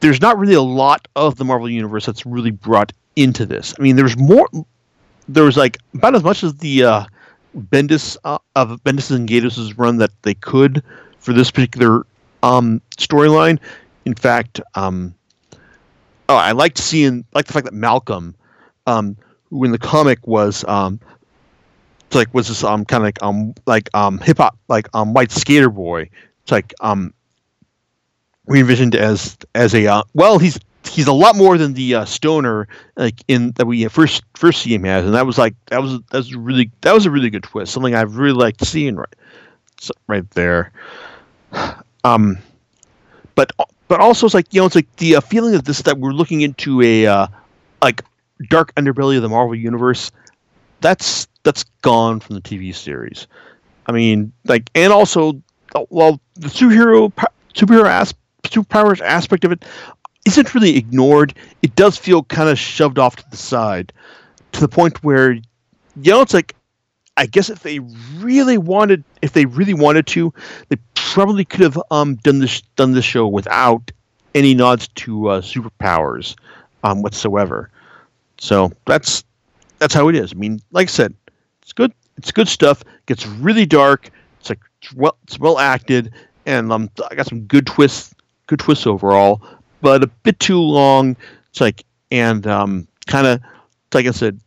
there's 0.00 0.20
not 0.20 0.38
really 0.38 0.54
a 0.54 0.62
lot 0.62 1.08
of 1.16 1.36
the 1.36 1.44
Marvel 1.44 1.68
universe 1.68 2.06
that's 2.06 2.26
really 2.26 2.50
brought 2.50 2.92
into 3.16 3.46
this. 3.46 3.74
I 3.78 3.82
mean 3.82 3.96
there's 3.96 4.16
more 4.16 4.48
there 5.28 5.44
was 5.44 5.56
like 5.56 5.78
about 5.94 6.14
as 6.14 6.22
much 6.22 6.44
as 6.44 6.54
the 6.56 6.84
uh 6.84 7.04
Bendis 7.56 8.18
uh, 8.24 8.38
of 8.54 8.82
Bendis 8.84 9.10
and 9.10 9.26
Gaydos' 9.26 9.78
run 9.78 9.96
that 9.96 10.10
they 10.22 10.34
could 10.34 10.82
for 11.18 11.32
this 11.32 11.50
particular 11.50 12.04
um 12.42 12.82
storyline. 12.98 13.58
In 14.04 14.14
fact, 14.14 14.60
um 14.74 15.14
oh, 16.28 16.36
I 16.36 16.52
liked 16.52 16.78
seeing 16.78 17.24
like 17.34 17.46
the 17.46 17.52
fact 17.52 17.64
that 17.64 17.74
Malcolm, 17.74 18.34
um, 18.86 19.16
who 19.50 19.64
in 19.64 19.72
the 19.72 19.78
comic 19.78 20.26
was 20.26 20.64
um, 20.66 21.00
like 22.12 22.32
was 22.32 22.48
this 22.48 22.64
um 22.64 22.84
kind 22.84 23.02
of 23.02 23.06
like 23.06 23.22
um 23.22 23.54
like 23.66 23.88
um 23.94 24.18
hip 24.18 24.38
hop 24.38 24.58
like 24.68 24.88
um 24.94 25.12
white 25.12 25.30
skater 25.30 25.70
boy. 25.70 26.08
It's 26.42 26.52
like 26.52 26.74
um 26.80 27.12
re-envisioned 28.46 28.94
as 28.94 29.36
as 29.54 29.74
a 29.74 29.86
uh, 29.86 30.02
well 30.14 30.38
he's 30.38 30.58
he's 30.88 31.06
a 31.08 31.12
lot 31.12 31.36
more 31.36 31.58
than 31.58 31.74
the 31.74 31.96
uh, 31.96 32.04
stoner 32.04 32.68
like 32.96 33.22
in 33.28 33.50
that 33.52 33.66
we 33.66 33.86
first 33.88 34.22
first 34.34 34.62
see 34.62 34.74
him 34.74 34.84
as 34.84 35.04
and 35.04 35.14
that 35.14 35.26
was 35.26 35.36
like 35.36 35.54
that 35.66 35.82
was 35.82 36.00
that 36.10 36.18
was 36.18 36.34
really 36.34 36.70
that 36.82 36.94
was 36.94 37.06
a 37.06 37.10
really 37.10 37.30
good 37.30 37.42
twist 37.42 37.72
something 37.72 37.94
I've 37.94 38.16
really 38.16 38.38
liked 38.38 38.64
seeing 38.64 38.96
right 38.96 39.14
right 40.06 40.28
there 40.30 40.72
um 42.04 42.38
but 43.34 43.52
but 43.88 44.00
also 44.00 44.26
it's 44.26 44.34
like 44.34 44.52
you 44.52 44.60
know 44.60 44.66
it's 44.66 44.74
like 44.74 44.94
the 44.96 45.16
uh, 45.16 45.20
feeling 45.20 45.54
of 45.54 45.64
this 45.64 45.82
that 45.82 45.98
we're 45.98 46.12
looking 46.12 46.40
into 46.40 46.82
a 46.82 47.06
uh, 47.06 47.26
like 47.82 48.02
dark 48.48 48.74
underbelly 48.74 49.16
of 49.16 49.22
the 49.22 49.28
Marvel 49.28 49.54
universe 49.54 50.10
that's 50.80 51.26
that's 51.42 51.64
gone 51.82 52.20
from 52.20 52.34
the 52.34 52.42
TV 52.42 52.74
series. 52.74 53.26
I 53.86 53.92
mean, 53.92 54.32
like, 54.44 54.68
and 54.74 54.92
also, 54.92 55.40
well, 55.90 56.20
the 56.34 56.48
superhero 56.48 57.12
superhero 57.54 57.88
as, 57.88 58.14
superpowers 58.42 59.00
aspect 59.00 59.44
of 59.44 59.52
it 59.52 59.64
isn't 60.26 60.54
really 60.54 60.76
ignored. 60.76 61.34
It 61.62 61.76
does 61.76 61.96
feel 61.96 62.24
kind 62.24 62.48
of 62.48 62.58
shoved 62.58 62.98
off 62.98 63.16
to 63.16 63.30
the 63.30 63.36
side, 63.36 63.92
to 64.52 64.60
the 64.60 64.68
point 64.68 65.02
where, 65.04 65.32
you 65.32 65.42
know, 65.96 66.20
it's 66.20 66.34
like, 66.34 66.54
I 67.16 67.26
guess 67.26 67.48
if 67.48 67.62
they 67.62 67.78
really 68.16 68.58
wanted, 68.58 69.04
if 69.22 69.32
they 69.32 69.46
really 69.46 69.72
wanted 69.72 70.06
to, 70.08 70.34
they 70.68 70.76
probably 71.16 71.46
could 71.46 71.60
have 71.60 71.80
um, 71.90 72.16
done 72.16 72.40
this 72.40 72.60
done 72.76 72.92
this 72.92 73.06
show 73.06 73.26
without 73.26 73.90
any 74.34 74.52
nods 74.52 74.86
to 74.88 75.30
uh, 75.30 75.40
superpowers 75.40 76.36
um, 76.84 77.00
whatsoever. 77.00 77.70
So 78.36 78.70
that's 78.84 79.24
that's 79.78 79.94
how 79.94 80.08
it 80.10 80.14
is. 80.14 80.32
I 80.32 80.34
mean, 80.34 80.60
like 80.72 80.88
I 80.88 80.92
said, 80.92 81.14
it's 81.62 81.72
good. 81.72 81.90
It's 82.18 82.30
good 82.30 82.48
stuff. 82.48 82.84
Gets 83.06 83.26
really 83.26 83.64
dark. 83.64 84.10
It's 84.40 84.50
like 84.50 84.60
it's 84.82 84.92
well, 84.92 85.16
it's 85.22 85.38
well 85.38 85.58
acted, 85.58 86.12
and 86.44 86.70
um, 86.70 86.90
I 87.10 87.14
got 87.14 87.26
some 87.26 87.40
good 87.44 87.66
twists, 87.66 88.14
good 88.46 88.58
twists 88.58 88.86
overall, 88.86 89.40
but 89.80 90.04
a 90.04 90.08
bit 90.08 90.38
too 90.38 90.60
long. 90.60 91.16
It's 91.48 91.62
like 91.62 91.82
and 92.10 92.46
um, 92.46 92.86
kind 93.06 93.26
of 93.26 93.40
like 93.94 94.04
I 94.04 94.10
said, 94.10 94.38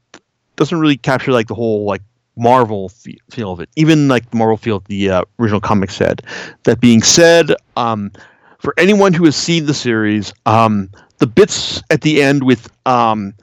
doesn't 0.56 0.80
really 0.80 0.98
capture 0.98 1.32
like 1.32 1.48
the 1.48 1.56
whole 1.56 1.86
like 1.86 2.04
Marvel 2.39 2.89
feel 3.30 3.52
of 3.52 3.60
it. 3.60 3.69
Even 3.75 4.08
like 4.08 4.30
the 4.30 4.38
Marvel 4.38 4.58
feel 4.58 4.80
the 4.88 5.10
uh, 5.10 5.23
original 5.39 5.62
comic 5.62 5.91
said. 5.91 6.21
That 6.63 6.80
being 6.80 7.02
said, 7.02 7.52
um, 7.75 8.12
for 8.60 8.73
anyone 8.78 9.13
who 9.13 9.25
has 9.25 9.36
seen 9.36 9.65
the 9.65 9.73
series, 9.73 10.34
um, 10.45 10.89
the 11.17 11.28
bits 11.28 11.84
at 11.89 12.02
the 12.02 12.21
end 12.21 12.43
with 12.43 12.69
um, 12.86 13.34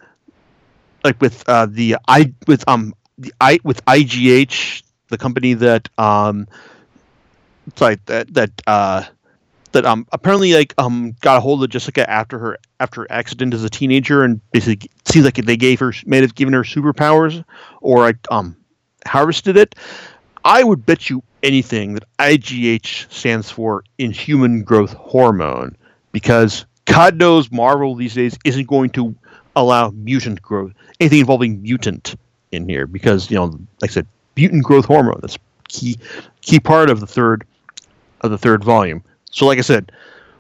like 1.05 1.21
with 1.21 1.47
uh, 1.49 1.67
the 1.67 1.97
I 2.09 2.33
with 2.47 2.67
um 2.69 2.95
the 3.19 3.33
I 3.41 3.59
with 3.65 3.85
IGH, 3.85 4.83
the 5.09 5.19
company 5.19 5.55
that 5.55 5.89
um, 5.99 6.49
sorry 7.75 7.99
that 8.07 8.33
that 8.35 8.51
uh 8.67 9.05
that 9.73 9.85
um 9.85 10.07
apparently 10.13 10.55
like 10.55 10.75
um 10.79 11.15
got 11.21 11.37
a 11.37 11.41
hold 11.41 11.63
of 11.63 11.71
Jessica 11.71 12.09
after 12.09 12.39
her 12.39 12.59
after 12.81 13.03
her 13.03 13.07
accident 13.11 13.53
as 13.53 13.65
a 13.65 13.71
teenager 13.71 14.23
and 14.23 14.41
basically 14.53 14.91
seems 15.05 15.25
like 15.25 15.35
they 15.35 15.57
gave 15.57 15.81
her 15.81 15.93
may 16.07 16.21
have 16.21 16.35
given 16.35 16.55
her 16.55 16.63
superpowers 16.63 17.45
or 17.81 18.01
like 18.01 18.19
um 18.31 18.57
harvested 19.07 19.57
it. 19.57 19.75
I 20.45 20.63
would 20.63 20.87
bet 20.87 21.11
you 21.11 21.23
anything 21.43 21.95
that 21.95 22.05
IGH 22.19 23.11
stands 23.11 23.51
for 23.51 23.85
Inhuman 23.99 24.63
Growth 24.63 24.93
Hormone 24.95 25.77
because 26.13 26.67
God 26.85 27.17
knows 27.17 27.51
Marvel 27.51 27.95
these 27.95 28.15
days 28.15 28.39
isn't 28.45 28.69
going 28.69 28.91
to 28.91 29.15
allow 29.57 29.91
mutant 29.91 30.41
growth, 30.43 30.73
anything 31.01 31.21
involving 31.21 31.63
mutant 31.63 32.15
in 32.53 32.69
here 32.69 32.87
because 32.87 33.31
you 33.31 33.37
know, 33.37 33.47
like 33.81 33.91
I 33.91 33.95
said, 33.95 34.07
mutant 34.37 34.65
growth 34.65 34.85
hormone. 34.85 35.19
That's 35.21 35.39
key 35.69 35.99
key 36.43 36.61
part 36.61 36.91
of 36.91 37.01
the 37.01 37.07
third 37.07 37.45
of 38.21 38.31
the 38.31 38.39
third 38.39 38.63
volume. 38.63 39.03
So, 39.31 39.47
like 39.47 39.59
I 39.59 39.63
said, 39.63 39.91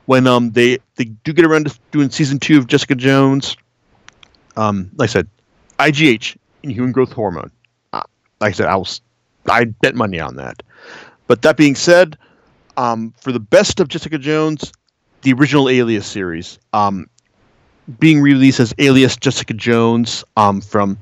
when 0.07 0.26
um 0.26 0.52
they 0.52 0.79
they 0.96 1.05
do 1.05 1.33
get 1.33 1.44
around 1.44 1.66
to 1.66 1.79
doing 1.90 2.11
season 2.11 2.38
two 2.38 2.59
of 2.59 2.66
Jessica 2.66 2.94
Jones, 2.94 3.57
um, 4.57 4.90
like 4.96 5.11
I 5.11 5.12
said, 5.12 5.29
IGH 5.79 6.37
Inhuman 6.62 6.92
Growth 6.92 7.12
Hormone. 7.12 7.50
Like 8.40 8.51
I 8.51 8.57
said, 8.57 8.66
I 8.66 8.77
was 8.77 9.01
I 9.49 9.64
bet 9.64 9.94
money 9.94 10.20
on 10.20 10.37
that. 10.37 10.62
But 11.27 11.42
that 11.42 11.57
being 11.57 11.75
said, 11.75 12.16
um, 12.77 13.12
for 13.20 13.33
the 13.33 13.40
best 13.40 13.81
of 13.81 13.88
Jessica 13.88 14.18
Jones, 14.18 14.72
the 15.22 15.33
original 15.33 15.68
Alias 15.68 16.07
series, 16.07 16.59
um, 16.72 17.09
being 17.99 18.20
released 18.20 18.61
as 18.61 18.75
Alias 18.79 19.16
Jessica 19.16 19.55
Jones 19.55 20.25
um, 20.37 20.61
from 20.61 20.99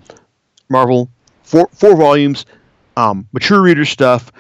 Marvel, 0.69 1.11
four 1.43 1.69
four 1.73 1.97
volumes, 1.97 2.47
um, 2.97 3.27
mature 3.33 3.61
reader 3.61 3.85
stuff, 3.85 4.33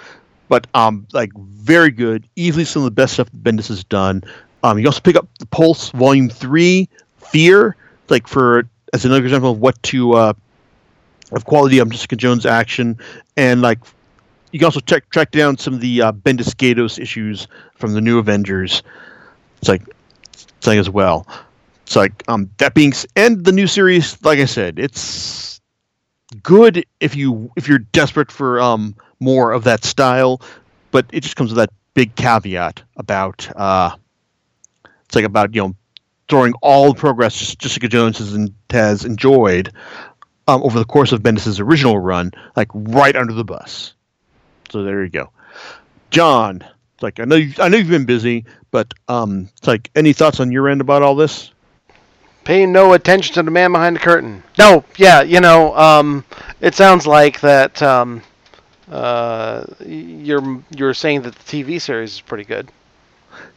but 0.49 0.67
um, 0.75 1.07
like 1.13 1.33
very 1.37 1.91
good, 1.91 2.29
easily 2.37 2.65
some 2.65 2.83
of 2.83 2.85
the 2.85 2.91
best 2.91 3.15
stuff 3.15 3.31
Bendis 3.33 3.69
has 3.69 3.85
done. 3.85 4.23
Um, 4.63 4.79
you 4.79 4.87
also 4.87 5.01
pick 5.01 5.17
up 5.17 5.29
the 5.39 5.47
Pulse 5.47 5.91
Volume 5.91 6.29
Three, 6.29 6.89
Fear, 7.19 7.77
like 8.09 8.27
for 8.27 8.69
as 8.93 9.05
another 9.05 9.25
example 9.25 9.51
of 9.51 9.59
what 9.59 9.83
to 9.85 10.13
uh, 10.13 10.33
of 11.35 11.44
quality 11.44 11.79
of 11.79 11.90
Jessica 11.90 12.16
Jones 12.16 12.47
action, 12.47 12.98
and 13.37 13.61
like 13.63 13.79
you 14.52 14.59
can 14.59 14.67
also 14.67 14.81
check 14.81 15.11
track 15.11 15.31
down 15.33 15.59
some 15.59 15.75
of 15.75 15.81
the 15.81 16.02
uh, 16.02 16.13
Bendis 16.13 16.54
Gaydos 16.54 16.98
issues 16.98 17.48
from 17.75 17.92
the 17.92 18.00
New 18.00 18.19
Avengers. 18.19 18.83
It's 19.59 19.69
like 19.69 19.83
it's 20.33 20.67
like 20.67 20.79
as 20.79 20.90
well. 20.90 21.27
It's 21.83 21.96
like 21.96 22.23
um 22.29 22.50
that 22.59 22.75
being 22.75 22.92
and 23.17 23.44
the 23.44 23.52
new 23.52 23.67
series, 23.67 24.23
like 24.25 24.38
I 24.38 24.46
said, 24.46 24.79
it's 24.79 25.61
good 26.42 26.85
if 27.00 27.15
you 27.15 27.50
if 27.56 27.69
you're 27.69 27.79
desperate 27.79 28.31
for 28.31 28.61
um 28.61 28.94
more 29.21 29.52
of 29.52 29.65
that 29.65 29.85
style, 29.85 30.40
but 30.90 31.06
it 31.13 31.21
just 31.23 31.37
comes 31.37 31.50
with 31.50 31.56
that 31.59 31.71
big 31.94 32.15
caveat 32.17 32.83
about 32.96 33.48
uh 33.56 33.94
it's 35.04 35.15
like 35.15 35.25
about 35.25 35.54
you 35.54 35.63
know 35.63 35.75
throwing 36.29 36.54
all 36.63 36.92
the 36.92 36.98
progress 36.98 37.54
Jessica 37.56 37.88
Jones 37.88 38.19
has, 38.19 38.50
has 38.71 39.04
enjoyed 39.04 39.73
um, 40.47 40.63
over 40.63 40.79
the 40.79 40.85
course 40.85 41.13
of 41.13 41.23
Bendis's 41.23 41.61
original 41.61 41.99
run, 41.99 42.33
like 42.57 42.69
right 42.75 43.15
under 43.17 43.33
the 43.33 43.45
bus. 43.45 43.95
So 44.71 44.83
there 44.83 45.03
you 45.03 45.11
go, 45.11 45.31
John. 46.11 46.65
It's 46.95 47.03
like 47.03 47.21
I 47.21 47.25
know 47.25 47.37
you, 47.37 47.55
I 47.59 47.69
know 47.69 47.77
you've 47.77 47.88
been 47.88 48.05
busy, 48.05 48.45
but 48.71 48.92
um, 49.09 49.49
it's 49.57 49.67
like 49.67 49.90
any 49.95 50.13
thoughts 50.13 50.40
on 50.40 50.53
your 50.53 50.69
end 50.69 50.81
about 50.81 51.03
all 51.03 51.15
this? 51.15 51.51
Pay 52.45 52.67
no 52.67 52.92
attention 52.92 53.35
to 53.35 53.42
the 53.42 53.51
man 53.51 53.73
behind 53.73 53.97
the 53.97 54.01
curtain. 54.01 54.42
No, 54.59 54.85
yeah, 54.97 55.23
you 55.23 55.40
know, 55.40 55.75
um, 55.77 56.25
it 56.61 56.75
sounds 56.75 57.07
like 57.07 57.40
that. 57.40 57.83
Um, 57.83 58.23
uh, 58.90 59.65
you're 59.85 60.63
you're 60.77 60.95
saying 60.95 61.23
that 61.23 61.35
the 61.35 61.65
TV 61.65 61.81
series 61.81 62.15
is 62.15 62.21
pretty 62.21 62.45
good. 62.45 62.71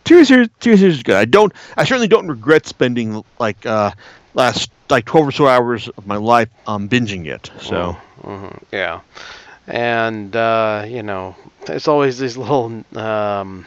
TV 0.05 0.25
series, 0.25 0.47
TV 0.61 0.77
series 0.77 0.83
is 0.83 1.03
good. 1.03 1.15
I 1.15 1.25
don't. 1.25 1.51
I 1.75 1.83
certainly 1.83 2.07
don't 2.07 2.27
regret 2.27 2.65
spending 2.65 3.23
like 3.39 3.65
uh, 3.65 3.91
last 4.37 4.71
like 4.89 5.03
twelve 5.03 5.27
or 5.27 5.31
so 5.31 5.47
hours 5.47 5.89
of 5.89 6.07
my 6.07 6.15
life 6.15 6.49
um, 6.67 6.87
binging 6.87 7.25
it. 7.25 7.51
So 7.59 7.93
hmm 8.21 8.47
yeah, 8.71 9.01
and 9.67 10.33
uh, 10.33 10.85
you 10.87 11.03
know, 11.03 11.35
it's 11.67 11.89
always 11.89 12.17
these 12.19 12.37
little. 12.37 12.83
Um, 12.95 13.65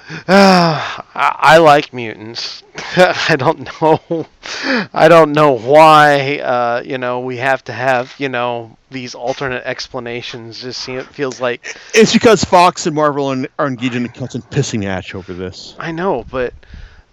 I, 0.28 1.04
I 1.14 1.58
like 1.58 1.92
mutants. 1.92 2.62
I 2.96 3.36
don't 3.36 3.68
know. 3.80 4.26
I 4.94 5.08
don't 5.08 5.32
know 5.32 5.52
why. 5.58 6.38
Uh, 6.38 6.82
you 6.84 6.96
know, 6.96 7.20
we 7.20 7.36
have 7.38 7.64
to 7.64 7.72
have 7.72 8.14
you 8.18 8.28
know 8.28 8.76
these 8.90 9.14
alternate 9.14 9.64
explanations. 9.64 10.62
Just 10.62 10.80
seem, 10.80 10.98
it 10.98 11.06
feels 11.06 11.40
like 11.40 11.76
it's 11.94 12.12
because 12.12 12.44
Fox 12.44 12.86
and 12.86 12.94
Marvel 12.94 13.26
are, 13.26 13.46
are 13.58 13.66
engaged 13.66 13.96
in 13.96 14.04
a 14.06 14.08
constant 14.08 14.48
pissing 14.50 14.80
match 14.80 15.14
over 15.14 15.34
this. 15.34 15.74
I 15.78 15.92
know, 15.92 16.24
but 16.30 16.54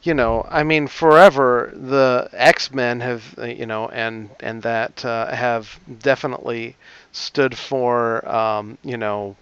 you 0.05 0.13
know, 0.13 0.47
I 0.49 0.63
mean, 0.63 0.87
forever 0.87 1.71
the 1.73 2.29
X 2.31 2.71
Men 2.71 2.99
have, 3.01 3.35
uh, 3.37 3.45
you 3.45 3.65
know, 3.65 3.89
and 3.89 4.29
and 4.39 4.61
that 4.61 5.03
uh, 5.03 5.33
have 5.35 5.79
definitely 5.99 6.75
stood 7.11 7.57
for, 7.57 8.27
um, 8.27 8.77
you 8.83 8.97
know, 8.97 9.35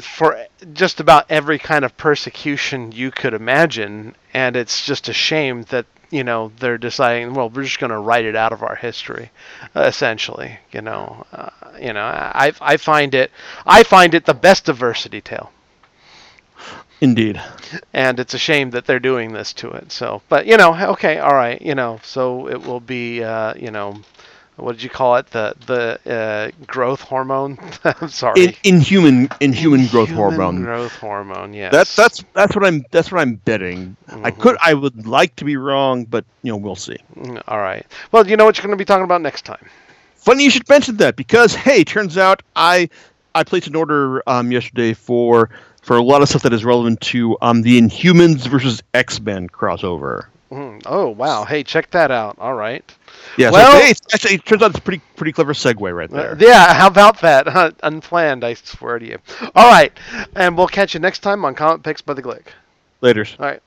for 0.00 0.46
just 0.72 1.00
about 1.00 1.26
every 1.28 1.58
kind 1.58 1.84
of 1.84 1.96
persecution 1.96 2.92
you 2.92 3.10
could 3.10 3.34
imagine, 3.34 4.14
and 4.32 4.56
it's 4.56 4.84
just 4.86 5.08
a 5.08 5.12
shame 5.12 5.62
that 5.64 5.86
you 6.10 6.22
know 6.22 6.52
they're 6.60 6.78
deciding, 6.78 7.34
well, 7.34 7.50
we're 7.50 7.64
just 7.64 7.80
going 7.80 7.90
to 7.90 7.98
write 7.98 8.24
it 8.24 8.36
out 8.36 8.52
of 8.52 8.62
our 8.62 8.76
history, 8.76 9.30
uh, 9.74 9.82
essentially. 9.82 10.58
You 10.72 10.82
know, 10.82 11.26
uh, 11.32 11.50
you 11.80 11.92
know, 11.92 12.04
I 12.04 12.52
I 12.60 12.76
find 12.76 13.14
it 13.14 13.30
I 13.66 13.82
find 13.82 14.14
it 14.14 14.24
the 14.26 14.34
best 14.34 14.64
diversity 14.66 15.20
tale 15.20 15.50
Indeed. 17.00 17.40
and 17.92 18.18
it's 18.18 18.34
a 18.34 18.38
shame 18.38 18.70
that 18.70 18.86
they're 18.86 18.98
doing 19.00 19.32
this 19.32 19.52
to 19.54 19.70
it. 19.70 19.92
So, 19.92 20.22
but 20.28 20.46
you 20.46 20.56
know, 20.56 20.74
okay, 20.92 21.18
all 21.18 21.34
right, 21.34 21.60
you 21.60 21.74
know, 21.74 22.00
so 22.02 22.48
it 22.48 22.62
will 22.62 22.80
be, 22.80 23.22
uh, 23.22 23.54
you 23.54 23.70
know, 23.70 24.00
what 24.56 24.72
did 24.72 24.82
you 24.82 24.88
call 24.88 25.16
it? 25.16 25.26
The 25.26 25.54
the 25.66 26.10
uh, 26.10 26.64
growth 26.66 27.00
hormone. 27.02 27.58
I'm 27.84 28.08
sorry. 28.08 28.40
In, 28.44 28.54
inhuman, 28.64 29.28
inhuman 29.40 29.86
growth 29.88 30.08
Human 30.08 30.16
hormone. 30.16 30.62
Growth 30.62 30.96
hormone. 30.96 31.52
Yes. 31.52 31.72
That's 31.72 31.96
that's 31.96 32.24
that's 32.34 32.54
what 32.56 32.64
I'm 32.64 32.84
that's 32.90 33.12
what 33.12 33.20
I'm 33.20 33.34
betting. 33.34 33.96
I 34.24 34.30
Mhm. 34.30 34.38
could 34.40 34.56
I 34.62 34.72
would 34.74 35.06
like 35.06 35.36
to 35.36 35.44
be 35.44 35.56
wrong, 35.56 36.04
but 36.04 36.24
you 36.42 36.50
know 36.52 36.56
we'll 36.56 36.76
see. 36.76 36.96
Mm, 37.16 37.42
all 37.48 37.58
right. 37.58 37.84
Well, 38.12 38.26
you 38.26 38.36
know 38.36 38.44
what 38.46 38.56
you're 38.56 38.62
going 38.66 38.76
to 38.76 38.80
be 38.80 38.86
talking 38.86 39.04
about 39.04 39.20
next 39.20 39.44
time. 39.44 39.68
Funny 40.14 40.44
you 40.44 40.50
should 40.50 40.68
mention 40.68 40.96
that 40.96 41.16
because 41.16 41.54
hey, 41.54 41.84
turns 41.84 42.16
out 42.16 42.42
I 42.54 42.88
I 43.34 43.44
placed 43.44 43.66
an 43.66 43.76
order 43.76 44.22
um, 44.28 44.50
yesterday 44.50 44.94
for 44.94 45.50
for 45.86 45.96
a 45.96 46.02
lot 46.02 46.20
of 46.20 46.28
stuff 46.28 46.42
that 46.42 46.52
is 46.52 46.64
relevant 46.64 47.00
to 47.00 47.36
um, 47.40 47.62
the 47.62 47.80
Inhumans 47.80 48.46
versus 48.48 48.82
X 48.92 49.20
Men 49.20 49.48
crossover. 49.48 50.26
Mm, 50.50 50.82
Oh 50.86 51.08
wow! 51.08 51.44
Hey, 51.44 51.62
check 51.64 51.90
that 51.92 52.10
out. 52.10 52.36
All 52.38 52.54
right. 52.54 52.84
Yeah, 53.36 53.50
Well- 53.50 53.72
so, 53.72 53.78
hey, 53.86 53.92
actually 54.12 54.34
it 54.34 54.44
turns 54.44 54.62
out 54.62 54.70
it's 54.70 54.78
a 54.78 54.82
pretty 54.82 55.02
pretty 55.16 55.32
clever 55.32 55.52
segue 55.52 55.94
right 55.96 56.12
Uh, 56.12 56.34
there. 56.34 56.36
yeah. 56.38 56.72
How 56.74 56.86
about 56.88 57.20
that? 57.22 57.74
Unplanned. 57.82 58.44
I 58.44 58.54
swear 58.54 58.98
to 58.98 59.06
you. 59.06 59.18
All 59.54 59.70
right, 59.70 59.92
and 60.36 60.56
we'll 60.56 60.68
catch 60.68 60.94
you 60.94 61.00
next 61.00 61.20
time 61.20 61.44
on 61.44 61.54
Comic 61.54 61.82
Picks 61.82 62.00
by 62.02 62.14
the 62.14 62.22
Glick. 62.22 62.46
Later. 63.00 63.26
All 63.40 63.46
right. 63.46 63.60